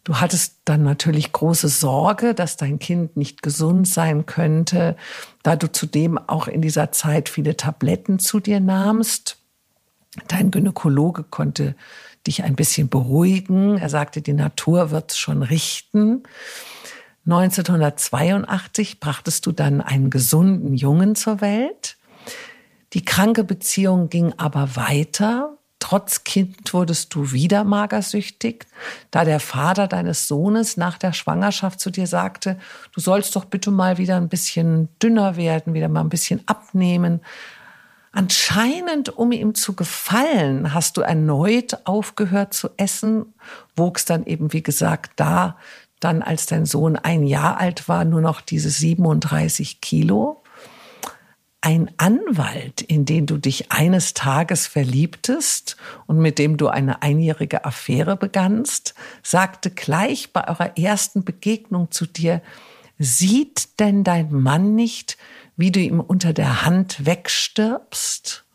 Du 0.05 0.19
hattest 0.21 0.59
dann 0.65 0.83
natürlich 0.83 1.31
große 1.31 1.67
Sorge, 1.67 2.35
dass 2.35 2.57
dein 2.57 2.77
Kind 2.77 3.17
nicht 3.17 3.41
gesund 3.41 3.87
sein 3.87 4.27
könnte, 4.27 4.95
da 5.41 5.55
du 5.55 5.69
zudem 5.71 6.19
auch 6.19 6.47
in 6.47 6.61
dieser 6.61 6.91
Zeit 6.91 7.27
viele 7.27 7.57
Tabletten 7.57 8.19
zu 8.19 8.39
dir 8.39 8.59
nahmst. 8.59 9.39
Dein 10.27 10.51
Gynäkologe 10.51 11.23
konnte 11.23 11.75
dich 12.27 12.43
ein 12.43 12.55
bisschen 12.55 12.87
beruhigen. 12.87 13.79
Er 13.79 13.89
sagte, 13.89 14.21
die 14.21 14.33
Natur 14.33 14.91
wird 14.91 15.13
schon 15.13 15.41
richten. 15.41 16.21
1982 17.25 18.99
brachtest 18.99 19.43
du 19.47 19.51
dann 19.51 19.81
einen 19.81 20.11
gesunden 20.11 20.75
Jungen 20.75 21.15
zur 21.15 21.41
Welt. 21.41 21.97
Die 22.93 23.03
kranke 23.03 23.43
Beziehung 23.43 24.09
ging 24.09 24.33
aber 24.37 24.75
weiter 24.75 25.57
trotz 25.85 26.23
Kind 26.23 26.73
wurdest 26.73 27.13
du 27.13 27.31
wieder 27.31 27.63
magersüchtig, 27.63 28.65
da 29.11 29.23
der 29.23 29.39
Vater 29.39 29.87
deines 29.87 30.27
Sohnes 30.27 30.77
nach 30.77 30.97
der 30.97 31.13
Schwangerschaft 31.13 31.79
zu 31.79 31.91
dir 31.91 32.07
sagte, 32.07 32.57
du 32.91 32.99
sollst 32.99 33.35
doch 33.35 33.45
bitte 33.45 33.69
mal 33.69 33.99
wieder 33.99 34.15
ein 34.15 34.27
bisschen 34.27 34.89
dünner 34.97 35.35
werden, 35.35 35.75
wieder 35.75 35.87
mal 35.87 36.01
ein 36.01 36.09
bisschen 36.09 36.41
abnehmen. 36.47 37.21
Anscheinend, 38.11 39.15
um 39.15 39.31
ihm 39.31 39.53
zu 39.53 39.73
gefallen, 39.75 40.73
hast 40.73 40.97
du 40.97 41.01
erneut 41.01 41.77
aufgehört 41.83 42.55
zu 42.55 42.69
essen, 42.77 43.35
wogst 43.75 44.09
dann 44.09 44.25
eben, 44.25 44.53
wie 44.53 44.63
gesagt, 44.63 45.11
da 45.17 45.55
dann, 45.99 46.23
als 46.23 46.47
dein 46.47 46.65
Sohn 46.65 46.95
ein 46.95 47.27
Jahr 47.27 47.59
alt 47.59 47.87
war, 47.87 48.05
nur 48.05 48.21
noch 48.21 48.41
diese 48.41 48.71
37 48.71 49.81
Kilo 49.81 50.41
ein 51.65 51.89
Anwalt, 51.97 52.81
in 52.81 53.05
den 53.05 53.25
du 53.25 53.39
dich 53.39 53.71
eines 53.71 54.13
Tages 54.13 54.67
verliebtest 54.67 55.77
und 56.05 56.19
mit 56.19 56.37
dem 56.37 56.57
du 56.57 56.67
eine 56.67 57.01
einjährige 57.01 57.65
Affäre 57.65 58.15
begannst, 58.17 58.93
sagte 59.23 59.71
gleich 59.71 60.31
bei 60.31 60.47
eurer 60.47 60.77
ersten 60.77 61.23
Begegnung 61.23 61.89
zu 61.89 62.05
dir, 62.05 62.43
sieht 62.99 63.79
denn 63.79 64.03
dein 64.03 64.31
Mann 64.31 64.75
nicht, 64.75 65.17
wie 65.57 65.71
du 65.71 65.79
ihm 65.79 66.01
unter 66.01 66.33
der 66.33 66.65
Hand 66.65 67.03
wegstirbst? 67.03 68.45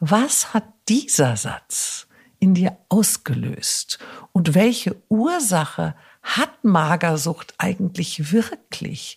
Was 0.00 0.52
hat 0.52 0.64
dieser 0.88 1.36
Satz 1.36 2.08
in 2.40 2.54
dir 2.54 2.76
ausgelöst? 2.88 4.00
Und 4.32 4.56
welche 4.56 4.96
Ursache 5.08 5.94
hat 6.22 6.64
Magersucht 6.64 7.54
eigentlich 7.58 8.32
wirklich? 8.32 9.16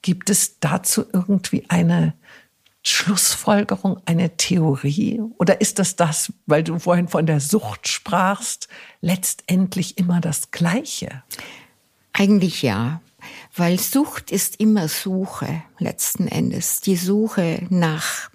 Gibt 0.00 0.30
es 0.30 0.60
dazu 0.60 1.04
irgendwie 1.12 1.66
eine 1.68 2.14
Schlussfolgerung 2.86 4.00
eine 4.04 4.36
Theorie? 4.36 5.20
Oder 5.38 5.60
ist 5.60 5.78
das 5.78 5.96
das, 5.96 6.32
weil 6.46 6.62
du 6.62 6.78
vorhin 6.78 7.08
von 7.08 7.26
der 7.26 7.40
Sucht 7.40 7.88
sprachst, 7.88 8.68
letztendlich 9.00 9.98
immer 9.98 10.20
das 10.20 10.50
Gleiche? 10.50 11.22
Eigentlich 12.12 12.62
ja, 12.62 13.00
weil 13.56 13.80
Sucht 13.80 14.30
ist 14.30 14.60
immer 14.60 14.88
Suche 14.88 15.62
letzten 15.78 16.28
Endes. 16.28 16.80
Die 16.80 16.96
Suche 16.96 17.66
nach, 17.70 18.30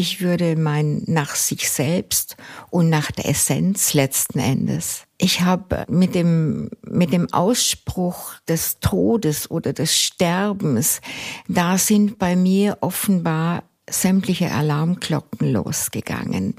ich 0.00 0.22
würde 0.22 0.56
meinen, 0.56 1.02
nach 1.08 1.34
sich 1.34 1.68
selbst 1.68 2.38
und 2.70 2.88
nach 2.88 3.10
der 3.10 3.28
Essenz 3.28 3.92
letzten 3.92 4.38
Endes. 4.38 5.04
Ich 5.18 5.42
habe 5.42 5.84
mit 5.90 6.14
dem, 6.14 6.70
mit 6.88 7.12
dem 7.12 7.30
Ausspruch 7.34 8.32
des 8.48 8.80
Todes 8.80 9.50
oder 9.50 9.74
des 9.74 9.94
Sterbens, 9.94 11.02
da 11.48 11.76
sind 11.76 12.18
bei 12.18 12.34
mir 12.34 12.78
offenbar 12.80 13.64
sämtliche 13.90 14.52
Alarmglocken 14.52 15.52
losgegangen. 15.52 16.54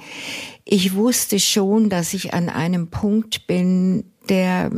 Ich 0.64 0.94
wusste 0.94 1.40
schon, 1.40 1.90
dass 1.90 2.14
ich 2.14 2.36
an 2.36 2.48
einem 2.48 2.92
Punkt 2.92 3.48
bin, 3.48 4.04
der 4.32 4.72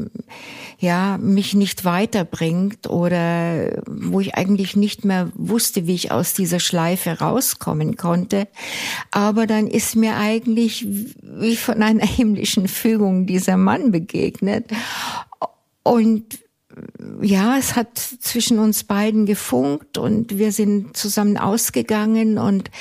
ja 0.80 1.18
mich 1.20 1.54
nicht 1.54 1.86
weiterbringt 1.86 2.90
oder 2.90 3.82
wo 3.88 4.20
ich 4.20 4.36
eigentlich 4.36 4.76
nicht 4.76 5.06
mehr 5.06 5.32
wusste, 5.36 5.86
wie 5.86 5.94
ich 5.94 6.12
aus 6.12 6.34
dieser 6.34 6.60
Schleife 6.60 7.20
rauskommen 7.20 7.96
konnte. 7.96 8.48
Aber 9.12 9.46
dann 9.46 9.68
ist 9.68 9.96
mir 9.96 10.18
eigentlich 10.18 10.86
wie 11.22 11.56
von 11.56 11.82
einer 11.84 12.06
himmlischen 12.06 12.68
Fügung 12.68 13.28
dieser 13.28 13.56
Mann 13.56 13.92
begegnet. 13.92 14.66
Und 15.84 16.40
ja, 17.22 17.58
es 17.58 17.76
hat 17.76 18.00
zwischen 18.00 18.58
uns 18.58 18.84
beiden 18.84 19.28
gefunkt 19.28 20.00
und 20.00 20.40
wir 20.40 20.52
sind 20.52 20.98
zusammen 20.98 21.38
ausgegangen 21.38 22.40
und 22.40 22.72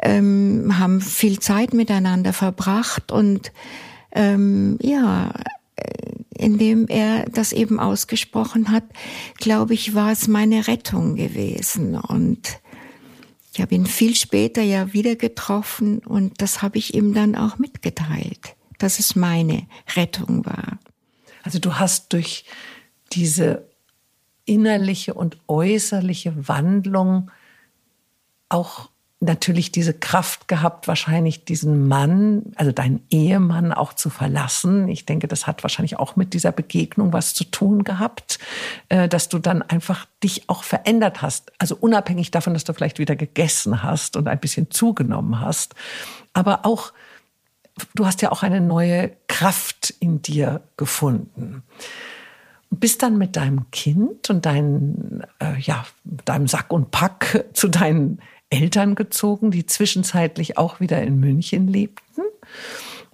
ähm, 0.00 0.80
haben 0.80 1.00
viel 1.00 1.38
Zeit 1.38 1.72
miteinander 1.72 2.32
verbracht 2.32 3.12
und 3.12 3.52
ähm, 4.12 4.78
ja, 4.82 5.32
indem 6.36 6.88
er 6.88 7.26
das 7.26 7.52
eben 7.52 7.78
ausgesprochen 7.78 8.70
hat, 8.70 8.84
glaube 9.36 9.74
ich, 9.74 9.94
war 9.94 10.12
es 10.12 10.28
meine 10.28 10.66
Rettung 10.66 11.16
gewesen 11.16 11.96
und 11.96 12.60
ich 13.52 13.60
habe 13.60 13.74
ihn 13.74 13.86
viel 13.86 14.14
später 14.14 14.62
ja 14.62 14.92
wieder 14.92 15.16
getroffen 15.16 15.98
und 15.98 16.40
das 16.40 16.62
habe 16.62 16.78
ich 16.78 16.94
ihm 16.94 17.14
dann 17.14 17.34
auch 17.34 17.58
mitgeteilt, 17.58 18.54
dass 18.78 18.98
es 18.98 19.16
meine 19.16 19.66
Rettung 19.96 20.46
war. 20.46 20.78
Also 21.42 21.58
du 21.58 21.74
hast 21.78 22.12
durch 22.12 22.44
diese 23.12 23.68
innerliche 24.44 25.14
und 25.14 25.38
äußerliche 25.48 26.48
Wandlung 26.48 27.30
auch 28.48 28.89
natürlich 29.20 29.70
diese 29.70 29.92
Kraft 29.92 30.48
gehabt, 30.48 30.88
wahrscheinlich 30.88 31.44
diesen 31.44 31.86
Mann, 31.86 32.54
also 32.56 32.72
deinen 32.72 33.04
Ehemann 33.10 33.72
auch 33.72 33.92
zu 33.92 34.08
verlassen. 34.08 34.88
Ich 34.88 35.04
denke, 35.04 35.28
das 35.28 35.46
hat 35.46 35.62
wahrscheinlich 35.62 35.98
auch 35.98 36.16
mit 36.16 36.32
dieser 36.32 36.52
Begegnung 36.52 37.12
was 37.12 37.34
zu 37.34 37.44
tun 37.44 37.84
gehabt, 37.84 38.38
äh, 38.88 39.08
dass 39.08 39.28
du 39.28 39.38
dann 39.38 39.60
einfach 39.60 40.06
dich 40.24 40.48
auch 40.48 40.64
verändert 40.64 41.20
hast. 41.20 41.52
Also 41.58 41.76
unabhängig 41.78 42.30
davon, 42.30 42.54
dass 42.54 42.64
du 42.64 42.72
vielleicht 42.72 42.98
wieder 42.98 43.14
gegessen 43.14 43.82
hast 43.82 44.16
und 44.16 44.26
ein 44.26 44.40
bisschen 44.40 44.70
zugenommen 44.70 45.38
hast, 45.38 45.74
aber 46.32 46.64
auch 46.64 46.92
du 47.94 48.06
hast 48.06 48.22
ja 48.22 48.32
auch 48.32 48.42
eine 48.42 48.62
neue 48.62 49.12
Kraft 49.28 49.94
in 50.00 50.22
dir 50.22 50.62
gefunden 50.76 51.62
bist 52.70 53.02
dann 53.02 53.18
mit 53.18 53.36
deinem 53.36 53.68
Kind 53.72 54.30
und 54.30 54.46
dein, 54.46 55.24
äh, 55.40 55.58
ja, 55.58 55.84
deinem 56.04 56.46
Sack 56.46 56.72
und 56.72 56.92
Pack 56.92 57.46
zu 57.52 57.66
deinen 57.66 58.20
Eltern 58.50 58.96
gezogen, 58.96 59.50
die 59.50 59.64
zwischenzeitlich 59.64 60.58
auch 60.58 60.80
wieder 60.80 61.02
in 61.02 61.18
München 61.18 61.68
lebten. 61.68 62.22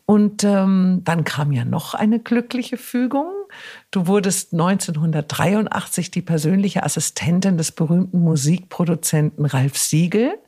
Und 0.06 0.44
ähm, 0.44 1.02
dann 1.04 1.24
kam 1.24 1.50
ja 1.50 1.64
noch 1.64 1.94
eine 1.94 2.20
glückliche 2.20 2.76
Fügung. 2.76 3.26
Du 3.90 4.06
wurdest 4.06 4.52
1983 4.52 6.12
die 6.12 6.22
persönliche 6.22 6.84
Assistentin 6.84 7.58
des 7.58 7.72
berühmten 7.72 8.20
Musikproduzenten 8.20 9.46
Ralf 9.46 9.76
Siegel. 9.76 10.38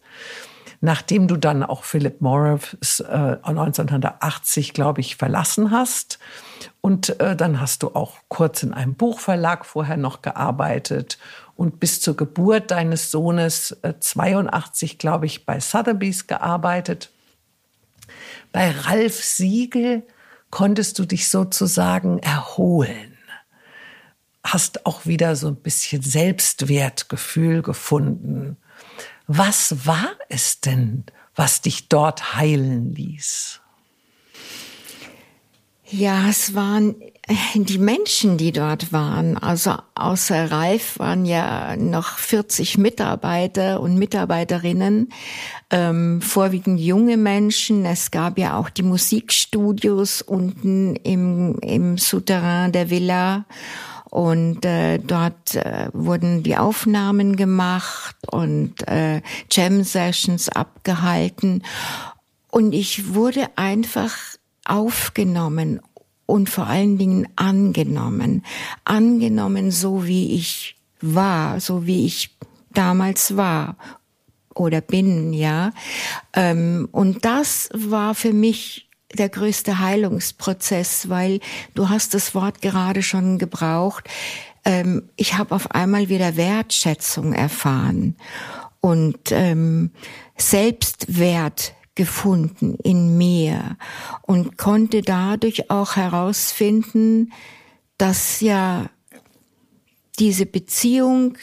Nachdem 0.80 1.26
du 1.26 1.36
dann 1.36 1.64
auch 1.64 1.82
Philip 1.82 2.20
Morris 2.20 3.00
äh, 3.00 3.36
1980, 3.42 4.74
glaube 4.74 5.00
ich, 5.00 5.16
verlassen 5.16 5.72
hast. 5.72 6.20
Und 6.80 7.18
äh, 7.18 7.34
dann 7.34 7.60
hast 7.60 7.82
du 7.82 7.88
auch 7.88 8.14
kurz 8.28 8.62
in 8.62 8.72
einem 8.72 8.94
Buchverlag 8.94 9.66
vorher 9.66 9.96
noch 9.96 10.22
gearbeitet 10.22 11.18
und 11.58 11.80
bis 11.80 12.00
zur 12.00 12.16
Geburt 12.16 12.70
deines 12.70 13.10
Sohnes 13.10 13.72
äh, 13.82 13.94
82, 13.98 14.96
glaube 14.96 15.26
ich, 15.26 15.44
bei 15.44 15.58
Sotheby's 15.58 16.28
gearbeitet. 16.28 17.10
Bei 18.52 18.70
Ralf 18.70 19.24
Siegel 19.24 20.06
konntest 20.50 21.00
du 21.00 21.04
dich 21.04 21.28
sozusagen 21.28 22.20
erholen. 22.20 23.18
Hast 24.44 24.86
auch 24.86 25.04
wieder 25.04 25.34
so 25.34 25.48
ein 25.48 25.56
bisschen 25.56 26.00
Selbstwertgefühl 26.00 27.62
gefunden. 27.62 28.56
Was 29.26 29.84
war 29.84 30.12
es 30.28 30.60
denn, 30.60 31.06
was 31.34 31.60
dich 31.60 31.88
dort 31.88 32.36
heilen 32.36 32.94
ließ? 32.94 33.60
Ja, 35.90 36.28
es 36.28 36.54
waren 36.54 36.96
die 37.54 37.78
Menschen, 37.78 38.36
die 38.36 38.52
dort 38.52 38.92
waren. 38.92 39.38
Also 39.38 39.74
außer 39.94 40.50
Ralf 40.50 40.98
waren 40.98 41.24
ja 41.24 41.76
noch 41.76 42.18
40 42.18 42.76
Mitarbeiter 42.76 43.80
und 43.80 43.96
Mitarbeiterinnen, 43.96 45.08
ähm, 45.70 46.20
vorwiegend 46.20 46.78
junge 46.78 47.16
Menschen. 47.16 47.86
Es 47.86 48.10
gab 48.10 48.38
ja 48.38 48.58
auch 48.58 48.68
die 48.68 48.82
Musikstudios 48.82 50.20
unten 50.20 50.94
im, 50.96 51.58
im 51.60 51.96
Souterrain 51.96 52.72
der 52.72 52.90
Villa. 52.90 53.46
Und 54.10 54.64
äh, 54.64 54.98
dort 54.98 55.54
äh, 55.54 55.88
wurden 55.92 56.42
die 56.42 56.56
Aufnahmen 56.56 57.36
gemacht 57.36 58.16
und 58.30 58.86
äh, 58.88 59.20
Jam-Sessions 59.50 60.48
abgehalten. 60.50 61.62
Und 62.50 62.72
ich 62.72 63.14
wurde 63.14 63.48
einfach 63.56 64.37
aufgenommen 64.68 65.80
und 66.26 66.50
vor 66.50 66.66
allen 66.66 66.98
Dingen 66.98 67.28
angenommen. 67.36 68.44
Angenommen, 68.84 69.70
so 69.70 70.06
wie 70.06 70.34
ich 70.34 70.76
war, 71.00 71.60
so 71.60 71.86
wie 71.86 72.06
ich 72.06 72.36
damals 72.72 73.36
war 73.36 73.76
oder 74.54 74.80
bin, 74.80 75.32
ja. 75.32 75.72
Ähm, 76.34 76.88
und 76.92 77.24
das 77.24 77.70
war 77.72 78.14
für 78.14 78.32
mich 78.32 78.88
der 79.14 79.28
größte 79.28 79.78
Heilungsprozess, 79.78 81.08
weil 81.08 81.40
du 81.74 81.88
hast 81.88 82.14
das 82.14 82.34
Wort 82.34 82.60
gerade 82.60 83.02
schon 83.02 83.38
gebraucht. 83.38 84.04
Ähm, 84.64 85.08
ich 85.16 85.38
habe 85.38 85.54
auf 85.54 85.70
einmal 85.70 86.08
wieder 86.08 86.36
Wertschätzung 86.36 87.32
erfahren 87.32 88.16
und 88.80 89.32
ähm, 89.32 89.90
Selbstwert 90.36 91.72
gefunden 91.98 92.76
in 92.84 93.18
mir 93.18 93.76
und 94.22 94.56
konnte 94.56 95.02
dadurch 95.02 95.68
auch 95.68 95.96
herausfinden, 95.96 97.32
dass 97.98 98.40
ja 98.40 98.88
diese 100.20 100.46
Beziehung, 100.46 101.36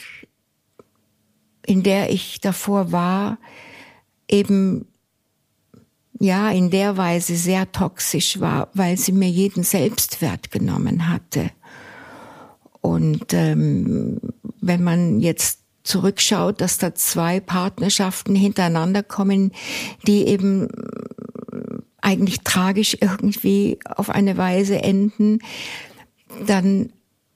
in 1.65 1.83
der 1.83 2.09
ich 2.09 2.39
davor 2.39 2.93
war, 2.93 3.37
eben 4.29 4.87
ja 6.21 6.49
in 6.51 6.69
der 6.69 6.95
Weise 6.95 7.35
sehr 7.35 7.69
toxisch 7.73 8.39
war, 8.39 8.69
weil 8.73 8.97
sie 8.97 9.11
mir 9.11 9.29
jeden 9.29 9.63
Selbstwert 9.63 10.51
genommen 10.51 11.09
hatte. 11.09 11.51
Und 12.79 13.33
ähm, 13.33 14.21
wenn 14.61 14.83
man 14.83 15.19
jetzt 15.19 15.64
zurückschaut, 15.85 16.59
dass 16.59 16.77
da 16.77 16.93
zwei 16.95 17.39
Partnerschaften 17.39 18.35
hintereinander 18.35 19.03
kommen, 19.03 19.51
die 20.05 20.27
eben 20.27 20.67
eigentlich 22.01 22.41
tragisch 22.41 22.97
irgendwie 22.99 23.79
auf 23.85 24.09
eine 24.09 24.37
Weise 24.37 24.81
enden, 24.81 25.39
dann 26.45 26.91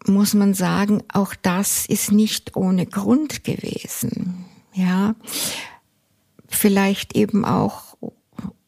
muss 0.06 0.34
man 0.34 0.54
sagen, 0.54 1.04
auch 1.12 1.34
das 1.36 1.86
ist 1.86 2.12
nicht 2.12 2.56
ohne 2.56 2.86
Grund 2.86 3.44
gewesen. 3.44 4.46
Ja, 4.74 5.16
vielleicht 6.48 7.16
eben 7.16 7.46
auch 7.46 7.98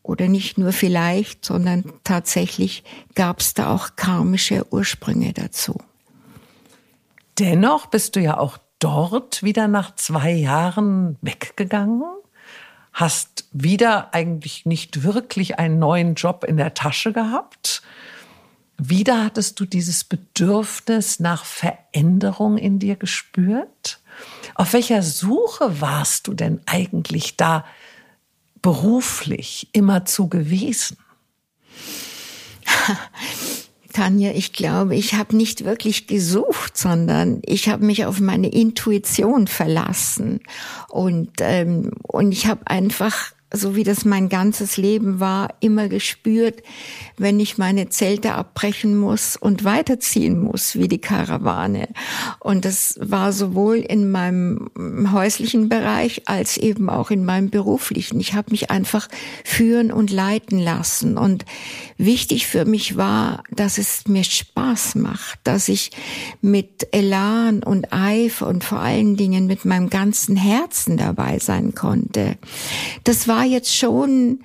oder 0.04 0.28
nicht 0.28 0.58
nur 0.58 0.72
vielleicht, 0.72 1.46
sondern 1.46 1.86
tatsächlich 2.04 2.84
gab 3.16 3.40
es 3.40 3.54
da 3.54 3.74
auch 3.74 3.96
karmische 3.96 4.66
Ursprünge 4.72 5.34
dazu. 5.34 5.78
Dennoch 7.40 7.88
bist 7.88 8.16
du 8.16 8.20
ja 8.20 8.38
auch 8.38 8.58
dort 8.82 9.44
wieder 9.44 9.70
nach 9.70 9.96
zwei 9.96 10.32
Jahren 10.32 11.18
weggegangen? 11.22 12.04
Hast 12.92 13.46
wieder 13.54 14.14
eigentlich 14.14 14.66
nicht 14.66 15.04
wirklich 15.04 15.58
einen 15.58 15.80
neuen 15.80 16.16
Job 16.16 16.44
in 16.44 16.58
der 16.58 16.74
Tasche 16.74 17.14
gehabt? 17.14 17.82
Wieder 18.78 19.24
hattest 19.24 19.60
du 19.60 19.66
dieses 19.66 20.04
Bedürfnis 20.04 21.20
nach 21.20 21.46
Veränderung 21.46 22.58
in 22.58 22.80
dir 22.80 22.98
gespürt? 22.98 24.00
Auf 24.56 24.74
welcher 24.74 25.04
Suche 25.04 25.80
warst 25.80 26.28
du 26.28 26.34
denn 26.34 26.60
eigentlich 26.66 27.38
da 27.38 27.64
beruflich 28.62 29.70
immerzu 29.72 30.28
gewesen? 30.28 30.98
Tanja, 33.92 34.32
ich 34.32 34.54
glaube, 34.54 34.96
ich 34.96 35.14
habe 35.14 35.36
nicht 35.36 35.66
wirklich 35.66 36.08
gesucht, 36.08 36.78
sondern 36.78 37.42
ich 37.46 37.70
habe 37.70 37.86
mich 37.86 38.06
auf 38.06 38.20
meine 38.20 38.50
Intuition 38.50 39.48
verlassen 39.48 40.42
und 40.90 41.30
ähm, 41.40 41.92
und 42.04 42.32
ich 42.32 42.48
habe 42.48 42.62
einfach 42.66 43.34
so 43.54 43.76
wie 43.76 43.84
das 43.84 44.06
mein 44.06 44.30
ganzes 44.30 44.78
Leben 44.78 45.20
war, 45.20 45.50
immer 45.60 45.90
gespürt, 45.90 46.64
wenn 47.18 47.40
ich 47.40 47.58
meine 47.58 47.90
Zelte 47.90 48.34
abbrechen 48.34 48.98
muss 48.98 49.36
und 49.36 49.66
weiterziehen 49.66 50.40
muss, 50.40 50.76
wie 50.76 50.88
die 50.88 51.02
Karawane. 51.02 51.90
Und 52.40 52.64
das 52.64 52.98
war 53.02 53.34
sowohl 53.34 53.78
in 53.78 54.10
meinem 54.10 54.72
häuslichen 55.12 55.68
Bereich 55.68 56.24
als 56.28 56.56
eben 56.56 56.90
auch 56.90 57.12
in 57.12 57.26
meinem 57.26 57.50
beruflichen. 57.50 58.22
Ich 58.22 58.34
habe 58.34 58.52
mich 58.52 58.72
einfach 58.72 59.10
führen 59.44 59.92
und 59.92 60.12
leiten 60.12 60.58
lassen. 60.58 61.18
Und 61.18 61.44
wichtig 62.06 62.48
für 62.48 62.66
mich 62.66 62.98
war, 62.98 63.44
dass 63.52 63.78
es 63.78 64.08
mir 64.08 64.24
Spaß 64.24 64.96
macht, 64.96 65.40
dass 65.44 65.70
ich 65.70 65.92
mit 66.42 66.88
Elan 66.92 67.64
und 67.64 67.94
Eifer 67.94 68.48
und 68.48 68.64
vor 68.64 68.80
allen 68.80 69.16
Dingen 69.16 69.48
mit 69.48 69.66
meinem 69.66 69.90
ganzen 69.90 70.36
Herzen 70.36 70.98
dabei 70.98 71.40
sein 71.40 71.74
konnte. 71.76 72.38
Das 73.04 73.28
war 73.28 73.46
jetzt 73.46 73.76
schon 73.76 74.40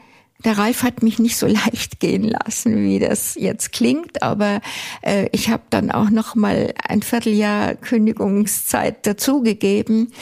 der 0.45 0.59
Ralf 0.59 0.83
hat 0.83 1.03
mich 1.03 1.19
nicht 1.19 1.37
so 1.37 1.47
leicht 1.67 2.01
gehen 2.01 2.25
lassen, 2.25 2.85
wie 2.85 2.99
das 2.99 3.35
jetzt 3.35 3.73
klingt, 3.73 4.23
aber 4.23 4.61
äh, 5.03 5.29
ich 5.33 5.49
habe 5.49 5.65
dann 5.71 5.91
auch 5.91 6.11
noch 6.11 6.35
mal 6.35 6.75
ein 6.87 7.03
Vierteljahr 7.03 7.75
Kündigungszeit 7.75 9.07
dazugegeben. 9.07 10.13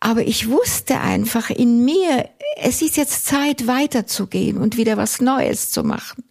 Aber 0.00 0.22
ich 0.22 0.48
wusste 0.48 1.00
einfach 1.00 1.50
in 1.50 1.84
mir, 1.84 2.28
es 2.56 2.80
ist 2.80 2.96
jetzt 2.96 3.26
Zeit 3.26 3.66
weiterzugehen 3.66 4.56
und 4.56 4.76
wieder 4.76 4.96
was 4.96 5.20
Neues 5.20 5.70
zu 5.70 5.82
machen. 5.82 6.24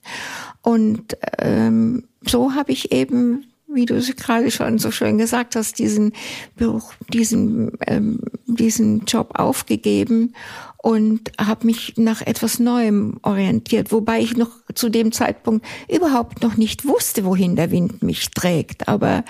Und 0.66 1.16
ähm, 1.38 2.08
so 2.26 2.56
habe 2.56 2.72
ich 2.72 2.92
eben 2.92 3.46
wie 3.76 3.86
du 3.86 3.96
es 3.96 4.16
gerade 4.16 4.50
schon 4.52 4.80
so 4.80 4.90
schön 4.90 5.18
gesagt 5.18 5.56
hast, 5.56 5.78
diesen 5.80 6.14
Beruf, 6.56 6.98
diesen, 7.12 7.74
ähm, 7.86 8.22
diesen 8.46 9.06
Job 9.06 9.32
aufgegeben 9.34 10.34
und 10.78 11.32
habe 11.40 11.66
mich 11.66 11.94
nach 11.98 12.22
etwas 12.22 12.60
Neuem 12.60 13.20
orientiert, 13.22 13.92
wobei 13.92 14.22
ich 14.22 14.38
noch 14.38 14.52
zu 14.74 14.90
dem 14.90 15.12
Zeitpunkt 15.12 15.66
überhaupt 15.90 16.42
noch 16.42 16.58
nicht 16.58 16.86
wusste, 16.86 17.26
wohin 17.26 17.56
der 17.56 17.72
Wind 17.72 18.02
mich 18.02 18.32
trägt. 18.32 18.88
Aber 18.88 19.24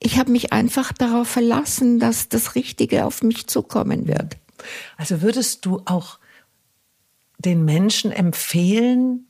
ich 0.00 0.18
habe 0.18 0.32
mich 0.32 0.52
einfach 0.52 0.92
darauf 0.92 1.28
verlassen, 1.28 1.98
dass 1.98 2.28
das 2.28 2.54
Richtige 2.54 3.04
auf 3.04 3.22
mich 3.22 3.46
zukommen 3.46 4.08
wird. 4.08 4.36
Also 4.96 5.22
würdest 5.22 5.66
du 5.66 5.82
auch 5.84 6.18
den 7.38 7.64
Menschen 7.64 8.10
empfehlen, 8.10 9.26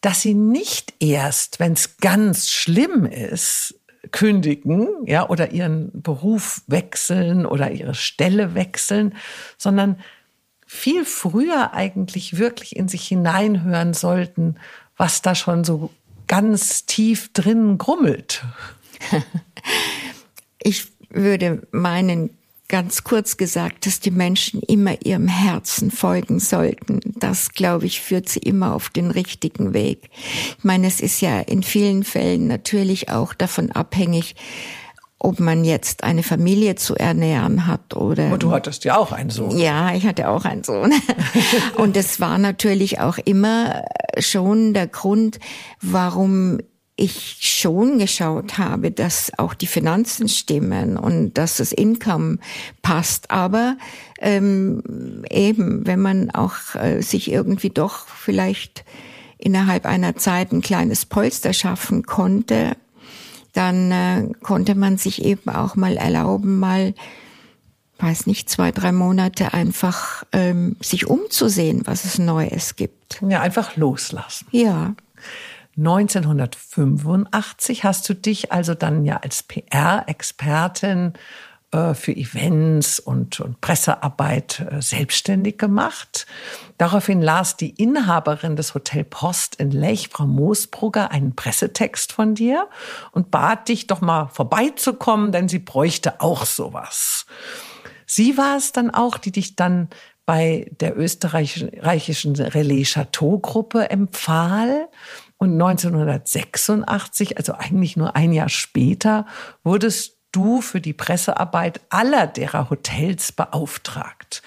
dass 0.00 0.22
sie 0.22 0.34
nicht 0.34 0.94
erst, 0.98 1.60
wenn 1.60 1.72
es 1.74 1.98
ganz 1.98 2.50
schlimm 2.50 3.04
ist, 3.04 3.74
kündigen, 4.12 4.88
ja, 5.06 5.28
oder 5.28 5.52
ihren 5.52 5.90
Beruf 6.02 6.62
wechseln 6.66 7.44
oder 7.44 7.70
ihre 7.70 7.94
Stelle 7.94 8.54
wechseln, 8.54 9.14
sondern 9.58 10.00
viel 10.66 11.04
früher 11.04 11.74
eigentlich 11.74 12.38
wirklich 12.38 12.76
in 12.76 12.88
sich 12.88 13.06
hineinhören 13.08 13.92
sollten, 13.92 14.56
was 14.96 15.20
da 15.20 15.34
schon 15.34 15.64
so 15.64 15.90
ganz 16.28 16.86
tief 16.86 17.32
drin 17.32 17.78
grummelt. 17.78 18.44
Ich 20.62 20.92
würde 21.08 21.66
meinen, 21.70 22.36
ganz 22.70 23.04
kurz 23.04 23.36
gesagt, 23.36 23.84
dass 23.84 24.00
die 24.00 24.12
Menschen 24.12 24.62
immer 24.62 25.02
ihrem 25.04 25.28
Herzen 25.28 25.90
folgen 25.90 26.38
sollten. 26.38 27.00
Das, 27.04 27.50
glaube 27.50 27.86
ich, 27.86 28.00
führt 28.00 28.28
sie 28.28 28.38
immer 28.38 28.74
auf 28.74 28.88
den 28.88 29.10
richtigen 29.10 29.74
Weg. 29.74 30.08
Ich 30.56 30.64
meine, 30.64 30.86
es 30.86 31.00
ist 31.00 31.20
ja 31.20 31.40
in 31.40 31.62
vielen 31.62 32.04
Fällen 32.04 32.46
natürlich 32.46 33.10
auch 33.10 33.34
davon 33.34 33.72
abhängig, 33.72 34.36
ob 35.18 35.38
man 35.40 35.64
jetzt 35.64 36.04
eine 36.04 36.22
Familie 36.22 36.76
zu 36.76 36.94
ernähren 36.94 37.66
hat 37.66 37.94
oder. 37.94 38.28
Aber 38.28 38.38
du 38.38 38.52
hattest 38.52 38.84
ja 38.84 38.96
auch 38.96 39.12
einen 39.12 39.30
Sohn. 39.30 39.58
Ja, 39.58 39.92
ich 39.92 40.06
hatte 40.06 40.28
auch 40.28 40.44
einen 40.44 40.64
Sohn. 40.64 40.94
Und 41.76 41.96
es 41.96 42.20
war 42.20 42.38
natürlich 42.38 43.00
auch 43.00 43.18
immer 43.18 43.82
schon 44.18 44.72
der 44.74 44.86
Grund, 44.86 45.40
warum 45.82 46.60
ich 47.00 47.38
schon 47.40 47.98
geschaut 47.98 48.58
habe, 48.58 48.90
dass 48.90 49.32
auch 49.38 49.54
die 49.54 49.66
Finanzen 49.66 50.28
stimmen 50.28 50.96
und 50.96 51.34
dass 51.34 51.56
das 51.56 51.72
Income 51.72 52.38
passt. 52.82 53.30
Aber 53.30 53.76
ähm, 54.20 55.24
eben, 55.30 55.86
wenn 55.86 56.00
man 56.00 56.30
auch 56.30 56.74
äh, 56.74 57.00
sich 57.00 57.30
irgendwie 57.30 57.70
doch 57.70 58.06
vielleicht 58.06 58.84
innerhalb 59.38 59.86
einer 59.86 60.16
Zeit 60.16 60.52
ein 60.52 60.60
kleines 60.60 61.06
Polster 61.06 61.54
schaffen 61.54 62.04
konnte, 62.04 62.76
dann 63.54 63.90
äh, 63.90 64.28
konnte 64.42 64.74
man 64.74 64.98
sich 64.98 65.24
eben 65.24 65.50
auch 65.50 65.76
mal 65.76 65.96
erlauben, 65.96 66.58
mal, 66.58 66.94
weiß 67.98 68.26
nicht, 68.26 68.50
zwei, 68.50 68.72
drei 68.72 68.92
Monate 68.92 69.54
einfach 69.54 70.24
ähm, 70.32 70.76
sich 70.80 71.06
umzusehen, 71.06 71.82
was 71.86 72.04
es 72.04 72.18
Neues 72.18 72.76
gibt. 72.76 73.20
Ja, 73.26 73.40
einfach 73.40 73.76
loslassen. 73.76 74.46
Ja. 74.50 74.94
1985 75.76 77.84
hast 77.84 78.08
du 78.08 78.14
dich 78.14 78.52
also 78.52 78.74
dann 78.74 79.04
ja 79.04 79.18
als 79.18 79.42
PR-Expertin 79.42 81.12
äh, 81.72 81.94
für 81.94 82.10
Events 82.10 82.98
und, 82.98 83.38
und 83.38 83.60
Pressearbeit 83.60 84.66
äh, 84.70 84.82
selbstständig 84.82 85.56
gemacht. 85.56 86.26
Daraufhin 86.78 87.22
las 87.22 87.56
die 87.56 87.70
Inhaberin 87.70 88.56
des 88.56 88.74
Hotel 88.74 89.04
Post 89.04 89.54
in 89.56 89.70
Lech, 89.70 90.08
Frau 90.08 90.26
Moosbrugger, 90.26 91.12
einen 91.12 91.36
Pressetext 91.36 92.12
von 92.12 92.34
dir 92.34 92.68
und 93.12 93.30
bat 93.30 93.68
dich 93.68 93.86
doch 93.86 94.00
mal 94.00 94.26
vorbeizukommen, 94.26 95.30
denn 95.30 95.48
sie 95.48 95.60
bräuchte 95.60 96.20
auch 96.20 96.44
sowas. 96.44 97.26
Sie 98.04 98.36
war 98.36 98.56
es 98.56 98.72
dann 98.72 98.90
auch, 98.90 99.18
die 99.18 99.30
dich 99.30 99.54
dann 99.54 99.90
bei 100.30 100.70
der 100.78 100.96
österreichischen 100.96 102.36
Relais 102.36 102.84
Chateau 102.84 103.40
Gruppe 103.40 103.90
empfahl. 103.90 104.86
Und 105.38 105.54
1986, 105.54 107.36
also 107.36 107.54
eigentlich 107.54 107.96
nur 107.96 108.14
ein 108.14 108.32
Jahr 108.32 108.48
später, 108.48 109.26
wurdest 109.64 110.18
du 110.30 110.60
für 110.60 110.80
die 110.80 110.92
Pressearbeit 110.92 111.80
aller 111.88 112.28
derer 112.28 112.70
Hotels 112.70 113.32
beauftragt. 113.32 114.44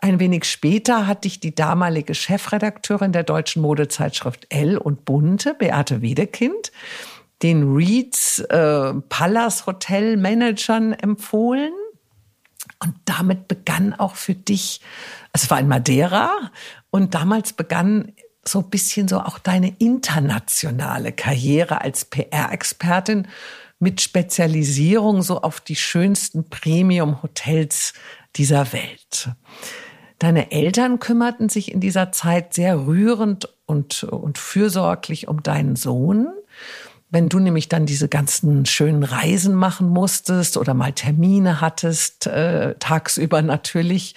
Ein 0.00 0.20
wenig 0.20 0.44
später 0.44 1.06
hat 1.06 1.24
dich 1.24 1.40
die 1.40 1.54
damalige 1.54 2.14
Chefredakteurin 2.14 3.12
der 3.12 3.22
deutschen 3.22 3.62
Modezeitschrift 3.62 4.48
L 4.50 4.76
und 4.76 5.06
Bunte, 5.06 5.54
Beate 5.54 6.02
Wedekind, 6.02 6.72
den 7.42 7.74
Reeds 7.74 8.40
äh, 8.40 8.92
Palace 9.08 9.64
Hotel 9.64 10.18
Managern 10.18 10.92
empfohlen. 10.92 11.72
Und 12.82 12.96
damit 13.04 13.46
begann 13.46 13.94
auch 13.94 14.16
für 14.16 14.34
dich, 14.34 14.80
es 15.32 15.48
war 15.50 15.60
in 15.60 15.68
Madeira, 15.68 16.50
und 16.90 17.14
damals 17.14 17.52
begann 17.52 18.12
so 18.44 18.58
ein 18.58 18.70
bisschen 18.70 19.06
so 19.06 19.20
auch 19.20 19.38
deine 19.38 19.74
internationale 19.78 21.12
Karriere 21.12 21.80
als 21.80 22.04
PR-Expertin 22.06 23.28
mit 23.78 24.00
Spezialisierung 24.00 25.22
so 25.22 25.42
auf 25.42 25.60
die 25.60 25.76
schönsten 25.76 26.50
Premium-Hotels 26.50 27.92
dieser 28.34 28.72
Welt. 28.72 29.30
Deine 30.18 30.50
Eltern 30.50 30.98
kümmerten 30.98 31.48
sich 31.48 31.72
in 31.72 31.80
dieser 31.80 32.10
Zeit 32.10 32.54
sehr 32.54 32.86
rührend 32.86 33.48
und, 33.66 34.04
und 34.04 34.38
fürsorglich 34.38 35.28
um 35.28 35.42
deinen 35.42 35.76
Sohn. 35.76 36.32
Wenn 37.12 37.28
du 37.28 37.38
nämlich 37.38 37.68
dann 37.68 37.84
diese 37.84 38.08
ganzen 38.08 38.64
schönen 38.64 39.02
Reisen 39.02 39.54
machen 39.54 39.86
musstest 39.90 40.56
oder 40.56 40.72
mal 40.72 40.94
Termine 40.94 41.60
hattest, 41.60 42.26
äh, 42.26 42.74
tagsüber 42.78 43.42
natürlich, 43.42 44.14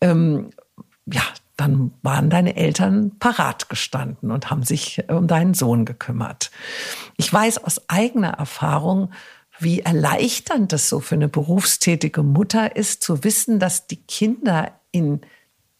ähm, 0.00 0.50
ja, 1.06 1.22
dann 1.56 1.92
waren 2.02 2.30
deine 2.30 2.56
Eltern 2.56 3.12
parat 3.20 3.68
gestanden 3.68 4.32
und 4.32 4.50
haben 4.50 4.64
sich 4.64 5.04
um 5.08 5.28
deinen 5.28 5.54
Sohn 5.54 5.84
gekümmert. 5.84 6.50
Ich 7.16 7.32
weiß 7.32 7.62
aus 7.62 7.88
eigener 7.88 8.30
Erfahrung, 8.30 9.12
wie 9.60 9.82
erleichternd 9.82 10.72
es 10.72 10.88
so 10.88 10.98
für 10.98 11.14
eine 11.14 11.28
berufstätige 11.28 12.24
Mutter 12.24 12.74
ist, 12.74 13.04
zu 13.04 13.22
wissen, 13.22 13.60
dass 13.60 13.86
die 13.86 14.02
Kinder 14.02 14.72
in 14.90 15.20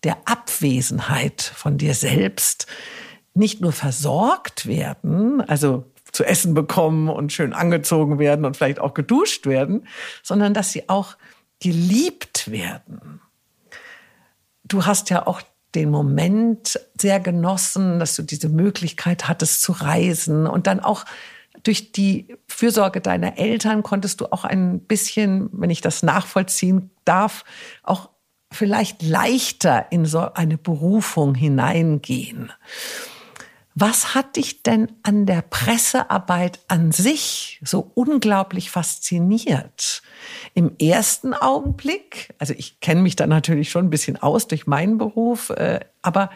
der 0.04 0.18
Abwesenheit 0.26 1.42
von 1.42 1.78
dir 1.78 1.94
selbst 1.94 2.68
nicht 3.34 3.60
nur 3.60 3.72
versorgt 3.72 4.66
werden, 4.66 5.40
also 5.40 5.90
zu 6.14 6.24
essen 6.24 6.54
bekommen 6.54 7.08
und 7.08 7.32
schön 7.32 7.52
angezogen 7.52 8.18
werden 8.18 8.44
und 8.44 8.56
vielleicht 8.56 8.78
auch 8.78 8.94
geduscht 8.94 9.46
werden, 9.46 9.86
sondern 10.22 10.54
dass 10.54 10.72
sie 10.72 10.88
auch 10.88 11.16
geliebt 11.60 12.50
werden. 12.50 13.20
Du 14.64 14.86
hast 14.86 15.10
ja 15.10 15.26
auch 15.26 15.42
den 15.74 15.90
Moment 15.90 16.78
sehr 16.98 17.18
genossen, 17.18 17.98
dass 17.98 18.14
du 18.14 18.22
diese 18.22 18.48
Möglichkeit 18.48 19.28
hattest 19.28 19.60
zu 19.60 19.72
reisen 19.72 20.46
und 20.46 20.68
dann 20.68 20.80
auch 20.80 21.04
durch 21.64 21.92
die 21.92 22.36
Fürsorge 22.46 23.00
deiner 23.00 23.38
Eltern 23.38 23.82
konntest 23.82 24.20
du 24.20 24.26
auch 24.26 24.44
ein 24.44 24.80
bisschen, 24.80 25.48
wenn 25.52 25.70
ich 25.70 25.80
das 25.80 26.02
nachvollziehen 26.02 26.90
darf, 27.04 27.44
auch 27.82 28.10
vielleicht 28.52 29.02
leichter 29.02 29.86
in 29.90 30.04
so 30.06 30.32
eine 30.34 30.58
Berufung 30.58 31.34
hineingehen. 31.34 32.52
Was 33.76 34.14
hat 34.14 34.36
dich 34.36 34.62
denn 34.62 34.92
an 35.02 35.26
der 35.26 35.42
Pressearbeit 35.42 36.60
an 36.68 36.92
sich 36.92 37.60
so 37.64 37.90
unglaublich 37.94 38.70
fasziniert? 38.70 40.02
Im 40.54 40.76
ersten 40.78 41.34
Augenblick, 41.34 42.32
also 42.38 42.54
ich 42.56 42.78
kenne 42.78 43.02
mich 43.02 43.16
da 43.16 43.26
natürlich 43.26 43.70
schon 43.70 43.86
ein 43.86 43.90
bisschen 43.90 44.16
aus 44.16 44.46
durch 44.46 44.68
meinen 44.68 44.96
Beruf, 44.96 45.50
äh, 45.50 45.80
aber 46.02 46.30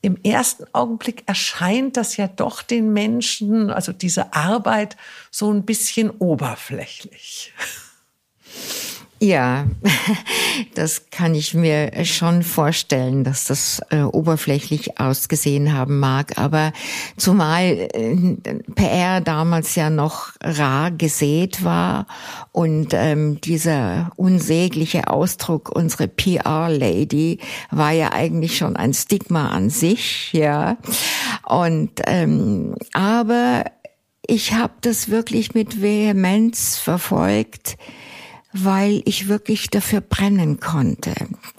im 0.00 0.16
ersten 0.22 0.64
Augenblick 0.72 1.24
erscheint 1.26 1.98
das 1.98 2.16
ja 2.16 2.26
doch 2.28 2.62
den 2.62 2.94
Menschen, 2.94 3.70
also 3.70 3.92
diese 3.92 4.32
Arbeit, 4.32 4.96
so 5.30 5.52
ein 5.52 5.66
bisschen 5.66 6.08
oberflächlich. 6.08 7.52
Ja, 9.22 9.66
das 10.74 11.10
kann 11.10 11.34
ich 11.34 11.52
mir 11.52 12.06
schon 12.06 12.42
vorstellen, 12.42 13.22
dass 13.22 13.44
das 13.44 13.82
äh, 13.90 14.00
oberflächlich 14.00 14.98
ausgesehen 14.98 15.74
haben 15.74 15.98
mag. 15.98 16.38
Aber 16.38 16.72
zumal 17.18 17.64
äh, 17.92 18.16
PR 18.74 19.20
damals 19.20 19.74
ja 19.74 19.90
noch 19.90 20.30
rar 20.42 20.90
gesät 20.90 21.62
war 21.62 22.06
und 22.52 22.94
ähm, 22.94 23.42
dieser 23.42 24.10
unsägliche 24.16 25.08
Ausdruck, 25.08 25.68
unsere 25.68 26.08
PR-Lady, 26.08 27.40
war 27.70 27.92
ja 27.92 28.14
eigentlich 28.14 28.56
schon 28.56 28.74
ein 28.76 28.94
Stigma 28.94 29.50
an 29.50 29.68
sich, 29.68 30.32
ja. 30.32 30.78
Und 31.44 31.90
ähm, 32.06 32.74
aber 32.94 33.66
ich 34.26 34.54
habe 34.54 34.72
das 34.80 35.10
wirklich 35.10 35.52
mit 35.52 35.82
Vehemenz 35.82 36.78
verfolgt 36.78 37.76
weil 38.52 39.02
ich 39.04 39.28
wirklich 39.28 39.70
dafür 39.70 40.00
brennen 40.00 40.60
konnte. 40.60 41.14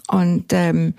Und 0.07 0.51
ähm, 0.51 0.93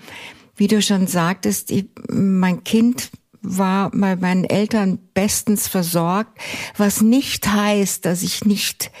wie 0.55 0.67
du 0.67 0.81
schon 0.81 1.07
sagtest, 1.07 1.71
ich, 1.71 1.85
mein 2.09 2.63
Kind 2.63 3.09
war 3.41 3.91
bei 3.91 4.15
meinen 4.15 4.45
Eltern 4.45 4.99
bestens 5.13 5.67
versorgt, 5.67 6.39
was 6.77 7.01
nicht 7.01 7.47
heißt, 7.47 8.05
dass 8.05 8.23
ich 8.23 8.45
nicht 8.45 8.91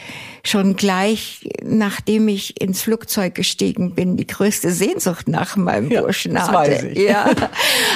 schon 0.45 0.75
gleich, 0.75 1.49
nachdem 1.63 2.27
ich 2.27 2.61
ins 2.61 2.81
Flugzeug 2.81 3.33
gestiegen 3.33 3.95
bin, 3.95 4.17
die 4.17 4.27
größte 4.27 4.71
Sehnsucht 4.71 5.29
nach 5.29 5.55
meinem 5.55 5.89
ja, 5.89 6.01
Burschen 6.01 6.37
hatte. 6.37 6.53
Weiß 6.53 6.83
ich. 6.83 6.97
Ja, 6.97 7.29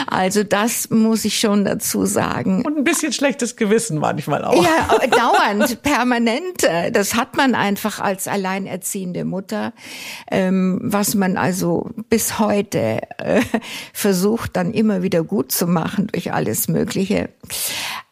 also 0.08 0.44
das 0.44 0.90
muss 0.90 1.26
ich 1.26 1.40
schon 1.40 1.66
dazu 1.66 2.06
sagen. 2.06 2.64
Und 2.66 2.78
ein 2.78 2.84
bisschen 2.86 3.12
schlechtes 3.12 3.58
Gewissen 3.58 3.98
manchmal 3.98 4.46
auch. 4.46 4.64
Ja, 4.64 4.98
dauernd, 5.08 5.82
permanent. 5.84 6.64
Das 6.94 7.16
hat 7.16 7.36
man 7.36 7.54
einfach 7.54 8.00
als 8.00 8.30
alleinerziehende 8.30 9.26
Mutter, 9.26 9.74
ähm, 10.32 10.80
was 10.82 11.16
man 11.16 11.36
also 11.36 11.90
bis 12.10 12.40
heute 12.40 13.02
äh, 13.18 13.42
versucht, 13.92 14.56
dann 14.56 14.74
immer 14.74 15.04
wieder 15.04 15.24
gut 15.24 15.52
zu 15.52 15.68
machen 15.68 16.08
durch 16.08 16.32
alles 16.32 16.70
Mögliche. 16.70 17.28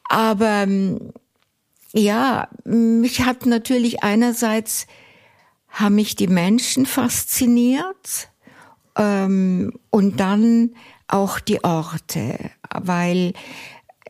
Aber 0.10 0.64
ähm, 0.64 1.14
ja, 1.96 2.50
mich 2.66 3.22
hat 3.22 3.46
natürlich 3.46 4.04
einerseits 4.04 4.86
haben 5.70 5.96
mich 5.96 6.16
die 6.16 6.28
Menschen 6.28 6.86
fasziniert 6.86 8.30
ähm, 8.98 9.74
und 9.90 10.20
dann 10.20 10.76
auch 11.08 11.40
die 11.40 11.64
Orte, 11.64 12.52
weil 12.74 13.34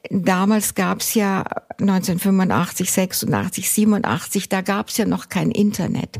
damals 0.09 0.75
gab's 0.75 1.13
ja 1.13 1.43
1985, 1.79 2.91
86, 2.91 3.69
87, 3.69 4.49
da 4.49 4.61
gab's 4.61 4.97
ja 4.97 5.05
noch 5.05 5.29
kein 5.29 5.51
Internet. 5.51 6.19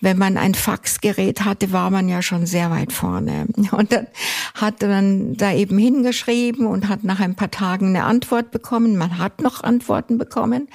Wenn 0.00 0.18
man 0.18 0.36
ein 0.36 0.54
Faxgerät 0.54 1.44
hatte, 1.44 1.72
war 1.72 1.90
man 1.90 2.08
ja 2.08 2.22
schon 2.22 2.46
sehr 2.46 2.70
weit 2.70 2.92
vorne. 2.92 3.46
Und 3.72 3.92
dann 3.92 4.06
hat 4.54 4.82
man 4.82 5.34
da 5.36 5.52
eben 5.52 5.78
hingeschrieben 5.78 6.66
und 6.66 6.88
hat 6.88 7.04
nach 7.04 7.20
ein 7.20 7.34
paar 7.34 7.50
Tagen 7.50 7.88
eine 7.88 8.04
Antwort 8.04 8.50
bekommen. 8.50 8.96
Man 8.96 9.18
hat 9.18 9.42
noch 9.42 9.62
Antworten 9.62 10.18
bekommen. 10.18 10.68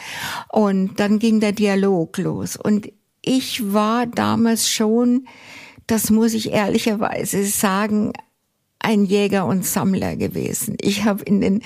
Und 0.50 1.00
dann 1.00 1.20
ging 1.20 1.40
der 1.40 1.52
Dialog 1.52 2.18
los. 2.18 2.58
Und 2.58 2.92
ich 3.22 3.74
war 3.74 4.06
damals 4.06 4.70
schon, 4.70 5.28
das 5.88 6.10
muss 6.10 6.34
ich 6.34 6.52
ehrlicherweise 6.52 7.44
sagen, 7.46 8.14
ein 8.84 9.06
Jäger 9.06 9.46
und 9.46 9.66
Sammler 9.66 10.16
gewesen. 10.16 10.78
Ich 10.82 11.04
habe 11.06 11.24
in 11.24 11.42
den 11.42 11.62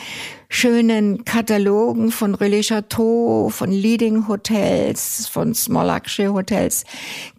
schönen 0.49 1.26
Katalogen 1.26 2.11
von 2.11 2.36
Relais 2.36 2.68
Chateau, 2.68 3.49
von 3.49 3.72
Leading 3.72 4.28
Hotels, 4.28 5.28
von 5.28 5.53
Small 5.53 5.88
Luxury 5.88 6.28
Hotels 6.28 6.84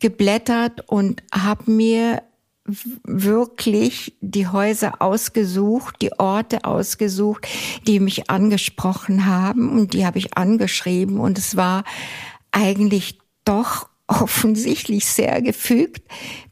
geblättert 0.00 0.88
und 0.88 1.22
habe 1.32 1.70
mir 1.70 2.22
wirklich 3.04 4.16
die 4.20 4.48
Häuser 4.48 5.00
ausgesucht, 5.00 5.96
die 6.02 6.12
Orte 6.18 6.64
ausgesucht, 6.64 7.46
die 7.86 8.00
mich 8.00 8.28
angesprochen 8.28 9.26
haben 9.26 9.70
und 9.70 9.92
die 9.92 10.04
habe 10.04 10.18
ich 10.18 10.36
angeschrieben 10.36 11.20
und 11.20 11.38
es 11.38 11.56
war 11.56 11.84
eigentlich 12.50 13.18
doch 13.44 13.88
offensichtlich 14.08 15.06
sehr 15.06 15.42
gefügt, 15.42 16.02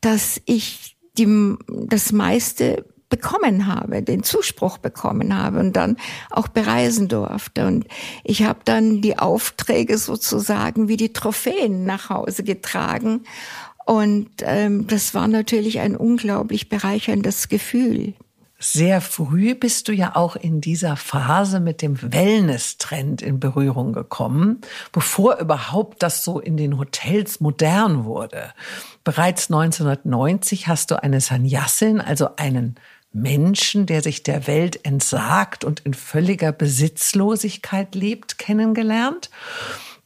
dass 0.01 0.41
ich 0.45 0.97
die, 1.17 1.57
das 1.69 2.13
meiste 2.13 2.85
bekommen 3.15 3.69
habe, 3.69 4.03
den 4.03 4.25
Zuspruch 4.25 4.79
bekommen 4.79 5.37
habe 5.41 5.61
und 5.61 5.75
dann 5.75 5.97
auch 6.31 6.49
bereisen 6.49 7.07
durfte. 7.07 7.65
Und 7.65 7.87
ich 8.25 8.43
habe 8.43 8.59
dann 8.65 9.03
die 9.03 9.19
Aufträge 9.21 9.99
sozusagen 9.99 10.89
wie 10.89 10.97
die 10.97 11.13
Trophäen 11.13 11.85
nach 11.85 12.11
Hause 12.11 12.43
getragen. 12.43 13.23
Und 13.87 14.31
ähm, 14.41 14.89
das 14.89 15.15
war 15.15 15.29
natürlich 15.29 15.79
ein 15.79 15.95
unglaublich 15.95 16.69
bereicherndes 16.69 17.49
Gefühl. 17.49 18.15
Sehr 18.59 19.03
früh 19.03 19.55
bist 19.55 19.89
du 19.89 19.93
ja 19.93 20.17
auch 20.17 20.37
in 20.37 20.61
dieser 20.63 20.97
Phase 20.97 21.61
mit 21.61 21.83
dem 21.83 22.01
Wellness-Trend 22.01 23.21
in 23.21 23.39
Berührung 23.39 23.93
gekommen, 23.93 24.63
bevor 24.91 25.37
überhaupt 25.37 26.03
das 26.03 26.25
so 26.25 26.41
in 26.41 26.57
den 26.57 26.79
Hotels 26.79 27.41
modern 27.41 28.07
wurde. 28.07 28.55
Bereits 29.05 29.51
1990 29.51 30.67
hast 30.67 30.91
du 30.91 31.03
eine 31.03 31.21
Sannyasin, 31.21 32.01
also 32.01 32.37
einen 32.37 32.77
Menschen, 33.15 33.87
der 33.87 34.03
sich 34.03 34.25
der 34.25 34.47
Welt 34.47 34.85
entsagt 34.85 35.65
und 35.65 35.81
in 35.81 35.95
völliger 35.95 36.51
Besitzlosigkeit 36.53 37.95
lebt, 37.95 38.39
kennengelernt, 38.39 39.31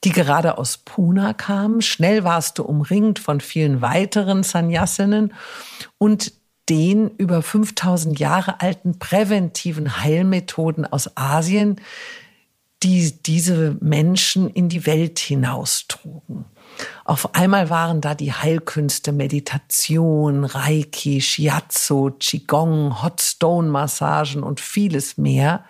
die 0.05 0.11
gerade 0.11 0.59
aus 0.59 0.77
Puna 0.79 1.33
kamen. 1.33 1.81
Schnell 1.81 2.23
warst 2.23 2.59
du 2.59 2.65
umringt 2.65 3.19
von 3.19 3.41
vielen 3.41 3.81
weiteren 3.81 4.43
Sannyasinnen 4.43 5.33
und 5.97 6.33
den 6.69 7.11
über 7.17 7.43
5000 7.43 8.19
Jahre 8.19 8.61
alten 8.61 8.99
präventiven 8.99 10.03
Heilmethoden 10.03 10.85
aus 10.85 11.17
Asien, 11.17 11.81
die 12.83 13.13
diese 13.23 13.77
Menschen 13.81 14.51
in 14.51 14.69
die 14.69 14.85
Welt 14.85 15.19
hinaustrugen. 15.19 16.45
Auf 17.05 17.35
einmal 17.35 17.71
waren 17.71 18.01
da 18.01 18.15
die 18.15 18.33
Heilkünste 18.33 19.13
Meditation, 19.13 20.45
Reiki, 20.45 21.21
Shiatsu, 21.21 22.11
Qigong, 22.19 23.03
Hot 23.03 23.21
Stone 23.21 23.69
Massagen 23.69 24.43
und 24.43 24.61
vieles 24.61 25.17
mehr, 25.17 25.65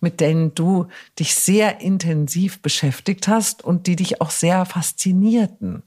mit 0.00 0.20
denen 0.20 0.54
du 0.54 0.86
dich 1.18 1.34
sehr 1.34 1.80
intensiv 1.80 2.62
beschäftigt 2.62 3.28
hast 3.28 3.64
und 3.64 3.86
die 3.86 3.96
dich 3.96 4.20
auch 4.20 4.30
sehr 4.30 4.64
faszinierten. 4.64 5.82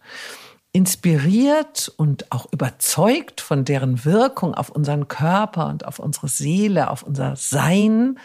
Inspiriert 0.71 1.91
und 1.97 2.31
auch 2.31 2.51
überzeugt 2.51 3.41
von 3.41 3.65
deren 3.65 4.05
Wirkung 4.05 4.53
auf 4.53 4.69
unseren 4.69 5.07
Körper 5.07 5.67
und 5.67 5.85
auf 5.85 5.99
unsere 5.99 6.27
Seele, 6.27 6.91
auf 6.91 7.03
unser 7.03 7.35
Sein, 7.35 8.19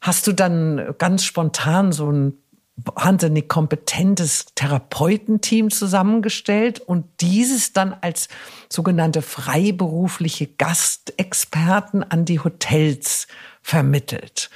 hast 0.00 0.26
du 0.26 0.32
dann 0.32 0.94
ganz 0.98 1.24
spontan 1.24 1.92
so 1.92 2.10
ein 2.10 2.34
wahnsinnig 2.76 3.48
kompetentes 3.48 4.46
Therapeutenteam 4.54 5.70
zusammengestellt 5.70 6.80
und 6.80 7.06
dieses 7.20 7.72
dann 7.72 7.94
als 8.00 8.28
sogenannte 8.68 9.22
freiberufliche 9.22 10.48
Gastexperten 10.48 12.02
an 12.02 12.24
die 12.24 12.40
Hotels 12.40 13.28
vermittelt. 13.62 14.50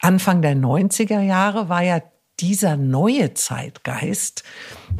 Anfang 0.00 0.40
der 0.40 0.54
90er 0.54 1.20
Jahre 1.20 1.68
war 1.68 1.82
ja 1.82 2.00
dieser 2.40 2.76
neue 2.76 3.34
Zeitgeist, 3.34 4.42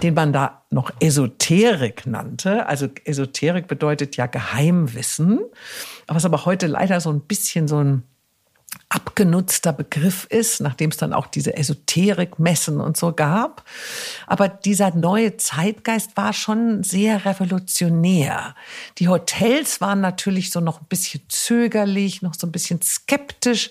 den 0.02 0.14
man 0.14 0.32
da 0.32 0.62
noch 0.70 0.90
Esoterik 1.00 2.06
nannte, 2.06 2.66
also 2.66 2.88
Esoterik 3.04 3.66
bedeutet 3.66 4.16
ja 4.16 4.26
Geheimwissen, 4.26 5.40
was 6.06 6.24
aber 6.24 6.44
heute 6.44 6.66
leider 6.66 7.00
so 7.00 7.10
ein 7.10 7.22
bisschen 7.22 7.66
so 7.66 7.78
ein 7.78 8.04
abgenutzter 8.88 9.72
Begriff 9.72 10.24
ist, 10.30 10.60
nachdem 10.60 10.90
es 10.90 10.96
dann 10.96 11.12
auch 11.12 11.26
diese 11.26 11.56
Esoterikmessen 11.56 12.80
und 12.80 12.96
so 12.96 13.12
gab. 13.12 13.64
Aber 14.26 14.48
dieser 14.48 14.94
neue 14.94 15.36
Zeitgeist 15.36 16.16
war 16.16 16.32
schon 16.32 16.82
sehr 16.82 17.24
revolutionär. 17.24 18.54
Die 18.98 19.08
Hotels 19.08 19.80
waren 19.80 20.00
natürlich 20.00 20.50
so 20.50 20.60
noch 20.60 20.80
ein 20.80 20.86
bisschen 20.88 21.22
zögerlich, 21.28 22.22
noch 22.22 22.34
so 22.34 22.46
ein 22.46 22.52
bisschen 22.52 22.82
skeptisch, 22.82 23.70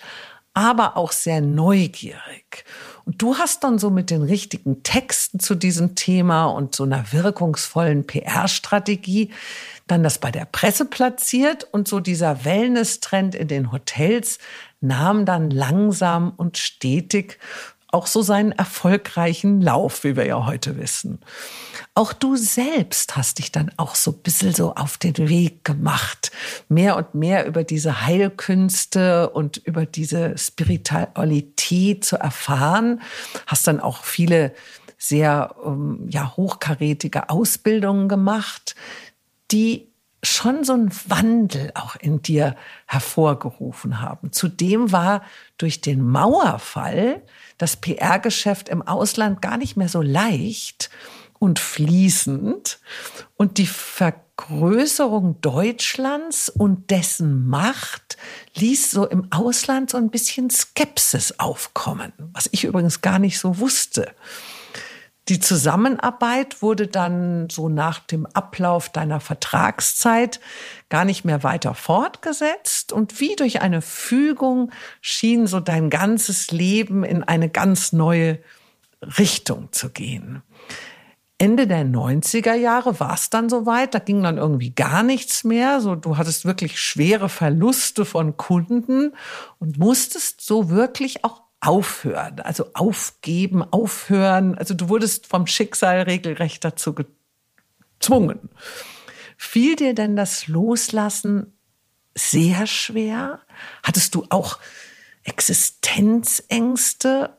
aber 0.54 0.98
auch 0.98 1.12
sehr 1.12 1.42
neugierig. 1.42 2.66
Und 3.06 3.22
du 3.22 3.38
hast 3.38 3.64
dann 3.64 3.80
so 3.80 3.90
mit 3.90 4.10
den 4.10 4.24
richtigen 4.24 4.84
Texten 4.84 5.40
zu 5.40 5.56
diesem 5.56 5.96
Thema 5.96 6.46
und 6.46 6.76
so 6.76 6.84
einer 6.84 7.12
wirkungsvollen 7.12 8.08
PR-Strategie 8.08 9.32
dann 9.88 10.04
das 10.04 10.18
bei 10.18 10.32
der 10.32 10.46
Presse 10.46 10.86
platziert 10.86 11.68
und 11.72 11.88
so 11.88 12.00
dieser 12.00 12.46
Wellness-Trend 12.46 13.36
in 13.36 13.50
den 13.50 13.72
Hotels 13.72 14.40
nahm 14.80 15.26
dann 15.26 15.50
langsam 15.50 16.32
und 16.36 16.58
stetig 16.58 17.40
auch 17.94 18.08
so 18.08 18.22
seinen 18.22 18.52
erfolgreichen 18.52 19.62
Lauf, 19.62 20.04
wie 20.04 20.16
wir 20.16 20.26
ja 20.26 20.46
heute 20.46 20.78
wissen. 20.78 21.20
Auch 21.96 22.12
du 22.12 22.36
selbst 22.36 23.16
hast 23.16 23.38
dich 23.38 23.52
dann 23.52 23.72
auch 23.78 23.94
so 23.96 24.12
ein 24.12 24.24
bisschen 24.24 24.54
so 24.54 24.74
auf 24.74 24.98
den 24.98 25.18
Weg 25.18 25.64
gemacht, 25.64 26.32
mehr 26.68 26.98
und 26.98 27.14
mehr 27.14 27.46
über 27.46 27.64
diese 27.64 28.06
Heilkünste 28.06 29.30
und 29.30 29.58
über 29.58 29.86
diese 29.86 30.38
Spiritualität 30.38 32.04
zu 32.04 32.18
erfahren, 32.18 33.02
hast 33.46 33.68
dann 33.68 33.80
auch 33.80 34.04
viele 34.04 34.54
sehr 34.98 35.56
ähm, 35.64 36.08
ja, 36.10 36.36
hochkarätige 36.36 37.30
Ausbildungen 37.30 38.08
gemacht, 38.08 38.76
die 39.52 39.93
schon 40.24 40.64
so 40.64 40.74
einen 40.74 40.92
Wandel 41.08 41.72
auch 41.76 41.96
in 41.98 42.22
dir 42.22 42.56
hervorgerufen 42.88 44.02
haben. 44.02 44.32
Zudem 44.32 44.92
war 44.92 45.22
durch 45.58 45.82
den 45.82 46.02
Mauerfall 46.02 47.22
das 47.58 47.76
PR-Geschäft 47.76 48.70
im 48.70 48.82
Ausland 48.82 49.42
gar 49.42 49.58
nicht 49.58 49.76
mehr 49.76 49.90
so 49.90 50.02
leicht 50.02 50.90
und 51.40 51.60
fließend 51.60 52.80
und 53.36 53.58
die 53.58 53.68
Vergrößerung 53.68 55.42
Deutschlands 55.42 56.48
und 56.48 56.90
dessen 56.90 57.48
Macht 57.48 58.18
ließ 58.56 58.92
so 58.92 59.06
im 59.06 59.30
Ausland 59.30 59.90
so 59.90 59.98
ein 59.98 60.10
bisschen 60.10 60.50
Skepsis 60.50 61.40
aufkommen, 61.40 62.14
was 62.32 62.48
ich 62.54 62.64
übrigens 62.64 63.02
gar 63.02 63.20
nicht 63.20 63.40
so 63.40 63.60
wusste. 63.60 64.14
Die 65.30 65.40
Zusammenarbeit 65.40 66.62
wurde 66.62 66.88
dann 66.88 67.48
so 67.50 67.70
nach 67.70 68.00
dem 68.00 68.26
Ablauf 68.26 68.90
deiner 68.90 69.22
Vertragszeit 69.22 70.42
gar 70.90 71.06
nicht 71.06 71.24
mehr 71.24 71.44
weiter 71.44 71.76
fortgesetzt 71.76 72.92
und 72.92 73.22
wie 73.22 73.36
durch 73.38 73.62
eine 73.62 73.82
Fügung 73.82 74.72
schien 75.00 75.48
so 75.48 75.62
dein 75.62 75.90
ganzes 75.90 76.52
Leben 76.52 77.06
in 77.06 77.24
eine 77.24 77.50
ganz 77.50 77.94
neue 77.94 78.40
Richtung 79.02 79.72
zu 79.72 79.90
gehen. 79.90 80.42
Ende 81.38 81.68
der 81.68 81.86
90er 81.86 82.54
Jahre 82.54 83.00
war 83.00 83.16
es 83.16 83.30
dann 83.30 83.50
soweit, 83.50 83.94
da 83.94 84.00
ging 84.00 84.24
dann 84.24 84.38
irgendwie 84.38 84.72
gar 84.72 85.04
nichts 85.04 85.44
mehr. 85.44 85.82
So, 85.82 85.96
du 85.96 86.18
hattest 86.18 86.46
wirklich 86.46 86.80
schwere 86.80 87.28
Verluste 87.28 88.06
von 88.06 88.38
Kunden 88.38 89.14
und 89.60 89.78
musstest 89.78 90.42
so 90.42 90.70
wirklich 90.70 91.24
auch 91.24 91.42
aufhören, 91.64 92.42
also 92.42 92.66
aufgeben, 92.74 93.64
aufhören. 93.64 94.58
Also 94.58 94.74
du 94.74 94.90
wurdest 94.90 95.28
vom 95.28 95.48
Schicksal 95.48 96.02
regelrecht 96.02 96.64
dazu 96.64 96.94
gezwungen. 96.94 98.50
Fiel 99.38 99.76
dir 99.76 99.96
denn 99.96 100.16
das 100.16 100.48
Loslassen 100.48 101.58
sehr 102.16 102.68
schwer? 102.68 103.40
Hattest 103.82 104.14
du 104.14 104.26
auch 104.30 104.60
Existenzängste? 105.24 107.38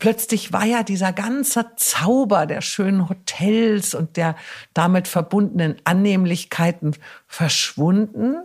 Plötzlich 0.00 0.52
war 0.52 0.64
ja 0.64 0.82
dieser 0.82 1.12
ganze 1.12 1.70
Zauber 1.76 2.46
der 2.46 2.60
schönen 2.60 3.08
Hotels 3.08 3.94
und 3.94 4.16
der 4.16 4.34
damit 4.74 5.06
verbundenen 5.06 5.76
Annehmlichkeiten 5.84 6.96
verschwunden. 7.28 8.36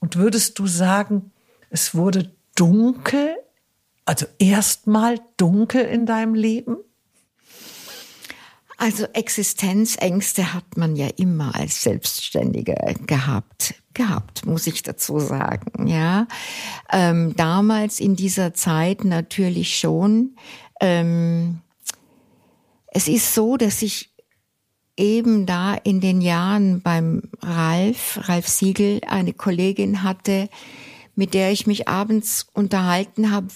Und 0.00 0.16
würdest 0.16 0.58
du 0.58 0.66
sagen, 0.66 1.30
es 1.70 1.94
wurde 1.94 2.32
dunkel 2.56 3.36
also 4.10 4.26
erstmal 4.40 5.20
dunkel 5.36 5.82
in 5.82 6.04
deinem 6.04 6.34
Leben? 6.34 6.78
Also 8.76 9.04
Existenzängste 9.04 10.52
hat 10.52 10.76
man 10.76 10.96
ja 10.96 11.06
immer 11.16 11.54
als 11.54 11.82
Selbstständige 11.82 12.74
gehabt, 13.06 13.74
gehabt, 13.94 14.44
muss 14.46 14.66
ich 14.66 14.82
dazu 14.82 15.20
sagen. 15.20 15.86
Ja, 15.86 16.26
ähm, 16.90 17.36
damals 17.36 18.00
in 18.00 18.16
dieser 18.16 18.52
Zeit 18.52 19.04
natürlich 19.04 19.78
schon. 19.78 20.34
Ähm, 20.80 21.60
es 22.88 23.06
ist 23.06 23.32
so, 23.32 23.56
dass 23.56 23.80
ich 23.80 24.10
eben 24.96 25.46
da 25.46 25.74
in 25.74 26.00
den 26.00 26.20
Jahren 26.20 26.82
beim 26.82 27.22
Ralf, 27.42 28.18
Ralf 28.24 28.48
Siegel, 28.48 29.02
eine 29.06 29.34
Kollegin 29.34 30.02
hatte, 30.02 30.48
mit 31.20 31.34
der 31.34 31.52
ich 31.52 31.66
mich 31.66 31.86
abends 31.86 32.46
unterhalten 32.54 33.30
habe, 33.30 33.48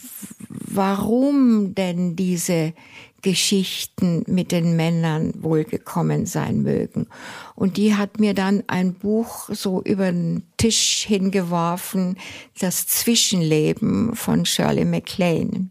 warum 0.51 1.75
denn 1.75 2.15
diese 2.15 2.75
Geschichten 3.23 4.23
mit 4.27 4.53
den 4.53 4.77
Männern 4.77 5.33
wohl 5.39 5.65
gekommen 5.65 6.27
sein 6.27 6.61
mögen. 6.61 7.07
Und 7.55 7.79
die 7.79 7.95
hat 7.95 8.21
mir 8.21 8.35
dann 8.35 8.65
ein 8.67 8.93
Buch 8.93 9.49
so 9.49 9.81
über 9.81 10.13
den 10.13 10.43
Tisch 10.59 11.07
hingeworfen, 11.09 12.19
das 12.61 12.87
Zwischenleben 12.87 14.15
von 14.15 14.45
Shirley 14.45 14.85
MacLaine. 14.85 15.71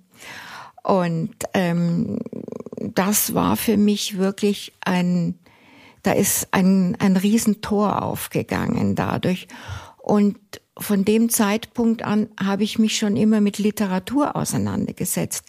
Und 0.81 1.35
ähm, 1.53 2.21
das 2.75 3.35
war 3.35 3.55
für 3.55 3.77
mich 3.77 4.17
wirklich 4.17 4.73
ein, 4.83 5.37
da 6.01 6.13
ist 6.13 6.47
ein, 6.49 6.97
ein 6.97 7.17
Riesentor 7.17 8.01
aufgegangen 8.01 8.95
dadurch. 8.95 9.47
Und 9.99 10.39
von 10.77 11.05
dem 11.05 11.29
Zeitpunkt 11.29 12.03
an 12.03 12.29
habe 12.39 12.63
ich 12.63 12.79
mich 12.79 12.97
schon 12.97 13.15
immer 13.15 13.41
mit 13.41 13.59
Literatur 13.59 14.35
auseinandergesetzt. 14.35 15.43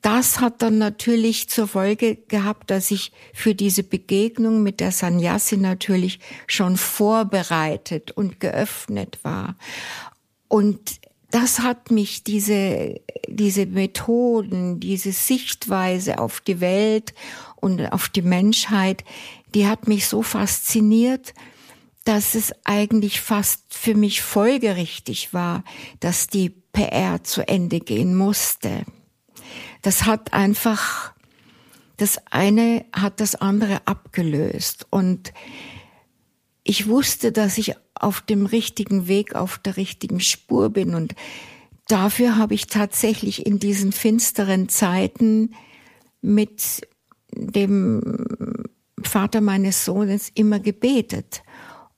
Das 0.00 0.40
hat 0.40 0.62
dann 0.62 0.78
natürlich 0.78 1.48
zur 1.50 1.68
Folge 1.68 2.16
gehabt, 2.16 2.70
dass 2.70 2.90
ich 2.90 3.12
für 3.34 3.54
diese 3.54 3.82
Begegnung 3.82 4.62
mit 4.62 4.80
der 4.80 4.90
Sanyasi 4.90 5.58
natürlich 5.58 6.20
schon 6.46 6.78
vorbereitet 6.78 8.12
und 8.12 8.40
geöffnet 8.40 9.18
war. 9.22 9.56
Und 10.48 11.00
das 11.30 11.60
hat 11.60 11.90
mich 11.90 12.24
diese, 12.24 13.00
diese 13.26 13.66
Methoden, 13.66 14.80
diese 14.80 15.12
Sichtweise 15.12 16.18
auf 16.18 16.40
die 16.40 16.60
Welt 16.60 17.14
und 17.56 17.92
auf 17.92 18.08
die 18.08 18.22
Menschheit, 18.22 19.04
die 19.54 19.66
hat 19.66 19.86
mich 19.88 20.06
so 20.06 20.22
fasziniert, 20.22 21.34
dass 22.04 22.34
es 22.34 22.52
eigentlich 22.64 23.20
fast 23.20 23.62
für 23.74 23.94
mich 23.94 24.22
folgerichtig 24.22 25.32
war, 25.32 25.64
dass 26.00 26.26
die 26.26 26.50
PR 26.50 27.22
zu 27.22 27.46
Ende 27.46 27.80
gehen 27.80 28.16
musste. 28.16 28.84
Das 29.82 30.04
hat 30.04 30.32
einfach, 30.32 31.12
das 31.96 32.18
eine 32.30 32.84
hat 32.92 33.20
das 33.20 33.34
andere 33.34 33.86
abgelöst. 33.86 34.86
Und 34.90 35.32
ich 36.64 36.88
wusste, 36.88 37.32
dass 37.32 37.58
ich 37.58 37.74
auf 37.94 38.20
dem 38.20 38.46
richtigen 38.46 39.06
Weg, 39.06 39.34
auf 39.34 39.58
der 39.58 39.76
richtigen 39.76 40.20
Spur 40.20 40.70
bin. 40.70 40.94
Und 40.94 41.14
dafür 41.88 42.36
habe 42.36 42.54
ich 42.54 42.66
tatsächlich 42.66 43.46
in 43.46 43.58
diesen 43.58 43.92
finsteren 43.92 44.68
Zeiten 44.68 45.54
mit 46.20 46.88
dem 47.32 48.16
Vater 49.02 49.40
meines 49.40 49.84
Sohnes 49.84 50.30
immer 50.34 50.60
gebetet 50.60 51.42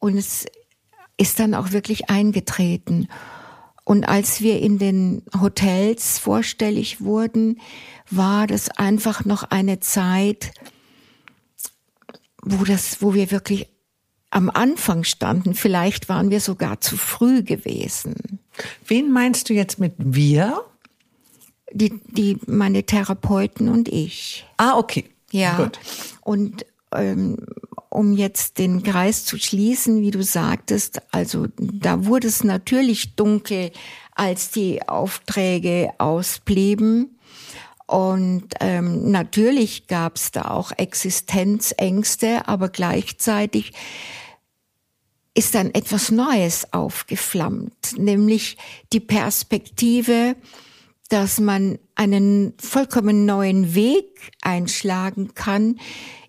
und 0.04 0.18
es 0.18 0.44
ist 1.16 1.40
dann 1.40 1.54
auch 1.54 1.72
wirklich 1.72 2.10
eingetreten. 2.10 3.08
Und 3.84 4.06
als 4.06 4.42
wir 4.42 4.60
in 4.60 4.78
den 4.78 5.22
Hotels 5.40 6.18
vorstellig 6.18 7.00
wurden, 7.00 7.58
war 8.10 8.46
das 8.46 8.68
einfach 8.68 9.24
noch 9.24 9.44
eine 9.44 9.80
Zeit, 9.80 10.52
wo 12.42 12.64
das, 12.64 13.00
wo 13.00 13.14
wir 13.14 13.30
wirklich 13.30 13.70
am 14.28 14.50
Anfang 14.50 15.04
standen. 15.04 15.54
Vielleicht 15.54 16.10
waren 16.10 16.28
wir 16.28 16.40
sogar 16.40 16.82
zu 16.82 16.98
früh 16.98 17.42
gewesen. 17.42 18.40
Wen 18.86 19.10
meinst 19.10 19.48
du 19.48 19.54
jetzt 19.54 19.78
mit 19.78 19.94
wir? 19.96 20.66
Die, 21.72 21.98
die, 22.08 22.36
meine 22.46 22.84
Therapeuten 22.84 23.70
und 23.70 23.88
ich. 23.88 24.44
Ah, 24.58 24.76
okay. 24.76 25.06
Ja. 25.30 25.56
Gut. 25.56 25.78
Und 26.20 26.66
ähm, 26.92 27.38
um 27.94 28.16
jetzt 28.16 28.58
den 28.58 28.82
Kreis 28.82 29.24
zu 29.24 29.38
schließen, 29.38 30.00
wie 30.00 30.10
du 30.10 30.22
sagtest, 30.22 31.00
also 31.12 31.46
da 31.56 32.04
wurde 32.06 32.26
es 32.26 32.42
natürlich 32.42 33.14
dunkel, 33.14 33.70
als 34.14 34.50
die 34.50 34.86
Aufträge 34.88 35.90
ausblieben. 35.98 37.18
Und 37.86 38.48
ähm, 38.60 39.10
natürlich 39.10 39.86
gab 39.86 40.16
es 40.16 40.32
da 40.32 40.50
auch 40.50 40.72
Existenzängste, 40.72 42.48
aber 42.48 42.68
gleichzeitig 42.68 43.72
ist 45.34 45.54
dann 45.54 45.72
etwas 45.72 46.10
Neues 46.10 46.72
aufgeflammt, 46.72 47.96
nämlich 47.96 48.56
die 48.92 49.00
Perspektive, 49.00 50.36
dass 51.10 51.38
man 51.38 51.78
einen 51.94 52.54
vollkommen 52.58 53.26
neuen 53.26 53.74
Weg 53.74 54.32
einschlagen 54.42 55.34
kann, 55.34 55.78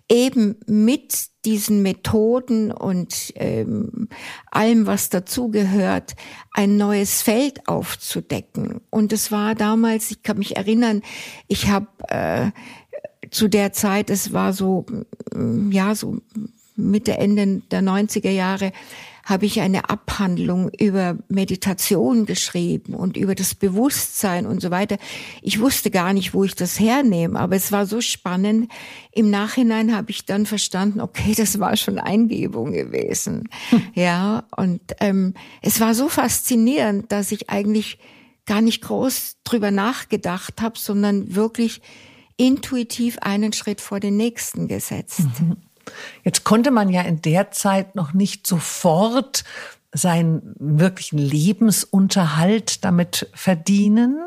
eben 0.08 0.56
mit 0.66 1.26
diesen 1.44 1.82
Methoden 1.82 2.70
und 2.72 3.32
ähm, 3.36 4.08
allem, 4.50 4.86
was 4.86 5.10
dazugehört, 5.10 6.14
ein 6.52 6.76
neues 6.76 7.22
Feld 7.22 7.68
aufzudecken. 7.68 8.80
Und 8.90 9.12
es 9.12 9.32
war 9.32 9.54
damals, 9.54 10.10
ich 10.10 10.22
kann 10.22 10.38
mich 10.38 10.56
erinnern, 10.56 11.02
ich 11.48 11.68
habe 11.68 11.88
äh, 12.08 12.50
zu 13.30 13.48
der 13.48 13.72
Zeit, 13.72 14.10
es 14.10 14.32
war 14.32 14.52
so, 14.52 14.86
ja, 15.70 15.94
so 15.94 16.18
Mitte, 16.76 17.16
Ende 17.18 17.62
der 17.70 17.82
90er 17.82 18.30
Jahre, 18.30 18.72
habe 19.26 19.44
ich 19.44 19.60
eine 19.60 19.90
Abhandlung 19.90 20.70
über 20.70 21.18
Meditation 21.28 22.26
geschrieben 22.26 22.94
und 22.94 23.16
über 23.16 23.34
das 23.34 23.56
Bewusstsein 23.56 24.46
und 24.46 24.62
so 24.62 24.70
weiter. 24.70 24.98
Ich 25.42 25.60
wusste 25.60 25.90
gar 25.90 26.12
nicht, 26.12 26.32
wo 26.32 26.44
ich 26.44 26.54
das 26.54 26.78
hernehme, 26.78 27.38
aber 27.38 27.56
es 27.56 27.72
war 27.72 27.86
so 27.86 28.00
spannend. 28.00 28.70
Im 29.10 29.28
Nachhinein 29.28 29.94
habe 29.94 30.12
ich 30.12 30.26
dann 30.26 30.46
verstanden, 30.46 31.00
okay, 31.00 31.34
das 31.36 31.58
war 31.58 31.76
schon 31.76 31.98
Eingebung 31.98 32.70
gewesen. 32.70 33.48
Hm. 33.70 33.82
Ja, 33.94 34.44
und 34.56 34.80
ähm, 35.00 35.34
es 35.60 35.80
war 35.80 35.94
so 35.94 36.08
faszinierend, 36.08 37.10
dass 37.10 37.32
ich 37.32 37.50
eigentlich 37.50 37.98
gar 38.46 38.60
nicht 38.60 38.80
groß 38.82 39.38
drüber 39.42 39.72
nachgedacht 39.72 40.62
habe, 40.62 40.78
sondern 40.78 41.34
wirklich 41.34 41.82
intuitiv 42.36 43.18
einen 43.22 43.52
Schritt 43.52 43.80
vor 43.80 43.98
den 43.98 44.16
nächsten 44.16 44.68
gesetzt. 44.68 45.26
Mhm. 45.40 45.56
Jetzt 46.24 46.44
konnte 46.44 46.70
man 46.70 46.88
ja 46.88 47.02
in 47.02 47.22
der 47.22 47.50
Zeit 47.50 47.94
noch 47.94 48.12
nicht 48.12 48.46
sofort 48.46 49.44
seinen 49.92 50.54
wirklichen 50.58 51.18
Lebensunterhalt 51.18 52.84
damit 52.84 53.30
verdienen. 53.34 54.18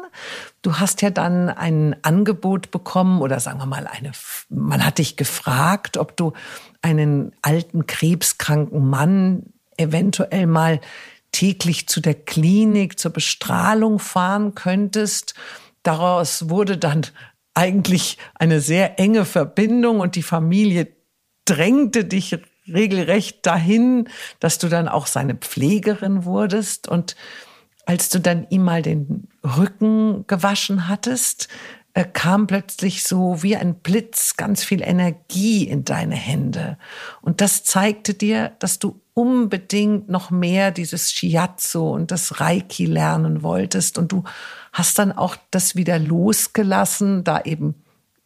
Du 0.61 0.79
hast 0.79 1.01
ja 1.01 1.09
dann 1.09 1.49
ein 1.49 1.95
Angebot 2.01 2.71
bekommen 2.71 3.21
oder 3.21 3.39
sagen 3.39 3.59
wir 3.59 3.65
mal 3.65 3.87
eine, 3.87 4.11
man 4.49 4.85
hat 4.85 4.97
dich 4.97 5.15
gefragt, 5.15 5.97
ob 5.97 6.17
du 6.17 6.33
einen 6.81 7.33
alten 7.41 7.85
krebskranken 7.85 8.89
Mann 8.89 9.53
eventuell 9.77 10.47
mal 10.47 10.81
täglich 11.31 11.87
zu 11.87 12.01
der 12.01 12.15
Klinik 12.15 12.99
zur 12.99 13.11
Bestrahlung 13.11 13.99
fahren 13.99 14.55
könntest. 14.55 15.35
Daraus 15.83 16.49
wurde 16.49 16.77
dann 16.77 17.05
eigentlich 17.53 18.17
eine 18.35 18.61
sehr 18.61 18.99
enge 18.99 19.25
Verbindung 19.25 19.99
und 19.99 20.15
die 20.15 20.23
Familie 20.23 20.87
drängte 21.49 22.05
dich 22.05 22.37
regelrecht 22.67 23.45
dahin, 23.45 24.09
dass 24.39 24.57
du 24.59 24.69
dann 24.69 24.87
auch 24.87 25.07
seine 25.07 25.35
Pflegerin 25.35 26.25
wurdest. 26.25 26.87
Und 26.87 27.15
als 27.85 28.09
du 28.09 28.19
dann 28.19 28.45
ihm 28.49 28.63
mal 28.63 28.81
den 28.81 29.27
Rücken 29.43 30.25
gewaschen 30.27 30.87
hattest, 30.87 31.47
äh, 31.93 32.05
kam 32.05 32.45
plötzlich 32.45 33.03
so 33.03 33.41
wie 33.41 33.55
ein 33.55 33.75
Blitz 33.75 34.37
ganz 34.37 34.63
viel 34.63 34.81
Energie 34.81 35.63
in 35.63 35.85
deine 35.85 36.15
Hände. 36.15 36.77
Und 37.21 37.41
das 37.41 37.63
zeigte 37.63 38.13
dir, 38.13 38.51
dass 38.59 38.77
du 38.77 39.01
unbedingt 39.15 40.07
noch 40.07 40.29
mehr 40.29 40.71
dieses 40.71 41.11
Shiatsu 41.11 41.89
und 41.89 42.11
das 42.11 42.39
Reiki 42.39 42.85
lernen 42.85 43.41
wolltest. 43.41 43.97
Und 43.97 44.11
du 44.11 44.23
hast 44.71 44.99
dann 44.99 45.11
auch 45.11 45.35
das 45.49 45.75
wieder 45.75 45.97
losgelassen, 45.97 47.23
da 47.23 47.41
eben, 47.41 47.75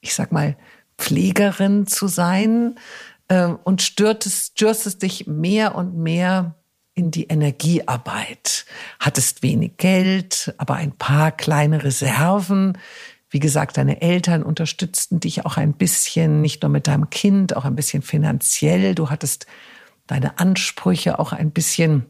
ich 0.02 0.14
sag 0.14 0.32
mal, 0.32 0.58
Pflegerin 0.98 1.88
zu 1.88 2.08
sein 2.08 2.76
äh, 3.34 3.56
und 3.64 3.82
stürtest, 3.82 4.54
stürztest 4.54 5.02
dich 5.02 5.28
mehr 5.28 5.76
und 5.76 5.96
mehr 5.98 6.56
in 6.94 7.10
die 7.10 7.26
Energiearbeit. 7.26 8.66
Hattest 9.00 9.42
wenig 9.42 9.78
Geld, 9.78 10.54
aber 10.58 10.76
ein 10.76 10.92
paar 10.92 11.32
kleine 11.32 11.84
Reserven. 11.84 12.78
Wie 13.30 13.40
gesagt, 13.40 13.78
deine 13.78 14.02
Eltern 14.02 14.44
unterstützten 14.44 15.20
dich 15.20 15.46
auch 15.46 15.58
ein 15.58 15.74
bisschen, 15.74 16.42
nicht 16.42 16.62
nur 16.62 16.70
mit 16.70 16.88
deinem 16.88 17.10
Kind, 17.10 17.56
auch 17.56 17.66
ein 17.66 17.76
bisschen 17.76 18.04
finanziell. 18.04 18.94
Du 18.94 19.10
hattest 19.10 19.48
deine 20.06 20.38
Ansprüche 20.38 21.18
auch 21.18 21.34
ein 21.34 21.52
bisschen 21.52 22.06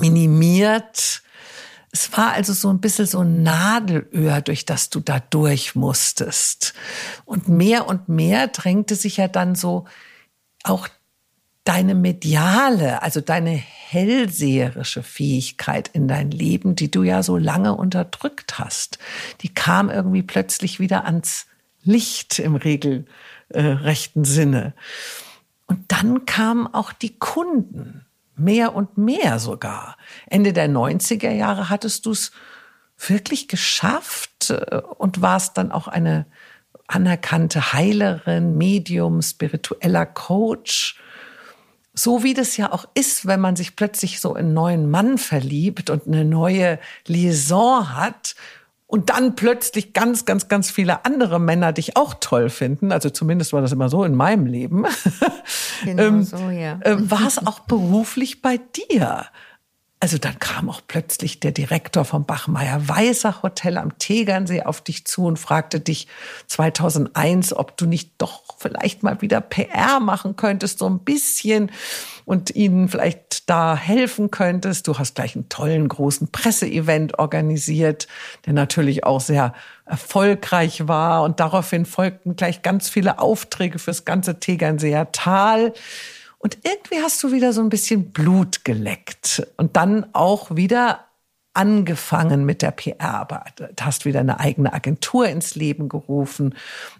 minimiert. 0.00 1.22
Es 1.92 2.16
war 2.16 2.32
also 2.32 2.54
so 2.54 2.70
ein 2.70 2.80
bisschen 2.80 3.06
so 3.06 3.20
ein 3.20 3.42
Nadelöhr, 3.42 4.40
durch 4.40 4.64
das 4.64 4.88
du 4.88 5.00
da 5.00 5.20
durch 5.20 5.74
musstest. 5.74 6.72
Und 7.26 7.48
mehr 7.48 7.86
und 7.86 8.08
mehr 8.08 8.46
drängte 8.46 8.96
sich 8.96 9.18
ja 9.18 9.28
dann 9.28 9.54
so 9.54 9.86
auch 10.64 10.88
deine 11.64 11.94
mediale, 11.94 13.02
also 13.02 13.20
deine 13.20 13.50
hellseherische 13.50 15.02
Fähigkeit 15.02 15.88
in 15.88 16.08
dein 16.08 16.30
Leben, 16.30 16.74
die 16.74 16.90
du 16.90 17.02
ja 17.02 17.22
so 17.22 17.36
lange 17.36 17.74
unterdrückt 17.74 18.58
hast, 18.58 18.98
die 19.42 19.52
kam 19.52 19.90
irgendwie 19.90 20.22
plötzlich 20.22 20.80
wieder 20.80 21.04
ans 21.04 21.46
Licht 21.82 22.38
im 22.38 22.56
regelrechten 22.56 24.24
Sinne. 24.24 24.74
Und 25.66 25.92
dann 25.92 26.26
kamen 26.26 26.66
auch 26.66 26.92
die 26.92 27.18
Kunden, 27.18 28.06
mehr 28.36 28.74
und 28.74 28.98
mehr 28.98 29.38
sogar. 29.38 29.96
Ende 30.26 30.52
der 30.52 30.68
90er 30.68 31.30
Jahre 31.30 31.68
hattest 31.68 32.06
du 32.06 32.12
es 32.12 32.32
wirklich 32.98 33.48
geschafft 33.48 34.50
äh, 34.50 34.82
und 34.98 35.22
warst 35.22 35.56
dann 35.56 35.72
auch 35.72 35.88
eine 35.88 36.26
anerkannte 36.90 37.72
Heilerin, 37.72 38.56
Medium, 38.58 39.22
spiritueller 39.22 40.06
Coach. 40.06 40.98
So 41.94 42.22
wie 42.22 42.34
das 42.34 42.56
ja 42.56 42.72
auch 42.72 42.86
ist, 42.94 43.26
wenn 43.26 43.40
man 43.40 43.56
sich 43.56 43.76
plötzlich 43.76 44.20
so 44.20 44.34
in 44.34 44.46
einen 44.46 44.54
neuen 44.54 44.90
Mann 44.90 45.18
verliebt 45.18 45.90
und 45.90 46.06
eine 46.06 46.24
neue 46.24 46.78
Liaison 47.06 47.96
hat 47.96 48.34
und 48.90 49.10
dann 49.10 49.36
plötzlich 49.36 49.92
ganz, 49.92 50.24
ganz, 50.24 50.48
ganz 50.48 50.70
viele 50.70 51.04
andere 51.04 51.38
Männer 51.38 51.72
dich 51.72 51.96
auch 51.96 52.14
toll 52.20 52.50
finden. 52.50 52.90
Also 52.90 53.08
zumindest 53.10 53.52
war 53.52 53.60
das 53.60 53.70
immer 53.72 53.88
so 53.88 54.04
in 54.04 54.14
meinem 54.14 54.46
Leben. 54.46 54.84
Genau 55.82 56.02
ähm, 56.02 56.22
so, 56.24 56.36
ja. 56.50 56.78
Äh, 56.82 57.10
war 57.10 57.26
es 57.26 57.38
auch 57.46 57.60
beruflich 57.60 58.42
bei 58.42 58.58
dir? 58.58 59.24
Also 60.02 60.16
dann 60.16 60.38
kam 60.38 60.70
auch 60.70 60.80
plötzlich 60.88 61.40
der 61.40 61.52
Direktor 61.52 62.06
vom 62.06 62.24
Bachmeier 62.24 62.88
Weißer 62.88 63.42
Hotel 63.42 63.76
am 63.76 63.98
Tegernsee 63.98 64.62
auf 64.62 64.80
dich 64.80 65.04
zu 65.04 65.26
und 65.26 65.38
fragte 65.38 65.78
dich 65.78 66.08
2001, 66.46 67.52
ob 67.52 67.76
du 67.76 67.84
nicht 67.84 68.12
doch 68.16 68.42
vielleicht 68.56 69.02
mal 69.02 69.20
wieder 69.20 69.42
PR 69.42 70.00
machen 70.00 70.36
könntest, 70.36 70.78
so 70.78 70.88
ein 70.88 71.00
bisschen 71.00 71.70
und 72.24 72.54
ihnen 72.54 72.88
vielleicht 72.88 73.50
da 73.50 73.76
helfen 73.76 74.30
könntest. 74.30 74.88
Du 74.88 74.98
hast 74.98 75.16
gleich 75.16 75.36
einen 75.36 75.50
tollen 75.50 75.86
großen 75.86 76.28
Presseevent 76.32 77.18
organisiert, 77.18 78.08
der 78.46 78.54
natürlich 78.54 79.04
auch 79.04 79.20
sehr 79.20 79.52
erfolgreich 79.84 80.88
war 80.88 81.24
und 81.24 81.40
daraufhin 81.40 81.84
folgten 81.84 82.36
gleich 82.36 82.62
ganz 82.62 82.88
viele 82.88 83.18
Aufträge 83.18 83.78
fürs 83.78 84.06
ganze 84.06 84.40
Tegernseer 84.40 85.12
Tal. 85.12 85.74
Und 86.42 86.58
irgendwie 86.62 87.02
hast 87.02 87.22
du 87.22 87.32
wieder 87.32 87.52
so 87.52 87.60
ein 87.60 87.68
bisschen 87.68 88.12
Blut 88.12 88.64
geleckt 88.64 89.46
und 89.58 89.76
dann 89.76 90.06
auch 90.14 90.56
wieder 90.56 91.04
angefangen 91.52 92.44
mit 92.44 92.62
der 92.62 92.70
PR-Arbeit, 92.70 93.74
hast 93.80 94.06
wieder 94.06 94.20
eine 94.20 94.40
eigene 94.40 94.72
Agentur 94.72 95.28
ins 95.28 95.54
Leben 95.54 95.90
gerufen 95.90 96.54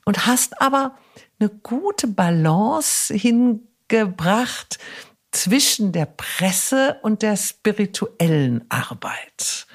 und 0.04 0.26
hast 0.26 0.60
aber 0.60 0.94
eine 1.38 1.48
gute 1.48 2.06
Balance 2.06 3.14
hingebracht 3.14 4.78
zwischen 5.32 5.92
der 5.92 6.06
Presse 6.06 6.98
und 7.02 7.22
der 7.22 7.38
spirituellen 7.38 8.66
Arbeit. 8.68 9.66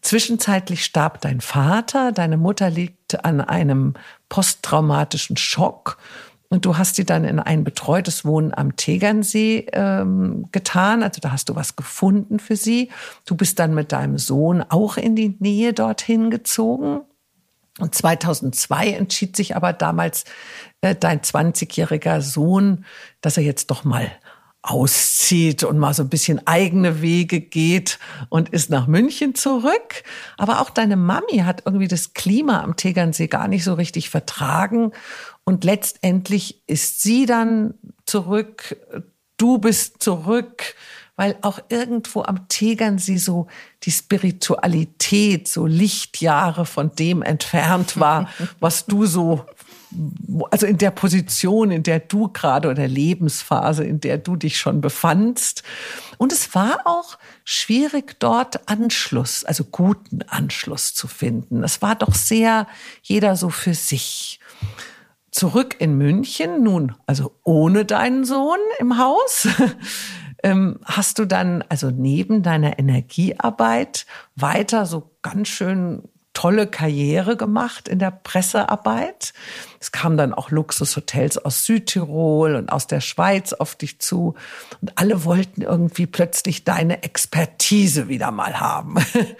Zwischenzeitlich 0.00 0.84
starb 0.84 1.20
dein 1.22 1.40
Vater, 1.40 2.12
deine 2.12 2.36
Mutter 2.36 2.70
liegt 2.70 3.24
an 3.24 3.40
einem 3.40 3.94
posttraumatischen 4.28 5.36
Schock 5.36 5.98
und 6.48 6.64
du 6.64 6.78
hast 6.78 6.94
sie 6.96 7.04
dann 7.04 7.24
in 7.24 7.40
ein 7.40 7.64
betreutes 7.64 8.24
Wohnen 8.24 8.54
am 8.54 8.76
Tegernsee 8.76 9.66
ähm, 9.72 10.46
getan. 10.52 11.02
Also 11.02 11.20
da 11.20 11.32
hast 11.32 11.48
du 11.48 11.56
was 11.56 11.74
gefunden 11.74 12.38
für 12.38 12.56
sie. 12.56 12.90
Du 13.24 13.34
bist 13.34 13.58
dann 13.58 13.74
mit 13.74 13.92
deinem 13.92 14.18
Sohn 14.18 14.62
auch 14.62 14.96
in 14.96 15.16
die 15.16 15.36
Nähe 15.40 15.72
dorthin 15.72 16.30
gezogen. 16.30 17.00
Und 17.78 17.94
2002 17.94 18.92
entschied 18.92 19.36
sich 19.36 19.56
aber 19.56 19.72
damals 19.72 20.24
äh, 20.80 20.94
dein 20.94 21.20
20-jähriger 21.20 22.20
Sohn, 22.20 22.84
dass 23.20 23.36
er 23.36 23.42
jetzt 23.42 23.70
doch 23.70 23.84
mal 23.84 24.10
auszieht 24.62 25.62
und 25.62 25.78
mal 25.78 25.94
so 25.94 26.02
ein 26.02 26.08
bisschen 26.08 26.44
eigene 26.46 27.00
Wege 27.00 27.40
geht 27.40 27.98
und 28.28 28.48
ist 28.48 28.68
nach 28.68 28.86
München 28.86 29.34
zurück. 29.34 30.02
Aber 30.38 30.60
auch 30.60 30.70
deine 30.70 30.96
Mami 30.96 31.38
hat 31.44 31.62
irgendwie 31.66 31.86
das 31.86 32.14
Klima 32.14 32.62
am 32.62 32.76
Tegernsee 32.76 33.28
gar 33.28 33.46
nicht 33.46 33.62
so 33.62 33.74
richtig 33.74 34.10
vertragen 34.10 34.92
und 35.46 35.62
letztendlich 35.62 36.60
ist 36.66 37.02
sie 37.02 37.24
dann 37.24 37.74
zurück, 38.04 38.76
du 39.36 39.58
bist 39.58 40.02
zurück, 40.02 40.74
weil 41.14 41.36
auch 41.40 41.60
irgendwo 41.68 42.22
am 42.24 42.48
Tegernsee 42.48 43.16
so 43.16 43.46
die 43.84 43.92
Spiritualität 43.92 45.46
so 45.46 45.66
Lichtjahre 45.66 46.66
von 46.66 46.90
dem 46.96 47.22
entfernt 47.22 47.98
war, 47.98 48.28
was 48.60 48.86
du 48.86 49.06
so, 49.06 49.46
also 50.50 50.66
in 50.66 50.78
der 50.78 50.90
Position, 50.90 51.70
in 51.70 51.84
der 51.84 52.00
du 52.00 52.26
gerade 52.28 52.68
oder 52.68 52.88
Lebensphase, 52.88 53.84
in 53.84 54.00
der 54.00 54.18
du 54.18 54.34
dich 54.34 54.58
schon 54.58 54.80
befandst. 54.80 55.62
Und 56.18 56.32
es 56.32 56.56
war 56.56 56.80
auch 56.86 57.18
schwierig, 57.44 58.18
dort 58.18 58.68
Anschluss, 58.68 59.44
also 59.44 59.62
guten 59.62 60.22
Anschluss 60.22 60.92
zu 60.92 61.06
finden. 61.06 61.62
Es 61.62 61.80
war 61.82 61.94
doch 61.94 62.16
sehr 62.16 62.66
jeder 63.02 63.36
so 63.36 63.48
für 63.48 63.74
sich. 63.74 64.40
Zurück 65.36 65.76
in 65.78 65.98
München, 65.98 66.62
nun 66.62 66.94
also 67.06 67.36
ohne 67.44 67.84
deinen 67.84 68.24
Sohn 68.24 68.58
im 68.78 68.98
Haus. 68.98 69.46
ähm, 70.42 70.80
hast 70.84 71.18
du 71.18 71.26
dann 71.26 71.62
also 71.68 71.90
neben 71.90 72.42
deiner 72.42 72.78
Energiearbeit 72.78 74.06
weiter 74.34 74.86
so 74.86 75.10
ganz 75.20 75.48
schön 75.48 76.08
tolle 76.36 76.66
Karriere 76.66 77.38
gemacht 77.38 77.88
in 77.88 77.98
der 77.98 78.10
Pressearbeit. 78.10 79.32
Es 79.80 79.90
kamen 79.90 80.18
dann 80.18 80.34
auch 80.34 80.50
Luxushotels 80.50 81.38
aus 81.38 81.64
Südtirol 81.64 82.56
und 82.56 82.70
aus 82.70 82.86
der 82.86 83.00
Schweiz 83.00 83.54
auf 83.54 83.74
dich 83.74 84.00
zu. 84.00 84.34
Und 84.82 84.92
alle 84.98 85.24
wollten 85.24 85.62
irgendwie 85.62 86.04
plötzlich 86.04 86.64
deine 86.64 87.02
Expertise 87.02 88.08
wieder 88.08 88.32
mal 88.32 88.60
haben. 88.60 88.96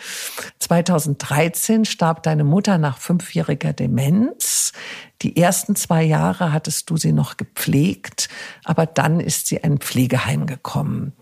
2013 0.59 1.85
starb 1.85 2.23
deine 2.23 2.45
Mutter 2.45 2.79
nach 2.79 2.97
fünfjähriger 2.97 3.75
Demenz. 3.75 4.73
Die 5.21 5.37
ersten 5.37 5.77
zwei 5.77 6.03
Jahre 6.03 6.51
hattest 6.51 6.89
du 6.89 6.97
sie 6.97 7.13
noch 7.13 7.37
gepflegt, 7.37 8.31
aber 8.65 8.87
dann 8.87 9.21
ist 9.21 9.49
sie 9.49 9.57
in 9.57 9.73
ein 9.73 9.79
Pflegeheim 9.81 10.47
gekommen. 10.47 11.13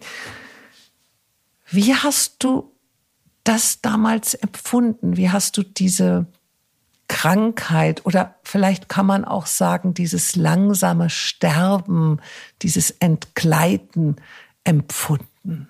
Wie 1.68 1.96
hast 1.96 2.44
du 2.44 2.73
das 3.44 3.80
damals 3.80 4.34
empfunden? 4.34 5.16
Wie 5.16 5.30
hast 5.30 5.56
du 5.56 5.62
diese 5.62 6.26
Krankheit 7.08 8.04
oder 8.06 8.34
vielleicht 8.42 8.88
kann 8.88 9.06
man 9.06 9.24
auch 9.24 9.46
sagen, 9.46 9.94
dieses 9.94 10.36
langsame 10.36 11.10
Sterben, 11.10 12.20
dieses 12.62 12.90
Entgleiten 12.90 14.16
empfunden? 14.64 15.68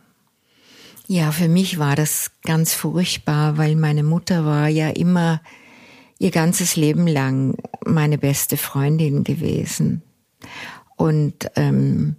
Ja, 1.06 1.32
für 1.32 1.48
mich 1.48 1.78
war 1.78 1.96
das 1.96 2.30
ganz 2.42 2.72
furchtbar, 2.72 3.58
weil 3.58 3.76
meine 3.76 4.02
Mutter 4.02 4.46
war 4.46 4.68
ja 4.68 4.88
immer 4.88 5.42
ihr 6.18 6.30
ganzes 6.30 6.76
Leben 6.76 7.06
lang 7.06 7.56
meine 7.84 8.16
beste 8.16 8.56
Freundin 8.56 9.24
gewesen. 9.24 10.02
Und 10.96 11.50
ähm, 11.56 12.16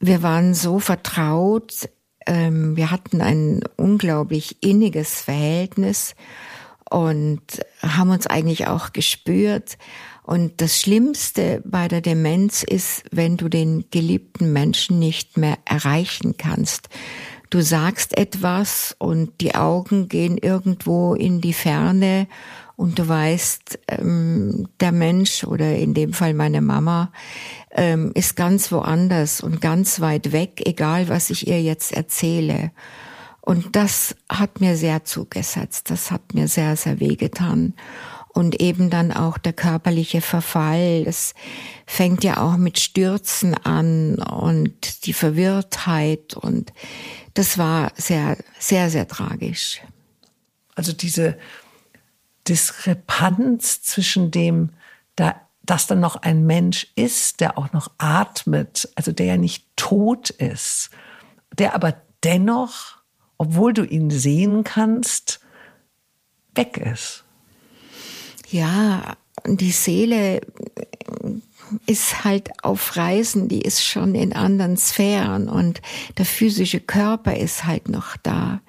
wir 0.00 0.22
waren 0.22 0.54
so 0.54 0.80
vertraut, 0.80 1.88
ähm, 2.28 2.76
wir 2.76 2.90
hatten 2.90 3.20
ein 3.20 3.62
unglaublich 3.76 4.62
inniges 4.62 5.22
Verhältnis 5.22 6.14
und 6.90 7.40
haben 7.82 8.10
uns 8.10 8.26
eigentlich 8.26 8.66
auch 8.68 8.92
gespürt. 8.92 9.78
Und 10.22 10.60
das 10.60 10.78
Schlimmste 10.78 11.62
bei 11.64 11.88
der 11.88 12.02
Demenz 12.02 12.62
ist, 12.62 13.04
wenn 13.10 13.38
du 13.38 13.48
den 13.48 13.86
geliebten 13.90 14.52
Menschen 14.52 14.98
nicht 14.98 15.38
mehr 15.38 15.56
erreichen 15.64 16.36
kannst. 16.36 16.90
Du 17.48 17.62
sagst 17.62 18.16
etwas 18.18 18.94
und 18.98 19.40
die 19.40 19.54
Augen 19.54 20.08
gehen 20.08 20.36
irgendwo 20.36 21.14
in 21.14 21.40
die 21.40 21.54
Ferne 21.54 22.28
und 22.78 22.96
du 23.00 23.08
weißt, 23.08 23.80
ähm, 23.88 24.68
der 24.78 24.92
Mensch 24.92 25.42
oder 25.42 25.74
in 25.74 25.94
dem 25.94 26.12
Fall 26.12 26.32
meine 26.32 26.60
Mama 26.60 27.10
ähm, 27.72 28.12
ist 28.14 28.36
ganz 28.36 28.70
woanders 28.70 29.40
und 29.40 29.60
ganz 29.60 29.98
weit 29.98 30.30
weg, 30.30 30.62
egal 30.64 31.08
was 31.08 31.30
ich 31.30 31.48
ihr 31.48 31.60
jetzt 31.60 31.90
erzähle. 31.90 32.70
Und 33.40 33.74
das 33.74 34.14
hat 34.28 34.60
mir 34.60 34.76
sehr 34.76 35.04
zugesetzt, 35.04 35.90
das 35.90 36.12
hat 36.12 36.34
mir 36.34 36.46
sehr, 36.46 36.76
sehr 36.76 37.00
wehgetan. 37.00 37.74
Und 38.28 38.60
eben 38.60 38.90
dann 38.90 39.10
auch 39.10 39.38
der 39.38 39.54
körperliche 39.54 40.20
Verfall, 40.20 41.02
das 41.02 41.34
fängt 41.84 42.22
ja 42.22 42.40
auch 42.40 42.58
mit 42.58 42.78
Stürzen 42.78 43.54
an 43.54 44.20
und 44.20 45.04
die 45.04 45.14
Verwirrtheit 45.14 46.34
und 46.34 46.72
das 47.34 47.58
war 47.58 47.90
sehr, 47.96 48.36
sehr, 48.60 48.88
sehr 48.88 49.08
tragisch. 49.08 49.80
Also 50.76 50.92
diese 50.92 51.36
Diskrepanz 52.48 53.82
zwischen 53.82 54.30
dem, 54.30 54.70
da, 55.16 55.40
dass 55.62 55.86
dann 55.86 56.00
noch 56.00 56.16
ein 56.16 56.46
Mensch 56.46 56.86
ist, 56.94 57.40
der 57.40 57.58
auch 57.58 57.72
noch 57.72 57.90
atmet, 57.98 58.88
also 58.94 59.12
der 59.12 59.26
ja 59.26 59.36
nicht 59.36 59.66
tot 59.76 60.30
ist, 60.30 60.90
der 61.56 61.74
aber 61.74 62.00
dennoch, 62.24 62.98
obwohl 63.36 63.72
du 63.72 63.84
ihn 63.84 64.10
sehen 64.10 64.64
kannst, 64.64 65.40
weg 66.54 66.76
ist. 66.78 67.24
Ja, 68.50 69.16
die 69.46 69.72
Seele 69.72 70.40
ist 71.86 72.24
halt 72.24 72.64
auf 72.64 72.96
Reisen, 72.96 73.48
die 73.48 73.60
ist 73.60 73.84
schon 73.84 74.14
in 74.14 74.32
anderen 74.32 74.76
Sphären 74.76 75.48
und 75.48 75.82
der 76.16 76.24
physische 76.24 76.80
Körper 76.80 77.36
ist 77.36 77.64
halt 77.64 77.88
noch 77.88 78.16
da. 78.16 78.60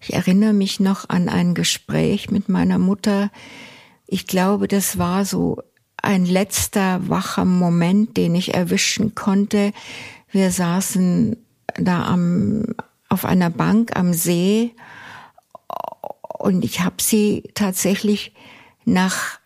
Ich 0.00 0.12
erinnere 0.12 0.52
mich 0.52 0.80
noch 0.80 1.08
an 1.08 1.28
ein 1.28 1.54
Gespräch 1.54 2.30
mit 2.30 2.48
meiner 2.48 2.78
Mutter. 2.78 3.30
Ich 4.06 4.26
glaube, 4.26 4.68
das 4.68 4.98
war 4.98 5.24
so 5.24 5.62
ein 6.02 6.24
letzter 6.24 7.08
wacher 7.08 7.44
Moment, 7.44 8.16
den 8.16 8.34
ich 8.34 8.54
erwischen 8.54 9.14
konnte. 9.14 9.72
Wir 10.30 10.50
saßen 10.50 11.36
da 11.76 12.06
am, 12.06 12.64
auf 13.08 13.24
einer 13.24 13.50
Bank 13.50 13.96
am 13.96 14.12
See 14.12 14.74
und 16.38 16.64
ich 16.64 16.80
habe 16.80 16.96
sie 17.00 17.50
tatsächlich 17.54 18.32
nach 18.84 19.40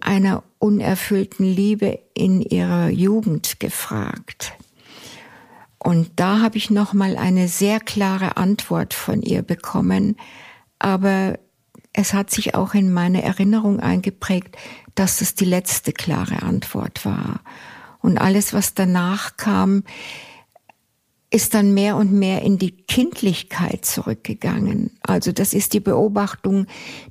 einer 0.00 0.44
unerfüllten 0.58 1.44
Liebe 1.44 1.98
in 2.14 2.40
ihrer 2.40 2.88
Jugend 2.88 3.58
gefragt. 3.60 4.52
Und 5.86 6.10
da 6.16 6.40
habe 6.40 6.58
ich 6.58 6.68
noch 6.68 6.94
mal 6.94 7.16
eine 7.16 7.46
sehr 7.46 7.78
klare 7.78 8.36
Antwort 8.36 8.92
von 8.92 9.22
ihr 9.22 9.42
bekommen, 9.42 10.16
aber 10.80 11.38
es 11.92 12.12
hat 12.12 12.28
sich 12.32 12.56
auch 12.56 12.74
in 12.74 12.92
meine 12.92 13.22
Erinnerung 13.22 13.78
eingeprägt, 13.78 14.56
dass 14.96 15.20
es 15.20 15.36
die 15.36 15.44
letzte 15.44 15.92
klare 15.92 16.42
Antwort 16.42 17.04
war. 17.04 17.38
Und 18.00 18.18
alles, 18.18 18.52
was 18.52 18.74
danach 18.74 19.36
kam, 19.36 19.84
ist 21.30 21.54
dann 21.54 21.72
mehr 21.72 21.94
und 21.94 22.12
mehr 22.12 22.42
in 22.42 22.58
die 22.58 22.72
Kindlichkeit 22.72 23.84
zurückgegangen. 23.84 24.90
Also 25.02 25.30
das 25.30 25.54
ist 25.54 25.72
die 25.72 25.78
Beobachtung, 25.78 26.66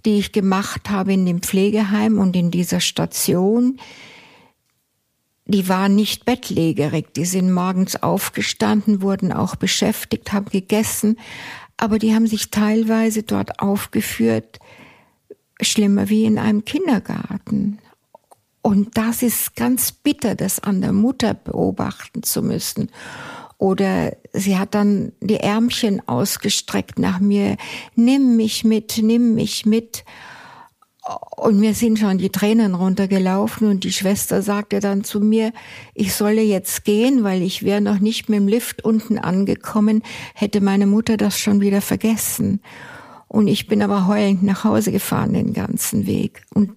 die 0.06 0.18
ich 0.18 0.34
gemacht 0.34 0.90
habe 0.90 1.14
in 1.14 1.26
dem 1.26 1.42
Pflegeheim 1.42 2.20
und 2.20 2.36
in 2.36 2.52
dieser 2.52 2.82
Station, 2.82 3.80
die 5.46 5.70
waren 5.70 5.96
nicht 5.96 6.26
bettlägerig, 6.26 7.14
die 7.14 7.26
sind 7.26 7.52
morgens 7.52 8.02
aufgestanden, 8.02 9.02
wurden 9.02 9.32
auch 9.32 9.56
beschäftigt, 9.56 10.34
haben 10.34 10.48
gegessen, 10.48 11.18
aber 11.78 12.00
die 12.00 12.16
haben 12.16 12.28
sich 12.28 12.50
teilweise 12.50 13.24
dort 13.24 13.60
aufgeführt, 13.60 14.60
schlimmer 15.62 16.10
wie 16.10 16.26
in 16.26 16.40
einem 16.40 16.66
Kindergarten. 16.66 17.80
Und 18.62 18.98
das 18.98 19.22
ist 19.22 19.56
ganz 19.56 19.92
bitter, 19.92 20.34
das 20.34 20.60
an 20.60 20.82
der 20.82 20.94
Mutter 20.94 21.36
beobachten 21.36 22.24
zu 22.24 22.42
müssen. 22.42 22.90
Oder 23.60 24.18
sie 24.34 24.58
hat 24.58 24.74
dann 24.74 25.12
die 25.22 25.38
Ärmchen 25.38 26.06
ausgestreckt 26.08 26.98
nach 26.98 27.20
mir, 27.20 27.58
nimm 27.96 28.36
mich 28.36 28.64
mit, 28.64 29.00
nimm 29.02 29.36
mich 29.36 29.68
mit. 29.68 30.04
Und 31.38 31.60
mir 31.60 31.76
sind 31.76 32.00
schon 32.00 32.18
die 32.18 32.32
Tränen 32.32 32.74
runtergelaufen 32.74 33.70
und 33.70 33.84
die 33.84 33.92
Schwester 33.92 34.42
sagte 34.42 34.80
dann 34.80 35.04
zu 35.04 35.20
mir, 35.20 35.54
ich 35.94 36.16
solle 36.16 36.42
jetzt 36.42 36.84
gehen, 36.84 37.24
weil 37.24 37.44
ich 37.44 37.62
wäre 37.62 37.80
noch 37.80 38.00
nicht 38.00 38.28
mit 38.28 38.40
dem 38.40 38.48
Lift 38.48 38.84
unten 38.84 39.20
angekommen, 39.20 40.02
hätte 40.34 40.62
meine 40.62 40.88
Mutter 40.88 41.16
das 41.18 41.38
schon 41.38 41.62
wieder 41.62 41.82
vergessen. 41.82 42.60
Und 43.28 43.48
ich 43.48 43.68
bin 43.68 43.84
aber 43.84 44.08
heulend 44.08 44.42
nach 44.42 44.64
Hause 44.64 44.92
gefahren 44.92 45.34
den 45.34 45.54
ganzen 45.54 46.08
Weg. 46.08 46.42
Und 46.56 46.72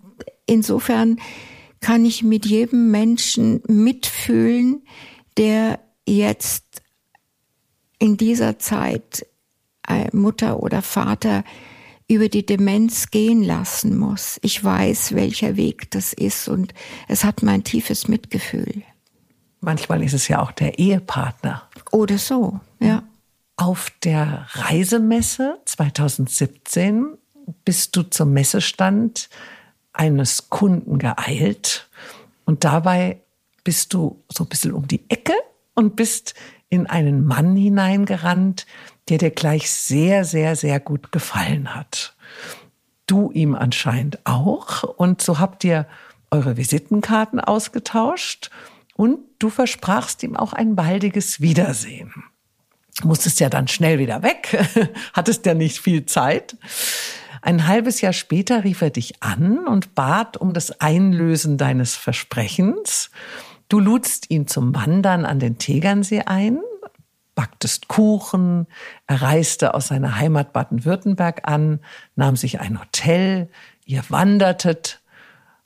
insofern 0.44 1.16
kann 1.80 2.04
ich 2.04 2.22
mit 2.22 2.44
jedem 2.44 2.90
Menschen 2.90 3.62
mitfühlen, 3.66 4.82
der 5.38 5.78
jetzt 6.06 6.82
in 7.98 8.18
dieser 8.18 8.58
Zeit 8.58 9.24
äh, 9.88 10.14
Mutter 10.14 10.62
oder 10.62 10.82
Vater 10.82 11.44
über 12.08 12.28
die 12.28 12.44
Demenz 12.44 13.10
gehen 13.10 13.42
lassen 13.42 13.96
muss. 13.96 14.38
Ich 14.42 14.64
weiß, 14.64 15.14
welcher 15.14 15.56
Weg 15.56 15.90
das 15.90 16.14
ist 16.14 16.48
und 16.48 16.72
es 17.06 17.22
hat 17.22 17.42
mein 17.42 17.64
tiefes 17.64 18.08
Mitgefühl. 18.08 18.82
Manchmal 19.60 20.02
ist 20.02 20.14
es 20.14 20.28
ja 20.28 20.40
auch 20.40 20.52
der 20.52 20.78
Ehepartner. 20.78 21.68
Oder 21.92 22.18
so, 22.18 22.60
ja. 22.80 23.02
Auf 23.56 23.90
der 24.04 24.46
Reisemesse 24.52 25.58
2017 25.64 27.18
bist 27.64 27.96
du 27.96 28.02
zum 28.04 28.32
Messestand 28.32 29.28
eines 29.92 30.48
Kunden 30.48 30.98
geeilt 30.98 31.88
und 32.44 32.64
dabei 32.64 33.20
bist 33.64 33.92
du 33.92 34.22
so 34.32 34.44
ein 34.44 34.48
bisschen 34.48 34.72
um 34.72 34.86
die 34.86 35.02
Ecke 35.10 35.34
und 35.74 35.96
bist 35.96 36.34
in 36.70 36.86
einen 36.86 37.26
Mann 37.26 37.56
hineingerannt, 37.56 38.66
der 39.08 39.18
dir 39.18 39.30
gleich 39.30 39.70
sehr, 39.70 40.24
sehr, 40.24 40.56
sehr 40.56 40.80
gut 40.80 41.12
gefallen 41.12 41.74
hat. 41.74 42.14
Du 43.06 43.30
ihm 43.32 43.54
anscheinend 43.54 44.18
auch. 44.24 44.82
Und 44.82 45.22
so 45.22 45.38
habt 45.38 45.64
ihr 45.64 45.86
eure 46.30 46.56
Visitenkarten 46.56 47.40
ausgetauscht 47.40 48.50
und 48.94 49.20
du 49.38 49.48
versprachst 49.48 50.22
ihm 50.22 50.36
auch 50.36 50.52
ein 50.52 50.76
baldiges 50.76 51.40
Wiedersehen. 51.40 52.12
Musstest 53.02 53.40
ja 53.40 53.48
dann 53.48 53.68
schnell 53.68 53.98
wieder 53.98 54.22
weg, 54.22 54.58
hattest 55.12 55.46
ja 55.46 55.54
nicht 55.54 55.78
viel 55.78 56.04
Zeit. 56.04 56.56
Ein 57.40 57.66
halbes 57.68 58.00
Jahr 58.00 58.12
später 58.12 58.64
rief 58.64 58.82
er 58.82 58.90
dich 58.90 59.22
an 59.22 59.66
und 59.66 59.94
bat 59.94 60.36
um 60.36 60.52
das 60.52 60.80
Einlösen 60.80 61.56
deines 61.56 61.94
Versprechens. 61.94 63.10
Du 63.68 63.78
ludst 63.78 64.30
ihn 64.30 64.48
zum 64.48 64.74
Wandern 64.74 65.24
an 65.24 65.38
den 65.38 65.58
Tegernsee 65.58 66.22
ein, 66.22 66.58
backtest 67.38 67.86
Kuchen, 67.86 68.66
er 69.06 69.22
reiste 69.22 69.74
aus 69.74 69.86
seiner 69.86 70.16
Heimat 70.16 70.52
Baden-Württemberg 70.52 71.42
an, 71.44 71.78
nahm 72.16 72.34
sich 72.34 72.58
ein 72.58 72.80
Hotel, 72.80 73.48
ihr 73.84 74.02
wandertet, 74.08 75.00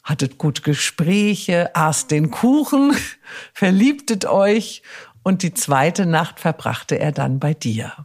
hattet 0.04 0.36
gute 0.36 0.60
Gespräche, 0.60 1.74
aßt 1.74 2.10
den 2.10 2.30
Kuchen, 2.30 2.94
verliebtet 3.54 4.26
euch 4.26 4.82
und 5.22 5.42
die 5.42 5.54
zweite 5.54 6.04
Nacht 6.04 6.40
verbrachte 6.40 6.98
er 6.98 7.10
dann 7.10 7.40
bei 7.40 7.54
dir. 7.54 8.04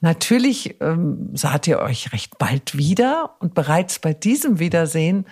Natürlich 0.00 0.80
ähm, 0.80 1.30
saht 1.34 1.66
ihr 1.66 1.80
euch 1.80 2.12
recht 2.12 2.38
bald 2.38 2.76
wieder 2.76 3.34
und 3.40 3.54
bereits 3.54 3.98
bei 3.98 4.14
diesem 4.14 4.60
Wiedersehen 4.60 5.26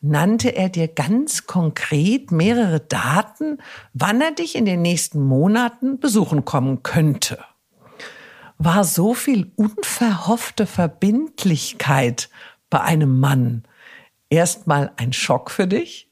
nannte 0.00 0.54
er 0.56 0.68
dir 0.68 0.88
ganz 0.88 1.46
konkret 1.46 2.30
mehrere 2.30 2.80
Daten, 2.80 3.58
wann 3.92 4.20
er 4.20 4.32
dich 4.32 4.56
in 4.56 4.64
den 4.64 4.82
nächsten 4.82 5.22
Monaten 5.22 5.98
besuchen 5.98 6.44
kommen 6.44 6.82
könnte. 6.82 7.38
War 8.58 8.84
so 8.84 9.14
viel 9.14 9.52
unverhoffte 9.56 10.66
Verbindlichkeit 10.66 12.30
bei 12.70 12.80
einem 12.80 13.20
Mann 13.20 13.64
erstmal 14.30 14.92
ein 14.96 15.12
Schock 15.12 15.50
für 15.50 15.66
dich? 15.66 16.10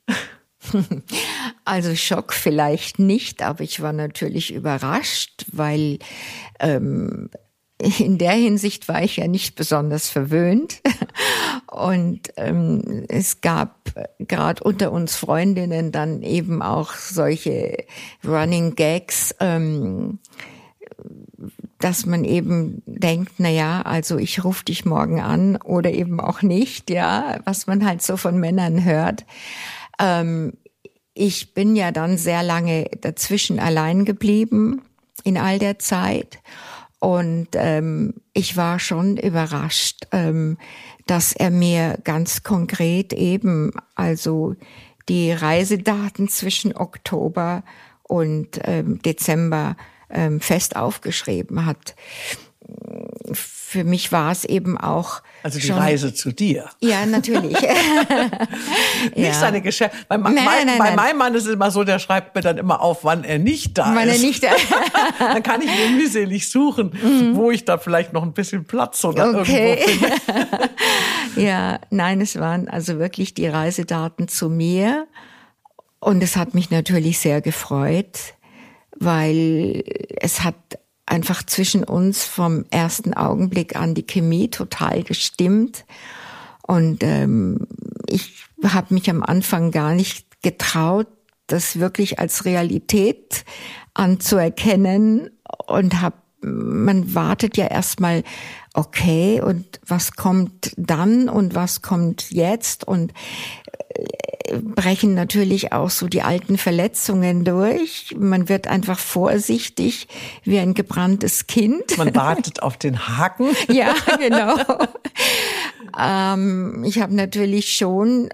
Also 1.66 1.94
Schock 1.96 2.34
vielleicht 2.34 2.98
nicht, 2.98 3.42
aber 3.42 3.62
ich 3.62 3.80
war 3.80 3.94
natürlich 3.94 4.52
überrascht, 4.52 5.46
weil 5.50 5.98
ähm, 6.60 7.30
in 7.98 8.18
der 8.18 8.32
Hinsicht 8.32 8.88
war 8.88 9.02
ich 9.02 9.16
ja 9.16 9.28
nicht 9.28 9.56
besonders 9.56 10.08
verwöhnt. 10.08 10.80
Und 11.66 12.20
ähm, 12.36 13.04
es 13.08 13.40
gab 13.40 13.92
gerade 14.18 14.62
unter 14.62 14.92
uns 14.92 15.16
Freundinnen 15.16 15.92
dann 15.92 16.22
eben 16.22 16.62
auch 16.62 16.92
solche 16.94 17.84
Running 18.26 18.74
Gags, 18.76 19.34
ähm, 19.40 20.18
dass 21.78 22.06
man 22.06 22.24
eben 22.24 22.82
denkt, 22.86 23.34
na 23.38 23.50
ja, 23.50 23.82
also 23.82 24.16
ich 24.16 24.44
rufe 24.44 24.64
dich 24.64 24.84
morgen 24.84 25.20
an 25.20 25.56
oder 25.56 25.92
eben 25.92 26.20
auch 26.20 26.42
nicht, 26.42 26.90
ja, 26.90 27.40
was 27.44 27.66
man 27.66 27.84
halt 27.84 28.02
so 28.02 28.16
von 28.16 28.38
Männern 28.38 28.84
hört. 28.84 29.26
Ähm, 29.98 30.54
ich 31.12 31.54
bin 31.54 31.76
ja 31.76 31.92
dann 31.92 32.16
sehr 32.16 32.42
lange 32.42 32.86
dazwischen 33.00 33.58
allein 33.58 34.04
geblieben 34.04 34.82
in 35.24 35.36
all 35.36 35.58
der 35.58 35.78
Zeit 35.78 36.38
und 37.04 37.48
ähm, 37.52 38.14
ich 38.32 38.56
war 38.56 38.78
schon 38.78 39.18
überrascht, 39.18 40.06
ähm, 40.10 40.56
dass 41.04 41.34
er 41.34 41.50
mir 41.50 41.98
ganz 42.02 42.44
konkret 42.44 43.12
eben 43.12 43.72
also 43.94 44.56
die 45.10 45.30
Reisedaten 45.30 46.28
zwischen 46.28 46.74
Oktober 46.74 47.62
und 48.04 48.58
ähm, 48.64 49.02
Dezember 49.02 49.76
ähm, 50.08 50.40
fest 50.40 50.76
aufgeschrieben 50.76 51.66
hat 51.66 51.94
für 53.74 53.82
mich 53.82 54.12
war 54.12 54.30
es 54.30 54.44
eben 54.44 54.78
auch. 54.78 55.20
Also 55.42 55.58
die 55.58 55.66
schon, 55.66 55.76
Reise 55.76 56.14
zu 56.14 56.30
dir. 56.30 56.70
Ja, 56.80 57.04
natürlich. 57.06 57.60
nicht 57.60 59.16
ja. 59.16 59.34
seine 59.34 59.60
Geschäfte. 59.62 59.96
Bei, 60.08 60.16
nein, 60.16 60.32
mein, 60.32 60.44
nein, 60.44 60.78
bei 60.78 60.84
nein. 60.84 60.96
meinem 60.96 61.18
Mann 61.18 61.34
ist 61.34 61.46
es 61.46 61.54
immer 61.54 61.72
so, 61.72 61.82
der 61.82 61.98
schreibt 61.98 62.36
mir 62.36 62.40
dann 62.40 62.56
immer 62.56 62.80
auf, 62.80 63.02
wann 63.02 63.24
er 63.24 63.40
nicht 63.40 63.76
da 63.76 63.92
wann 63.92 64.08
ist. 64.08 64.22
Er 64.22 64.26
nicht 64.28 64.44
da 64.44 64.50
dann 65.18 65.42
kann 65.42 65.60
ich 65.60 65.66
mir 65.66 65.88
mühselig 65.96 66.48
suchen, 66.48 66.92
mhm. 67.02 67.34
wo 67.34 67.50
ich 67.50 67.64
da 67.64 67.78
vielleicht 67.78 68.12
noch 68.12 68.22
ein 68.22 68.32
bisschen 68.32 68.64
Platz 68.64 69.04
oder 69.04 69.40
okay. 69.40 69.80
irgendwo 69.84 70.06
finde. 70.06 70.70
ja, 71.34 71.80
nein, 71.90 72.20
es 72.20 72.38
waren 72.38 72.68
also 72.68 73.00
wirklich 73.00 73.34
die 73.34 73.48
Reisedaten 73.48 74.28
zu 74.28 74.48
mir. 74.48 75.08
Und 75.98 76.22
es 76.22 76.36
hat 76.36 76.54
mich 76.54 76.70
natürlich 76.70 77.18
sehr 77.18 77.40
gefreut, 77.40 78.34
weil 78.94 79.82
es 80.20 80.44
hat 80.44 80.54
einfach 81.06 81.42
zwischen 81.44 81.84
uns 81.84 82.24
vom 82.24 82.64
ersten 82.70 83.14
Augenblick 83.14 83.76
an 83.76 83.94
die 83.94 84.06
Chemie 84.06 84.48
total 84.48 85.02
gestimmt. 85.02 85.84
Und 86.62 87.02
ähm, 87.02 87.66
ich 88.06 88.44
habe 88.64 88.94
mich 88.94 89.10
am 89.10 89.22
Anfang 89.22 89.70
gar 89.70 89.94
nicht 89.94 90.26
getraut, 90.42 91.08
das 91.46 91.78
wirklich 91.78 92.18
als 92.18 92.44
Realität 92.44 93.44
anzuerkennen 93.92 95.30
und 95.66 96.00
habe 96.00 96.16
man 96.46 97.14
wartet 97.14 97.56
ja 97.56 97.66
erstmal, 97.66 98.22
okay, 98.74 99.40
und 99.40 99.80
was 99.86 100.12
kommt 100.12 100.72
dann 100.76 101.30
und 101.30 101.54
was 101.54 101.80
kommt 101.80 102.30
jetzt 102.30 102.86
und 102.86 103.14
brechen 104.52 105.14
natürlich 105.14 105.72
auch 105.72 105.90
so 105.90 106.08
die 106.08 106.22
alten 106.22 106.58
Verletzungen 106.58 107.44
durch. 107.44 108.14
Man 108.18 108.48
wird 108.48 108.66
einfach 108.66 108.98
vorsichtig 108.98 110.08
wie 110.42 110.58
ein 110.58 110.74
gebranntes 110.74 111.46
Kind. 111.46 111.96
Man 111.96 112.14
wartet 112.14 112.62
auf 112.62 112.76
den 112.76 113.08
Haken. 113.08 113.48
ja, 113.72 113.94
genau. 114.18 114.56
ähm, 115.98 116.84
ich 116.86 117.00
habe 117.00 117.14
natürlich 117.14 117.74
schon 117.74 118.28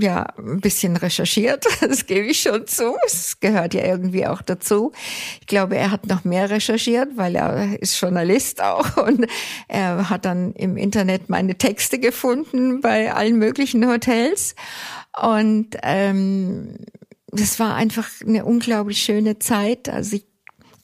ja 0.00 0.26
ein 0.38 0.60
bisschen 0.60 0.96
recherchiert, 0.96 1.64
das 1.80 2.06
gebe 2.06 2.26
ich 2.26 2.40
schon 2.40 2.66
zu. 2.66 2.96
Es 3.06 3.40
gehört 3.40 3.74
ja 3.74 3.84
irgendwie 3.84 4.26
auch 4.26 4.42
dazu. 4.42 4.92
Ich 5.40 5.46
glaube, 5.46 5.76
er 5.76 5.90
hat 5.90 6.06
noch 6.06 6.24
mehr 6.24 6.50
recherchiert, 6.50 7.16
weil 7.16 7.36
er 7.36 7.80
ist 7.80 8.00
Journalist 8.00 8.62
auch 8.62 8.96
und 9.06 9.26
er 9.68 10.10
hat 10.10 10.24
dann 10.24 10.52
im 10.54 10.76
Internet 10.76 11.28
meine 11.28 11.56
Texte 11.56 11.98
gefunden 11.98 12.80
bei 12.80 13.12
allen 13.12 13.38
möglichen 13.38 13.86
Hotels 13.88 14.54
und 15.20 15.76
ähm, 15.82 16.76
das 17.28 17.58
war 17.58 17.74
einfach 17.74 18.08
eine 18.24 18.44
unglaublich 18.44 19.02
schöne 19.02 19.38
Zeit. 19.38 19.88
Also 19.88 20.16
ich 20.16 20.26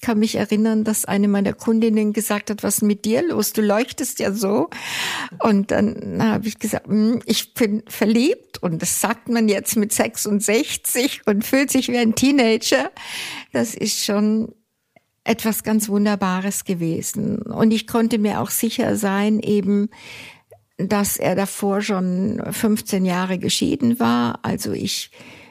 kann 0.01 0.19
mich 0.19 0.37
erinnern, 0.37 0.85
dass 0.85 1.05
eine 1.05 1.29
meiner 1.29 1.53
Kundinnen 1.53 2.13
gesagt 2.13 2.51
hat, 2.51 2.63
was 2.63 2.77
ist 2.77 2.83
mit 2.83 3.05
dir 3.05 3.27
los? 3.27 3.53
Du 3.53 3.63
leuchtest 3.63 4.19
ja 4.19 4.33
so. 4.33 4.71
Und 5.43 5.71
dann 5.71 6.23
habe 6.23 6.49
ich 6.49 6.59
gesagt, 6.59 6.87
hm, 6.87 7.21
ich 7.27 7.55
bin 7.55 7.83
verliebt 7.87 8.63
und 8.63 8.81
das 8.81 9.01
sagt 9.01 9.29
man 9.29 9.49
jetzt 9.49 9.77
mit 9.77 9.93
66 9.93 11.23
und 11.27 11.45
fühlt 11.45 11.71
sich 11.71 11.89
wie 11.89 11.99
ein 11.99 12.15
Teenager. 12.15 12.91
Das 13.53 13.75
ist 13.75 14.05
schon 14.05 14.55
etwas 15.25 15.63
ganz 15.63 15.89
Wunderbares 15.89 16.65
gewesen. 16.65 17.43
Und 17.43 17.71
ich 17.71 17.87
konnte 17.87 18.19
mir 18.19 18.41
auch 18.41 18.51
sicher 18.51 18.97
sein, 18.97 19.41
eben, 19.41 19.91
dass 20.79 21.19
er 21.19 21.35
davor 21.35 21.83
schon 21.83 22.43
15 22.51 23.05
Jahre 23.05 23.39
geschieden 23.39 24.01
war. 24.01 24.41
Also 24.43 24.73
ich 24.73 25.11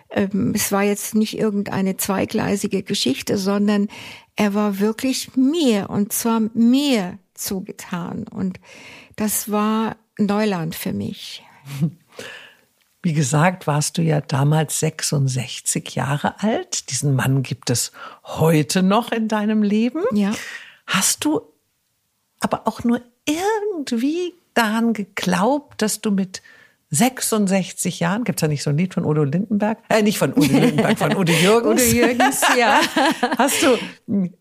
es 0.09 0.71
war 0.71 0.83
jetzt 0.83 1.13
nicht 1.13 1.37
irgendeine 1.37 1.97
zweigleisige 1.97 2.83
Geschichte, 2.83 3.37
sondern 3.37 3.87
er 4.35 4.53
war 4.53 4.79
wirklich 4.79 5.35
mir 5.35 5.89
und 5.89 6.11
zwar 6.13 6.41
mir 6.53 7.19
zugetan. 7.35 8.27
Und 8.27 8.59
das 9.15 9.51
war 9.51 9.97
Neuland 10.17 10.75
für 10.75 10.93
mich. 10.93 11.43
Wie 13.01 13.13
gesagt, 13.13 13.65
warst 13.65 13.97
du 13.97 14.01
ja 14.01 14.19
damals 14.19 14.79
66 14.81 15.95
Jahre 15.95 16.41
alt. 16.41 16.89
Diesen 16.89 17.15
Mann 17.15 17.43
gibt 17.43 17.69
es 17.69 17.93
heute 18.25 18.83
noch 18.83 19.13
in 19.13 19.29
deinem 19.29 19.63
Leben. 19.63 20.03
Ja. 20.11 20.33
Hast 20.85 21.23
du 21.23 21.41
aber 22.41 22.67
auch 22.67 22.83
nur 22.83 23.01
irgendwie 23.25 24.33
daran 24.53 24.91
geglaubt, 24.91 25.81
dass 25.81 26.01
du 26.01 26.11
mit 26.11 26.41
66 26.91 27.99
Jahren, 27.99 28.23
gibt's 28.23 28.41
da 28.41 28.47
nicht 28.47 28.63
so 28.63 28.71
ein 28.71 28.77
Lied 28.77 28.93
von 28.95 29.05
Udo 29.05 29.23
Lindenberg? 29.23 29.77
Äh, 29.89 30.01
nicht 30.01 30.17
von 30.17 30.31
Udo 30.31 30.57
Lindenberg, 30.57 30.97
von 30.97 31.15
Udo 31.15 31.31
Jürgens. 31.31 31.81
Udo 31.87 31.97
Jürgens, 31.97 32.41
ja. 32.57 32.81
Hast 33.37 33.61
du 33.61 33.77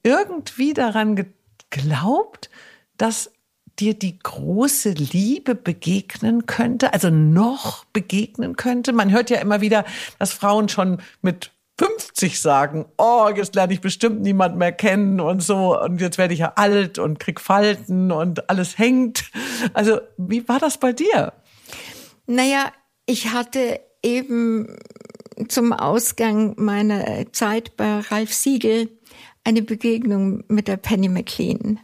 irgendwie 0.03 0.72
daran 0.72 1.26
geglaubt, 1.70 2.49
dass 2.96 3.30
dir 3.78 3.94
die 3.94 4.18
große 4.18 4.90
Liebe 4.90 5.55
begegnen 5.55 6.46
könnte, 6.46 6.94
also 6.94 7.11
noch 7.11 7.84
begegnen 7.86 8.57
könnte? 8.57 8.92
Man 8.92 9.12
hört 9.12 9.30
ja 9.30 9.40
immer 9.40 9.61
wieder, 9.61 9.84
dass 10.18 10.32
Frauen 10.32 10.68
schon 10.68 11.03
mit 11.20 11.53
50 11.78 12.40
sagen, 12.40 12.86
oh, 12.96 13.28
jetzt 13.34 13.55
lerne 13.55 13.72
ich 13.72 13.80
bestimmt 13.80 14.22
niemand 14.22 14.57
mehr 14.57 14.72
kennen 14.72 15.20
und 15.20 15.42
so 15.42 15.80
und 15.80 16.01
jetzt 16.01 16.18
werde 16.18 16.34
ich 16.34 16.40
ja 16.40 16.55
alt 16.57 16.99
und 16.99 17.20
krieg 17.20 17.40
Falten 17.40 18.11
und 18.11 18.51
alles 18.51 18.78
hängt. 18.78 19.30
Also, 19.74 20.01
wie 20.16 20.49
war 20.49 20.59
das 20.59 20.78
bei 20.78 20.92
dir? 20.92 21.32
Naja, 22.31 22.72
ich 23.07 23.33
hatte 23.33 23.81
eben 24.03 24.76
zum 25.49 25.72
Ausgang 25.72 26.55
meiner 26.59 27.33
Zeit 27.33 27.74
bei 27.79 28.01
Ralf 28.01 28.35
Siegel 28.35 28.91
eine 29.45 29.62
Begegnung 29.62 30.45
mit 30.49 30.68
der 30.68 30.76
Penny 30.76 31.09
McLean. 31.09 31.81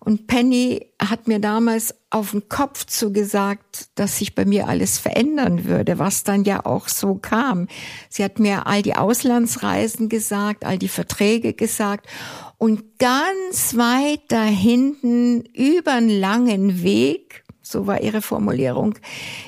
Und 0.00 0.26
Penny 0.26 0.90
hat 1.00 1.28
mir 1.28 1.38
damals 1.38 1.94
auf 2.10 2.32
den 2.32 2.48
Kopf 2.48 2.86
zugesagt, 2.86 3.88
dass 3.94 4.18
sich 4.18 4.34
bei 4.34 4.44
mir 4.44 4.66
alles 4.66 4.98
verändern 4.98 5.64
würde, 5.64 6.00
was 6.00 6.24
dann 6.24 6.42
ja 6.42 6.66
auch 6.66 6.88
so 6.88 7.14
kam. 7.14 7.68
Sie 8.10 8.24
hat 8.24 8.40
mir 8.40 8.66
all 8.66 8.82
die 8.82 8.96
Auslandsreisen 8.96 10.08
gesagt, 10.08 10.64
all 10.64 10.76
die 10.76 10.88
Verträge 10.88 11.54
gesagt 11.54 12.08
und 12.58 12.98
ganz 12.98 13.76
weit 13.76 14.22
da 14.28 14.42
hinten 14.42 15.44
über 15.54 15.92
einen 15.92 16.08
langen 16.08 16.82
Weg 16.82 17.43
so 17.64 17.86
war 17.86 18.02
ihre 18.02 18.22
Formulierung. 18.22 18.94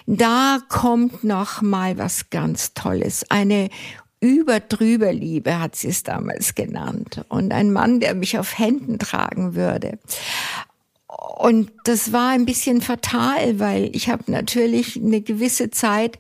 Da 0.06 0.58
kommt 0.68 1.22
noch 1.22 1.62
mal 1.62 1.98
was 1.98 2.30
ganz 2.30 2.74
Tolles, 2.74 3.24
eine 3.30 3.68
überdrüber 4.20 5.12
Liebe 5.12 5.60
hat 5.60 5.76
sie 5.76 5.88
es 5.88 6.02
damals 6.02 6.54
genannt 6.54 7.24
und 7.28 7.52
ein 7.52 7.72
Mann, 7.72 8.00
der 8.00 8.14
mich 8.14 8.38
auf 8.38 8.58
Händen 8.58 8.98
tragen 8.98 9.54
würde. 9.54 9.98
Und 11.38 11.70
das 11.84 12.12
war 12.12 12.30
ein 12.30 12.46
bisschen 12.46 12.80
fatal, 12.80 13.60
weil 13.60 13.94
ich 13.94 14.08
habe 14.08 14.24
natürlich 14.26 14.96
eine 14.96 15.20
gewisse 15.20 15.70
Zeit 15.70 16.18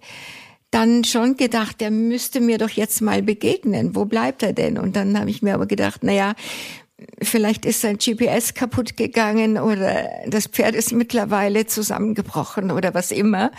dann 0.70 1.04
schon 1.04 1.36
gedacht, 1.36 1.80
der 1.80 1.90
müsste 1.90 2.40
mir 2.40 2.58
doch 2.58 2.70
jetzt 2.70 3.00
mal 3.00 3.22
begegnen. 3.22 3.94
Wo 3.94 4.04
bleibt 4.04 4.42
er 4.42 4.52
denn? 4.52 4.78
Und 4.78 4.94
dann 4.94 5.18
habe 5.18 5.30
ich 5.30 5.40
mir 5.40 5.54
aber 5.54 5.66
gedacht, 5.66 6.00
na 6.02 6.12
ja, 6.12 6.34
vielleicht 7.22 7.66
ist 7.66 7.80
sein 7.82 7.98
GPS 7.98 8.54
kaputt 8.54 8.96
gegangen 8.96 9.58
oder 9.58 10.08
das 10.26 10.46
Pferd 10.46 10.74
ist 10.74 10.92
mittlerweile 10.92 11.66
zusammengebrochen 11.66 12.70
oder 12.70 12.94
was 12.94 13.10
immer. 13.10 13.50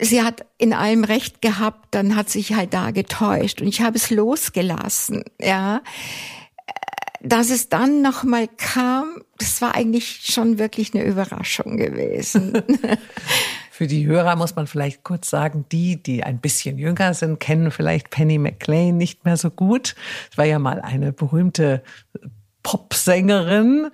Sie 0.00 0.22
hat 0.22 0.46
in 0.58 0.72
allem 0.72 1.02
recht 1.02 1.42
gehabt, 1.42 1.88
dann 1.90 2.14
hat 2.14 2.30
sich 2.30 2.54
halt 2.54 2.72
da 2.72 2.92
getäuscht 2.92 3.60
und 3.60 3.66
ich 3.66 3.80
habe 3.80 3.96
es 3.96 4.10
losgelassen, 4.10 5.24
ja. 5.40 5.82
Dass 7.20 7.50
es 7.50 7.68
dann 7.68 8.00
nochmal 8.00 8.46
kam, 8.46 9.22
das 9.38 9.60
war 9.60 9.74
eigentlich 9.74 10.20
schon 10.22 10.60
wirklich 10.60 10.94
eine 10.94 11.04
Überraschung 11.04 11.76
gewesen. 11.76 12.52
Für 13.78 13.86
die 13.86 14.08
Hörer 14.08 14.34
muss 14.34 14.56
man 14.56 14.66
vielleicht 14.66 15.04
kurz 15.04 15.30
sagen, 15.30 15.64
die, 15.70 16.02
die 16.02 16.24
ein 16.24 16.38
bisschen 16.38 16.78
jünger 16.78 17.14
sind, 17.14 17.38
kennen 17.38 17.70
vielleicht 17.70 18.10
Penny 18.10 18.36
McLean 18.36 18.96
nicht 18.96 19.24
mehr 19.24 19.36
so 19.36 19.50
gut. 19.50 19.94
Es 20.32 20.36
war 20.36 20.46
ja 20.46 20.58
mal 20.58 20.80
eine 20.80 21.12
berühmte 21.12 21.84
Popsängerin. 22.64 23.92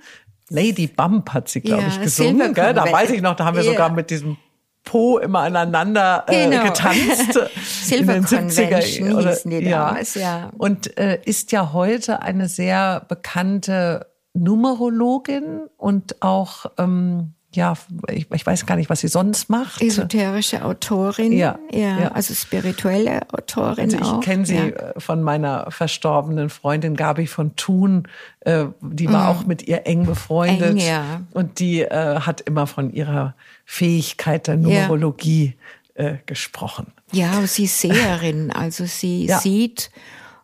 Lady 0.48 0.86
Bump 0.86 1.34
hat 1.34 1.50
sie, 1.50 1.60
glaube 1.60 1.82
ja, 1.82 1.88
ich, 1.88 2.00
gesungen. 2.00 2.54
Gell? 2.54 2.72
Da 2.72 2.90
weiß 2.90 3.10
ich 3.10 3.20
noch, 3.20 3.36
da 3.36 3.44
haben 3.44 3.58
wir 3.58 3.62
yeah. 3.62 3.72
sogar 3.74 3.90
mit 3.90 4.08
diesem 4.08 4.38
Po 4.84 5.18
immer 5.18 5.40
aneinander 5.40 6.24
äh, 6.28 6.48
genau. 6.48 6.64
getanzt. 6.64 7.38
Silver 7.62 8.16
in 8.16 8.24
den 8.24 8.48
70er 8.48 9.14
oder, 9.14 9.36
die 9.36 9.66
ja. 9.66 9.88
Damals, 9.88 10.14
ja. 10.14 10.50
Und 10.56 10.96
äh, 10.96 11.20
ist 11.26 11.52
ja 11.52 11.74
heute 11.74 12.22
eine 12.22 12.48
sehr 12.48 13.04
bekannte 13.06 14.06
Numerologin 14.32 15.60
und 15.76 16.22
auch 16.22 16.64
ähm, 16.78 17.34
ja, 17.54 17.74
ich, 18.10 18.26
ich, 18.30 18.46
weiß 18.46 18.66
gar 18.66 18.76
nicht, 18.76 18.90
was 18.90 19.00
sie 19.00 19.08
sonst 19.08 19.48
macht. 19.48 19.80
Esoterische 19.80 20.64
Autorin, 20.64 21.32
ja, 21.32 21.58
ja, 21.72 22.00
ja. 22.00 22.08
also 22.12 22.34
spirituelle 22.34 23.22
Autorin 23.32 23.94
also 23.94 23.98
ich 23.98 24.24
kenne 24.24 24.46
sie 24.46 24.56
ja. 24.56 24.66
Äh, 24.66 25.00
von 25.00 25.22
meiner 25.22 25.70
verstorbenen 25.70 26.50
Freundin 26.50 26.96
Gabi 26.96 27.26
von 27.26 27.56
Thun, 27.56 28.08
äh, 28.40 28.66
die 28.80 29.10
war 29.12 29.32
mhm. 29.32 29.38
auch 29.38 29.46
mit 29.46 29.66
ihr 29.66 29.86
eng 29.86 30.06
befreundet 30.06 30.70
eng, 30.70 30.78
ja. 30.78 31.20
und 31.32 31.58
die 31.58 31.82
äh, 31.82 32.20
hat 32.20 32.40
immer 32.40 32.66
von 32.66 32.92
ihrer 32.92 33.34
Fähigkeit 33.64 34.46
der 34.46 34.56
Numerologie 34.56 35.54
äh, 35.94 36.14
gesprochen. 36.26 36.88
Ja, 37.12 37.46
sie 37.46 37.64
ist 37.64 37.80
Seherin, 37.80 38.50
also 38.50 38.84
sie 38.84 39.30
sieht 39.40 39.90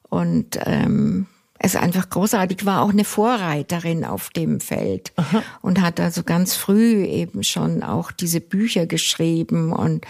und 0.08 0.58
ähm, 0.64 1.26
es 1.62 1.76
einfach 1.76 2.08
großartig 2.08 2.64
war, 2.64 2.82
auch 2.82 2.88
eine 2.88 3.04
Vorreiterin 3.04 4.04
auf 4.04 4.30
dem 4.30 4.60
Feld 4.60 5.12
Aha. 5.16 5.42
und 5.60 5.82
hat 5.82 6.00
also 6.00 6.22
ganz 6.22 6.56
früh 6.56 7.04
eben 7.04 7.44
schon 7.44 7.82
auch 7.82 8.12
diese 8.12 8.40
Bücher 8.40 8.86
geschrieben 8.86 9.70
und 9.72 10.06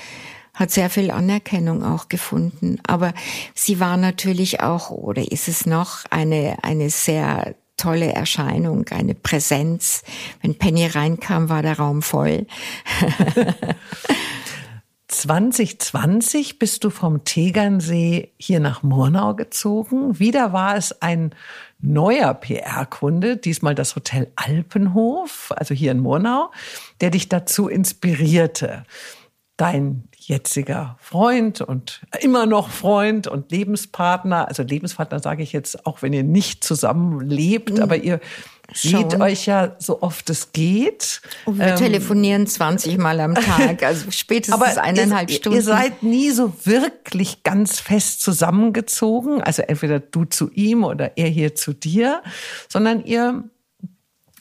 hat 0.55 0.71
sehr 0.71 0.91
viel 0.91 1.11
Anerkennung 1.11 1.83
auch 1.83 2.09
gefunden. 2.09 2.79
Aber 2.87 3.13
sie 3.55 3.81
war 3.81 3.97
natürlich 3.97 4.61
auch, 4.61 4.91
oder 4.91 5.31
ist 5.31 5.49
es 5.49 5.67
noch, 5.67 6.05
eine, 6.11 6.59
eine 6.63 6.89
sehr 6.89 7.57
tolle 7.77 8.13
Erscheinung, 8.13 8.87
eine 8.91 9.15
Präsenz. 9.15 10.03
Wenn 10.43 10.57
Penny 10.57 10.87
reinkam, 10.87 11.49
war 11.49 11.63
der 11.63 11.79
Raum 11.79 12.03
voll. 12.03 12.47
2020 15.11 16.61
bist 16.61 16.85
du 16.85 16.91
vom 16.91 17.25
Tegernsee 17.25 18.33
hier 18.39 18.61
nach 18.61 18.85
Murnau 18.85 19.35
gezogen. 19.35 20.21
Wieder 20.21 20.53
war 20.53 20.77
es 20.77 21.03
ein 21.03 21.35
neuer 21.81 22.33
PR-Kunde, 22.33 23.37
diesmal 23.37 23.75
das 23.75 23.97
Hotel 23.97 24.31
Alpenhof, 24.37 25.53
also 25.57 25.75
hier 25.75 25.91
in 25.91 25.99
Murnau, 25.99 26.53
der 27.01 27.11
dich 27.11 27.29
dazu 27.29 27.67
inspirierte. 27.69 28.85
Dein 29.57 30.05
jetziger 30.17 30.97
Freund 31.01 31.61
und 31.61 32.03
immer 32.21 32.47
noch 32.47 32.71
Freund 32.71 33.27
und 33.27 33.51
Lebenspartner, 33.51 34.47
also 34.47 34.63
Lebenspartner 34.63 35.19
sage 35.19 35.43
ich 35.43 35.53
jetzt, 35.53 35.87
auch 35.87 36.03
wenn 36.03 36.13
ihr 36.13 36.23
nicht 36.23 36.63
zusammen 36.63 37.21
lebt, 37.29 37.75
mhm. 37.75 37.83
aber 37.83 37.97
ihr 37.97 38.21
Schauen. 38.75 39.11
seht 39.11 39.21
euch 39.21 39.47
ja 39.47 39.77
so 39.79 40.03
oft 40.03 40.31
es 40.31 40.53
geht. 40.53 41.21
Und 41.45 41.59
wir 41.59 41.69
ähm, 41.69 41.77
telefonieren 41.77 42.47
20 42.47 42.99
Mal 42.99 43.21
am 43.21 43.35
Tag, 43.37 43.83
also 43.83 44.11
spätestens 44.11 44.55
aber 44.55 44.83
eineinhalb 44.83 45.31
ihr, 45.31 45.37
Stunden. 45.37 45.57
Ihr 45.57 45.63
seid 45.63 46.03
nie 46.03 46.31
so 46.31 46.55
wirklich 46.65 47.43
ganz 47.43 47.81
fest 47.81 48.23
zusammengezogen, 48.23 49.43
also 49.43 49.63
entweder 49.63 50.01
du 50.01 50.25
zu 50.25 50.51
ihm 50.51 50.85
oder 50.85 51.17
er 51.17 51.29
hier 51.29 51.55
zu 51.55 51.73
dir, 51.73 52.23
sondern 52.69 53.05
ihr 53.05 53.45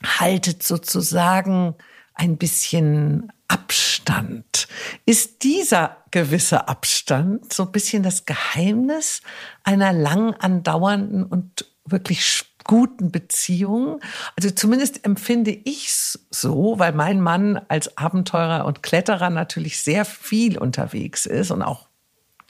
haltet 0.04 0.64
sozusagen 0.64 1.76
ein 2.14 2.38
bisschen 2.38 3.32
Abstand. 3.48 4.68
Ist 5.06 5.44
dieser 5.44 5.98
gewisse 6.12 6.68
Abstand 6.68 7.52
so 7.52 7.64
ein 7.64 7.72
bisschen 7.72 8.04
das 8.04 8.26
Geheimnis 8.26 9.22
einer 9.64 9.92
lang 9.92 10.34
andauernden 10.36 11.24
und 11.24 11.66
wirklich 11.86 12.24
guten 12.70 13.12
Beziehung. 13.12 14.00
Also 14.36 14.52
zumindest 14.52 15.04
empfinde 15.04 15.50
ich 15.50 15.88
es 15.88 16.28
so, 16.30 16.76
weil 16.78 16.94
mein 16.94 17.20
Mann 17.20 17.60
als 17.68 17.98
Abenteurer 17.98 18.66
und 18.66 18.84
Kletterer 18.84 19.32
natürlich 19.32 19.82
sehr 19.82 20.06
viel 20.06 20.56
unterwegs 20.56 21.26
ist 21.26 21.50
und 21.50 21.64
auch 21.64 21.88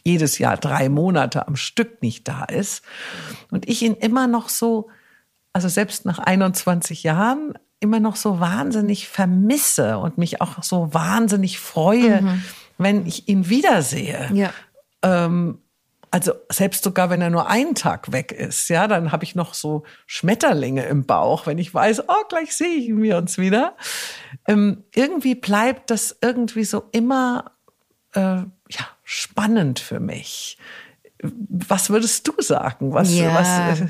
jedes 0.04 0.38
Jahr 0.38 0.58
drei 0.58 0.90
Monate 0.90 1.48
am 1.48 1.56
Stück 1.56 2.02
nicht 2.02 2.28
da 2.28 2.44
ist. 2.44 2.84
Und 3.50 3.70
ich 3.70 3.82
ihn 3.82 3.94
immer 3.94 4.28
noch 4.28 4.50
so, 4.50 4.90
also 5.54 5.70
selbst 5.70 6.04
nach 6.04 6.20
21 6.20 7.04
Jahren, 7.04 7.54
immer 7.80 8.02
noch 8.02 8.18
so 8.18 8.42
wahnsinnig 8.42 9.08
vermisse 9.08 10.00
und 10.00 10.18
mich 10.18 10.42
auch 10.42 10.62
so 10.62 10.94
wahnsinnig 10.94 11.60
freue, 11.60 12.24
mhm. 12.24 12.44
wenn 12.78 13.06
ich 13.06 13.30
ihn 13.30 13.48
wiedersehe. 13.48 14.30
Ja. 14.34 14.52
Ähm, 15.02 15.60
also 16.12 16.34
selbst 16.52 16.84
sogar, 16.84 17.10
wenn 17.10 17.22
er 17.22 17.30
nur 17.30 17.50
einen 17.50 17.76
Tag 17.76 18.12
weg 18.12 18.32
ist, 18.32 18.70
ja, 18.70 18.88
dann 18.88 19.12
habe 19.12 19.24
ich 19.24 19.36
noch 19.36 19.54
so 19.54 19.84
Schmetterlinge 20.06 20.86
im 20.86 21.06
Bauch, 21.06 21.46
wenn 21.46 21.58
ich 21.58 21.74
weiß, 21.74 22.08
oh, 22.08 22.24
gleich 22.28 22.56
sehe 22.56 22.76
ich 22.76 22.96
wir 22.96 23.18
uns 23.18 23.38
wieder. 23.38 23.76
Ähm, 24.48 24.84
irgendwie 24.94 25.36
bleibt 25.36 25.90
das 25.92 26.18
irgendwie 26.22 26.64
so 26.64 26.84
immer 26.92 27.52
äh, 28.14 28.20
ja, 28.20 28.88
spannend 29.04 29.80
für 29.80 30.00
mich. 30.00 30.58
Was 31.22 31.90
würdest 31.90 32.26
du 32.30 32.34
sagen? 32.42 32.94
Was, 32.94 33.14
ja, 33.14 33.34
was, 33.34 33.82
äh 33.82 33.88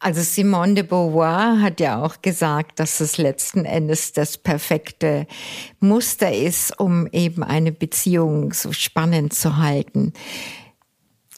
also 0.00 0.22
Simone 0.22 0.74
de 0.74 0.82
Beauvoir 0.82 1.60
hat 1.60 1.78
ja 1.78 2.02
auch 2.02 2.20
gesagt, 2.20 2.80
dass 2.80 2.98
es 2.98 3.16
letzten 3.16 3.64
Endes 3.64 4.12
das 4.12 4.36
perfekte 4.36 5.28
Muster 5.78 6.32
ist, 6.32 6.78
um 6.80 7.06
eben 7.06 7.44
eine 7.44 7.70
Beziehung 7.70 8.52
so 8.52 8.72
spannend 8.72 9.34
zu 9.34 9.56
halten 9.58 10.12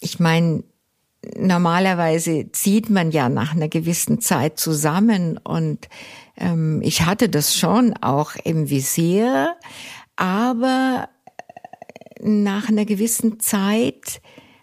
ich 0.01 0.21
meine, 0.21 0.63
normalerweise 1.37 2.51
zieht 2.53 2.91
man 2.91 3.11
ja 3.11 3.29
nach 3.29 3.55
einer 3.55 3.69
gewissen 3.69 4.21
Zeit 4.21 4.59
zusammen 4.59 5.39
und 5.39 5.89
ähm, 6.37 6.81
ich 6.83 7.03
hatte 7.03 7.29
das 7.29 7.57
schon 7.57 7.95
auch 7.95 8.37
im 8.45 8.71
Visier, 8.71 9.57
aber 10.15 11.09
nach 12.21 12.69
einer 12.69 12.85
gewissen 12.85 13.41
Zeit 13.41 14.21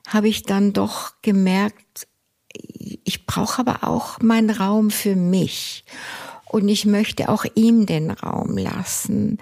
habe 0.08 0.28
ich 0.28 0.44
dann 0.44 0.74
doch 0.74 1.14
gemerkt, 1.22 2.08
ich 2.54 3.26
brauche 3.26 3.60
aber 3.60 3.88
auch 3.88 4.20
meinen 4.20 4.50
Raum 4.50 4.92
für 4.92 5.16
mich 5.16 5.86
und 6.50 6.68
ich 6.68 6.86
möchte 6.86 7.30
auch 7.30 7.46
ihm 7.56 7.86
den 7.86 8.12
Raum 8.12 8.58
lassen 8.58 9.40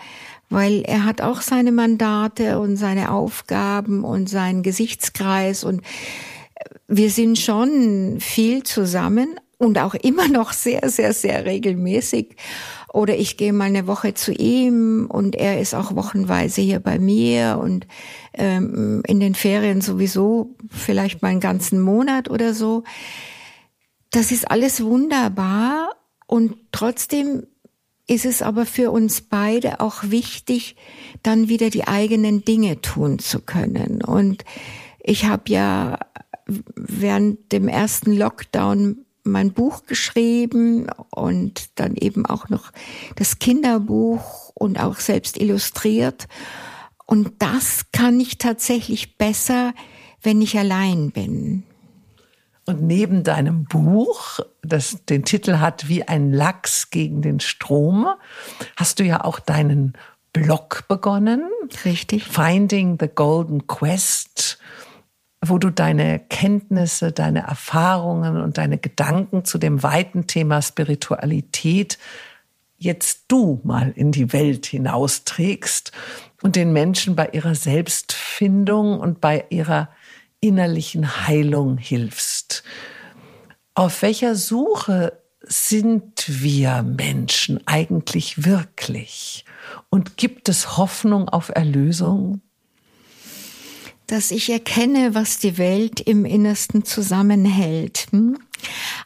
weil 0.52 0.82
er 0.82 1.06
hat 1.06 1.22
auch 1.22 1.42
seine 1.42 1.72
Mandate 1.72 2.60
und 2.60 2.78
seine 2.78 3.12
Aufgaben 3.12 4.04
und 4.04 4.30
seinen 4.30 4.62
Gesichtskreis 4.62 5.64
und 5.64 5.82
wir 6.88 7.10
sind 7.10 7.40
schon 7.40 8.18
viel 8.20 8.64
zusammen 8.64 9.40
und 9.58 9.78
auch 9.78 9.94
immer 9.94 10.28
noch 10.28 10.54
sehr, 10.54 10.90
sehr, 10.90 11.14
sehr 11.14 11.46
regelmäßig. 11.46 12.36
Oder 12.94 13.16
ich 13.16 13.38
gehe 13.38 13.54
mal 13.54 13.66
eine 13.66 13.88
Woche 13.88 14.14
zu 14.14 14.34
ihm 14.34 15.08
und 15.08 15.36
er 15.36 15.62
ist 15.62 15.74
auch 15.74 15.96
wochenweise 15.96 16.62
hier 16.62 16.82
bei 16.82 17.00
mir 17.00 17.60
und 17.62 17.88
ähm, 18.34 19.02
in 19.08 19.22
den 19.22 19.34
Ferien 19.34 19.80
sowieso 19.80 20.56
vielleicht 20.70 21.22
mal 21.22 21.30
einen 21.30 21.40
ganzen 21.40 21.80
Monat 21.80 22.30
oder 22.30 22.54
so. 22.54 22.84
Das 24.10 24.32
ist 24.32 24.52
alles 24.52 24.84
wunderbar 24.84 25.96
und 26.28 26.56
trotzdem 26.74 27.44
ist 28.12 28.26
es 28.26 28.42
aber 28.42 28.66
für 28.66 28.92
uns 28.92 29.22
beide 29.22 29.80
auch 29.80 30.04
wichtig, 30.04 30.76
dann 31.24 31.48
wieder 31.48 31.70
die 31.70 31.88
eigenen 31.88 32.44
Dinge 32.44 32.82
tun 32.82 33.20
zu 33.20 33.40
können. 33.40 34.04
Und 34.04 34.44
ich 35.00 35.24
habe 35.26 35.44
ja 35.48 35.98
während 36.76 37.54
dem 37.54 37.70
ersten 37.70 38.12
Lockdown 38.12 39.06
mein 39.24 39.54
Buch 39.54 39.86
geschrieben 39.86 40.88
und 41.10 41.80
dann 41.80 41.96
eben 41.96 42.26
auch 42.26 42.50
noch 42.50 42.72
das 43.16 43.40
Kinderbuch 43.40 44.52
und 44.56 44.78
auch 44.78 45.00
selbst 45.00 45.40
illustriert. 45.40 46.28
Und 47.06 47.32
das 47.40 47.86
kann 47.94 48.20
ich 48.20 48.38
tatsächlich 48.38 49.18
besser, 49.18 49.74
wenn 50.22 50.42
ich 50.42 50.58
allein 50.58 51.12
bin. 51.12 51.64
Und 52.66 52.84
neben 52.84 53.24
deinem 53.24 53.64
Buch, 53.64 54.42
das 54.62 55.04
den 55.06 55.24
Titel 55.24 55.58
hat 55.58 55.88
Wie 55.88 56.08
ein 56.08 56.32
Lachs 56.32 56.90
gegen 56.90 57.22
den 57.22 57.40
Strom, 57.40 58.08
hast 58.76 59.00
du 59.00 59.04
ja 59.04 59.24
auch 59.24 59.40
deinen 59.40 59.94
Blog 60.34 60.86
begonnen. 60.88 61.50
Richtig. 61.84 62.24
Finding 62.24 62.98
the 63.00 63.08
Golden 63.08 63.68
Quest, 63.68 64.60
wo 65.44 65.58
du 65.58 65.70
deine 65.70 66.20
Kenntnisse, 66.20 67.12
deine 67.12 67.42
Erfahrungen 67.42 68.42
und 68.42 68.58
deine 68.58 68.78
Gedanken 68.78 69.44
zu 69.44 69.58
dem 69.58 69.84
weiten 69.84 70.28
Thema 70.28 70.62
Spiritualität 70.62 71.98
jetzt 72.78 73.26
du 73.28 73.62
mal 73.64 73.92
in 73.96 74.12
die 74.12 74.34
Welt 74.34 74.66
hinausträgst 74.66 75.92
und 76.42 76.56
den 76.56 76.74
Menschen 76.74 77.16
bei 77.16 77.30
ihrer 77.32 77.54
Selbstfindung 77.54 79.00
und 79.00 79.22
bei 79.22 79.46
ihrer 79.50 79.90
innerlichen 80.40 81.28
Heilung 81.28 81.78
hilfst. 81.78 82.64
Auf 83.74 84.02
welcher 84.02 84.36
Suche 84.36 85.14
sind 85.42 86.26
wir 86.28 86.84
Menschen 86.84 87.66
eigentlich 87.66 88.46
wirklich? 88.46 89.46
Und 89.90 90.18
gibt 90.18 90.50
es 90.50 90.78
Hoffnung 90.78 91.30
auf 91.30 91.50
Erlösung? 91.50 92.42
Dass 94.08 94.32
ich 94.32 94.50
erkenne, 94.50 95.16
was 95.16 95.40
die 95.40 95.58
Welt 95.58 96.02
im 96.02 96.26
Innersten 96.26 96.84
zusammenhält. 96.84 98.08
Hm? 98.12 98.38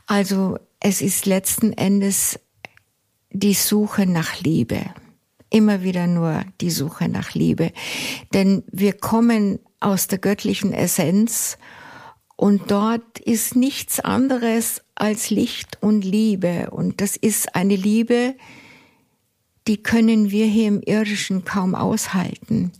Also 0.07 0.57
es 0.79 1.01
ist 1.01 1.25
letzten 1.27 1.71
Endes 1.73 2.39
die 3.29 3.53
Suche 3.53 4.07
nach 4.07 4.39
Liebe. 4.39 4.81
Immer 5.51 5.83
wieder 5.83 6.07
nur 6.07 6.43
die 6.59 6.71
Suche 6.71 7.07
nach 7.07 7.33
Liebe. 7.33 7.71
Denn 8.33 8.63
wir 8.71 8.93
kommen 8.93 9.59
aus 9.79 10.07
der 10.07 10.17
göttlichen 10.17 10.73
Essenz 10.73 11.57
und 12.35 12.69
dort 12.69 13.19
ist 13.19 13.55
nichts 13.55 13.99
anderes 13.99 14.81
als 14.95 15.29
Licht 15.29 15.77
und 15.81 16.03
Liebe. 16.03 16.69
Und 16.71 17.01
das 17.01 17.15
ist 17.15 17.55
eine 17.55 17.75
Liebe, 17.75 18.35
die 19.67 19.81
können 19.81 20.31
wir 20.31 20.45
hier 20.45 20.67
im 20.67 20.81
irdischen 20.81 21.45
kaum 21.45 21.75
aushalten. 21.75 22.71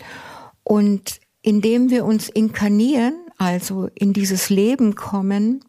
Und 0.64 1.20
indem 1.42 1.90
wir 1.90 2.06
uns 2.06 2.30
inkarnieren, 2.30 3.16
also 3.38 3.90
in 3.96 4.14
dieses 4.14 4.50
Leben 4.50 4.96
kommen, 4.96 5.64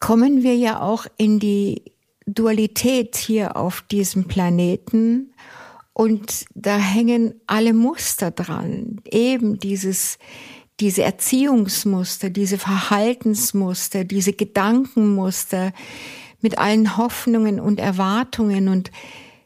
kommen 0.00 0.42
wir 0.42 0.56
ja 0.56 0.80
auch 0.80 1.06
in 1.16 1.38
die 1.38 1.82
Dualität 2.26 3.16
hier 3.16 3.56
auf 3.56 3.82
diesem 3.82 4.26
Planeten 4.26 5.32
und 5.92 6.44
da 6.54 6.76
hängen 6.76 7.40
alle 7.46 7.72
Muster 7.72 8.30
dran. 8.30 9.00
Eben 9.10 9.58
dieses, 9.58 10.18
diese 10.80 11.02
Erziehungsmuster, 11.02 12.30
diese 12.30 12.58
Verhaltensmuster, 12.58 14.04
diese 14.04 14.32
Gedankenmuster 14.32 15.72
mit 16.40 16.58
allen 16.58 16.96
Hoffnungen 16.96 17.60
und 17.60 17.80
Erwartungen 17.80 18.68
und 18.68 18.90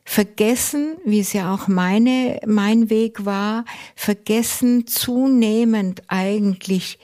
vergessen, 0.05 0.97
wie 1.05 1.21
es 1.21 1.33
ja 1.33 1.55
auch 1.55 1.69
meine, 1.69 2.41
mein 2.47 2.91
Weg 2.91 3.25
war, 3.25 3.65
vergessen 3.95 4.87
zunehmend 4.87 6.03
eigentlich 6.09 6.99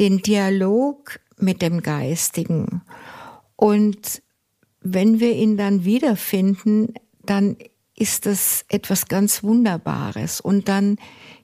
den 0.00 0.18
Dialog 0.18 1.18
mit 1.38 1.62
dem 1.62 1.80
Geistigen. 1.82 2.82
Und 3.56 4.22
wenn 4.82 5.18
wir 5.20 5.34
ihn 5.34 5.56
dann 5.56 5.84
wiederfinden, 5.84 6.94
dann 7.24 7.56
ist 7.96 8.26
das 8.26 8.64
etwas 8.68 9.06
ganz 9.06 9.42
Wunderbares 9.42 10.40
und 10.40 10.68
dann 10.68 10.96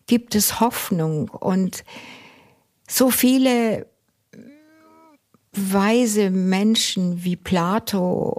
gibt 0.06 0.34
es 0.34 0.60
Hoffnung 0.60 1.28
und 1.28 1.84
so 2.88 3.10
viele 3.10 3.86
weise 5.52 6.30
Menschen 6.30 7.22
wie 7.24 7.36
Plato 7.36 8.32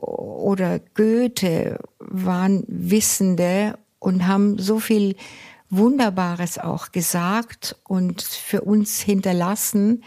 oder 0.44 0.80
Goethe 0.80 1.80
waren 2.00 2.64
Wissende 2.68 3.78
und 4.00 4.28
haben 4.28 4.58
so 4.58 4.80
viel 4.80 5.16
Wunderbares 5.70 6.58
auch 6.58 6.92
gesagt 6.92 7.76
und 7.88 8.22
für 8.22 8.62
uns 8.62 9.00
hinterlassen, 9.00 10.04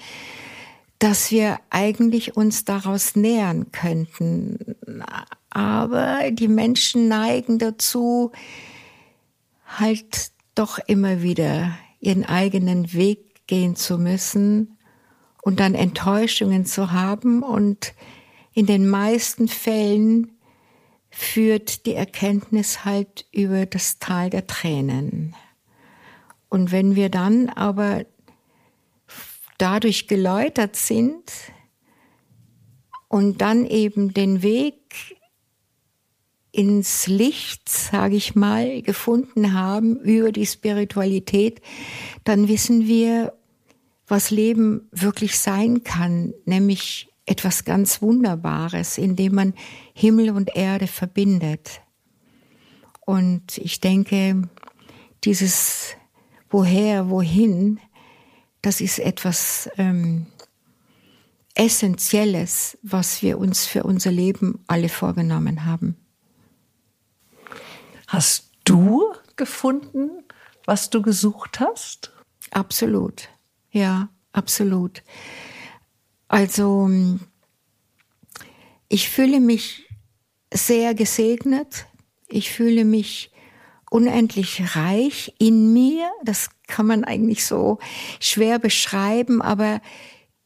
dass 0.98 1.30
wir 1.30 1.58
eigentlich 1.70 2.36
uns 2.36 2.64
daraus 2.64 3.14
nähern 3.14 3.70
könnten. 3.70 4.58
Aber 5.50 6.30
die 6.30 6.48
Menschen 6.48 7.08
neigen 7.08 7.58
dazu, 7.58 8.32
halt 9.66 10.32
doch 10.54 10.78
immer 10.86 11.22
wieder 11.22 11.76
ihren 12.00 12.24
eigenen 12.24 12.92
Weg 12.92 13.31
gehen 13.52 13.76
zu 13.76 13.98
müssen 13.98 14.78
und 15.42 15.60
dann 15.60 15.74
Enttäuschungen 15.74 16.64
zu 16.64 16.90
haben 16.90 17.42
und 17.42 17.92
in 18.54 18.64
den 18.64 18.88
meisten 18.88 19.46
Fällen 19.46 20.38
führt 21.10 21.84
die 21.84 21.92
Erkenntnis 21.92 22.86
halt 22.86 23.26
über 23.30 23.66
das 23.66 23.98
Tal 23.98 24.30
der 24.30 24.46
Tränen. 24.46 25.36
Und 26.48 26.72
wenn 26.72 26.96
wir 26.96 27.10
dann 27.10 27.50
aber 27.50 28.06
dadurch 29.58 30.08
geläutert 30.08 30.74
sind 30.74 31.30
und 33.08 33.42
dann 33.42 33.66
eben 33.66 34.14
den 34.14 34.42
Weg 34.42 35.18
ins 36.52 37.06
Licht, 37.06 37.68
sage 37.68 38.16
ich 38.16 38.34
mal, 38.34 38.80
gefunden 38.80 39.52
haben 39.52 40.00
über 40.00 40.32
die 40.32 40.46
Spiritualität, 40.46 41.60
dann 42.24 42.48
wissen 42.48 42.86
wir, 42.86 43.34
was 44.06 44.30
Leben 44.30 44.88
wirklich 44.90 45.38
sein 45.38 45.84
kann, 45.84 46.34
nämlich 46.44 47.08
etwas 47.26 47.64
ganz 47.64 48.02
Wunderbares, 48.02 48.98
indem 48.98 49.34
man 49.34 49.54
Himmel 49.94 50.30
und 50.30 50.54
Erde 50.56 50.86
verbindet. 50.86 51.80
Und 53.00 53.58
ich 53.58 53.80
denke, 53.80 54.48
dieses 55.24 55.96
Woher, 56.50 57.08
wohin, 57.08 57.80
das 58.60 58.82
ist 58.82 58.98
etwas 58.98 59.70
ähm, 59.78 60.26
Essentielles, 61.54 62.76
was 62.82 63.22
wir 63.22 63.38
uns 63.38 63.66
für 63.66 63.84
unser 63.84 64.10
Leben 64.10 64.62
alle 64.66 64.90
vorgenommen 64.90 65.64
haben. 65.64 65.96
Hast 68.06 68.50
du 68.64 69.14
gefunden, 69.36 70.10
was 70.66 70.90
du 70.90 71.00
gesucht 71.00 71.58
hast? 71.58 72.12
Absolut. 72.50 73.30
Ja, 73.72 74.10
absolut. 74.32 75.02
Also, 76.28 76.90
ich 78.88 79.08
fühle 79.08 79.40
mich 79.40 79.88
sehr 80.52 80.94
gesegnet. 80.94 81.86
Ich 82.28 82.52
fühle 82.52 82.84
mich 82.84 83.30
unendlich 83.90 84.76
reich 84.76 85.34
in 85.38 85.72
mir. 85.72 86.10
Das 86.22 86.50
kann 86.66 86.86
man 86.86 87.04
eigentlich 87.04 87.44
so 87.44 87.78
schwer 88.20 88.58
beschreiben, 88.58 89.42
aber 89.42 89.80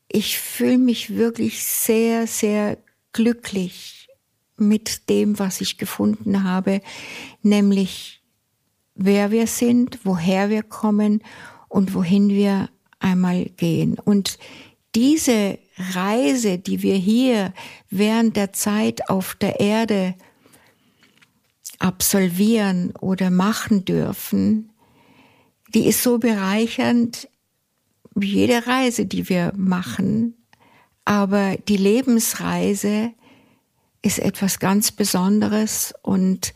ich 0.08 0.38
fühle 0.38 0.78
mich 0.78 1.16
wirklich 1.16 1.62
sehr, 1.62 2.26
sehr 2.26 2.78
glücklich 3.12 4.08
mit 4.56 5.08
dem, 5.08 5.38
was 5.38 5.60
ich 5.60 5.78
gefunden 5.78 6.44
habe, 6.44 6.80
nämlich 7.42 8.22
wer 8.94 9.30
wir 9.30 9.46
sind, 9.46 10.00
woher 10.04 10.48
wir 10.48 10.62
kommen 10.62 11.22
und 11.68 11.94
wohin 11.94 12.28
wir 12.28 12.68
einmal 12.98 13.46
gehen. 13.56 13.98
Und 13.98 14.38
diese 14.94 15.58
Reise, 15.76 16.58
die 16.58 16.82
wir 16.82 16.96
hier 16.96 17.52
während 17.90 18.36
der 18.36 18.52
Zeit 18.52 19.10
auf 19.10 19.34
der 19.34 19.60
Erde 19.60 20.14
absolvieren 21.78 22.92
oder 23.00 23.30
machen 23.30 23.84
dürfen, 23.84 24.70
die 25.74 25.86
ist 25.86 26.02
so 26.02 26.18
bereichernd 26.18 27.28
wie 28.14 28.32
jede 28.32 28.66
Reise, 28.66 29.04
die 29.04 29.28
wir 29.28 29.52
machen. 29.56 30.34
Aber 31.04 31.56
die 31.68 31.76
Lebensreise 31.76 33.12
ist 34.00 34.18
etwas 34.18 34.58
ganz 34.58 34.92
Besonderes 34.92 35.94
und 36.02 36.54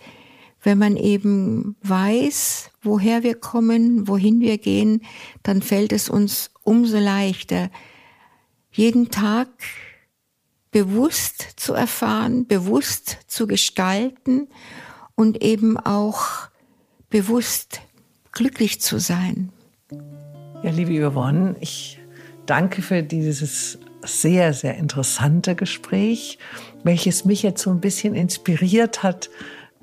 wenn 0.62 0.78
man 0.78 0.96
eben 0.96 1.76
weiß, 1.82 2.69
woher 2.82 3.22
wir 3.22 3.34
kommen, 3.34 4.08
wohin 4.08 4.40
wir 4.40 4.58
gehen, 4.58 5.02
dann 5.42 5.62
fällt 5.62 5.92
es 5.92 6.08
uns 6.08 6.50
umso 6.62 6.98
leichter, 6.98 7.70
jeden 8.72 9.10
Tag 9.10 9.48
bewusst 10.70 11.54
zu 11.56 11.74
erfahren, 11.74 12.46
bewusst 12.46 13.18
zu 13.26 13.46
gestalten 13.46 14.48
und 15.14 15.42
eben 15.42 15.76
auch 15.76 16.48
bewusst 17.08 17.80
glücklich 18.32 18.80
zu 18.80 18.98
sein. 18.98 19.50
Ja, 20.62 20.70
liebe 20.70 21.10
Yvonne, 21.10 21.56
ich 21.60 21.98
danke 22.46 22.82
für 22.82 23.02
dieses 23.02 23.78
sehr, 24.02 24.54
sehr 24.54 24.76
interessante 24.76 25.54
Gespräch 25.56 26.38
welches 26.84 27.24
mich 27.24 27.42
jetzt 27.42 27.62
so 27.62 27.70
ein 27.70 27.80
bisschen 27.80 28.14
inspiriert 28.14 29.02
hat, 29.02 29.30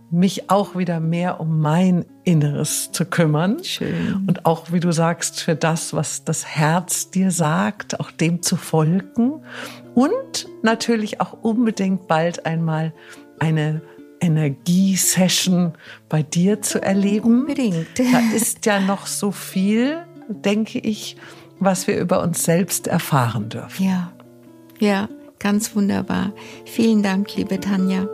mich 0.10 0.50
auch 0.50 0.76
wieder 0.76 1.00
mehr 1.00 1.40
um 1.40 1.60
mein 1.60 2.06
Inneres 2.24 2.92
zu 2.92 3.06
kümmern. 3.06 3.64
Schön. 3.64 4.24
Und 4.28 4.46
auch, 4.46 4.72
wie 4.72 4.80
du 4.80 4.92
sagst, 4.92 5.42
für 5.42 5.56
das, 5.56 5.94
was 5.94 6.24
das 6.24 6.46
Herz 6.46 7.10
dir 7.10 7.32
sagt, 7.32 8.00
auch 8.00 8.12
dem 8.12 8.42
zu 8.42 8.56
folgen. 8.56 9.42
Und 9.96 10.48
natürlich 10.64 11.20
auch 11.20 11.34
unbedingt 11.42 12.08
bald 12.08 12.46
einmal 12.46 12.94
eine 13.40 13.82
Energiesession 14.20 15.74
bei 16.10 16.24
dir 16.24 16.62
zu 16.62 16.82
erleben. 16.82 17.42
Unbedingt. 17.42 17.88
Da 17.98 18.36
ist 18.36 18.66
ja 18.66 18.80
noch 18.80 19.06
so 19.06 19.32
viel, 19.32 20.00
denke 20.30 20.80
ich, 20.80 21.18
was 21.60 21.88
wir 21.88 22.00
über 22.00 22.22
uns 22.22 22.44
selbst 22.44 22.88
erfahren 22.88 23.50
dürfen. 23.50 23.86
Ja, 23.86 24.12
ja, 24.80 25.10
ganz 25.40 25.76
wunderbar. 25.76 26.34
Vielen 26.66 27.04
Dank, 27.04 27.36
liebe 27.36 27.60
Tanja. 27.60 28.08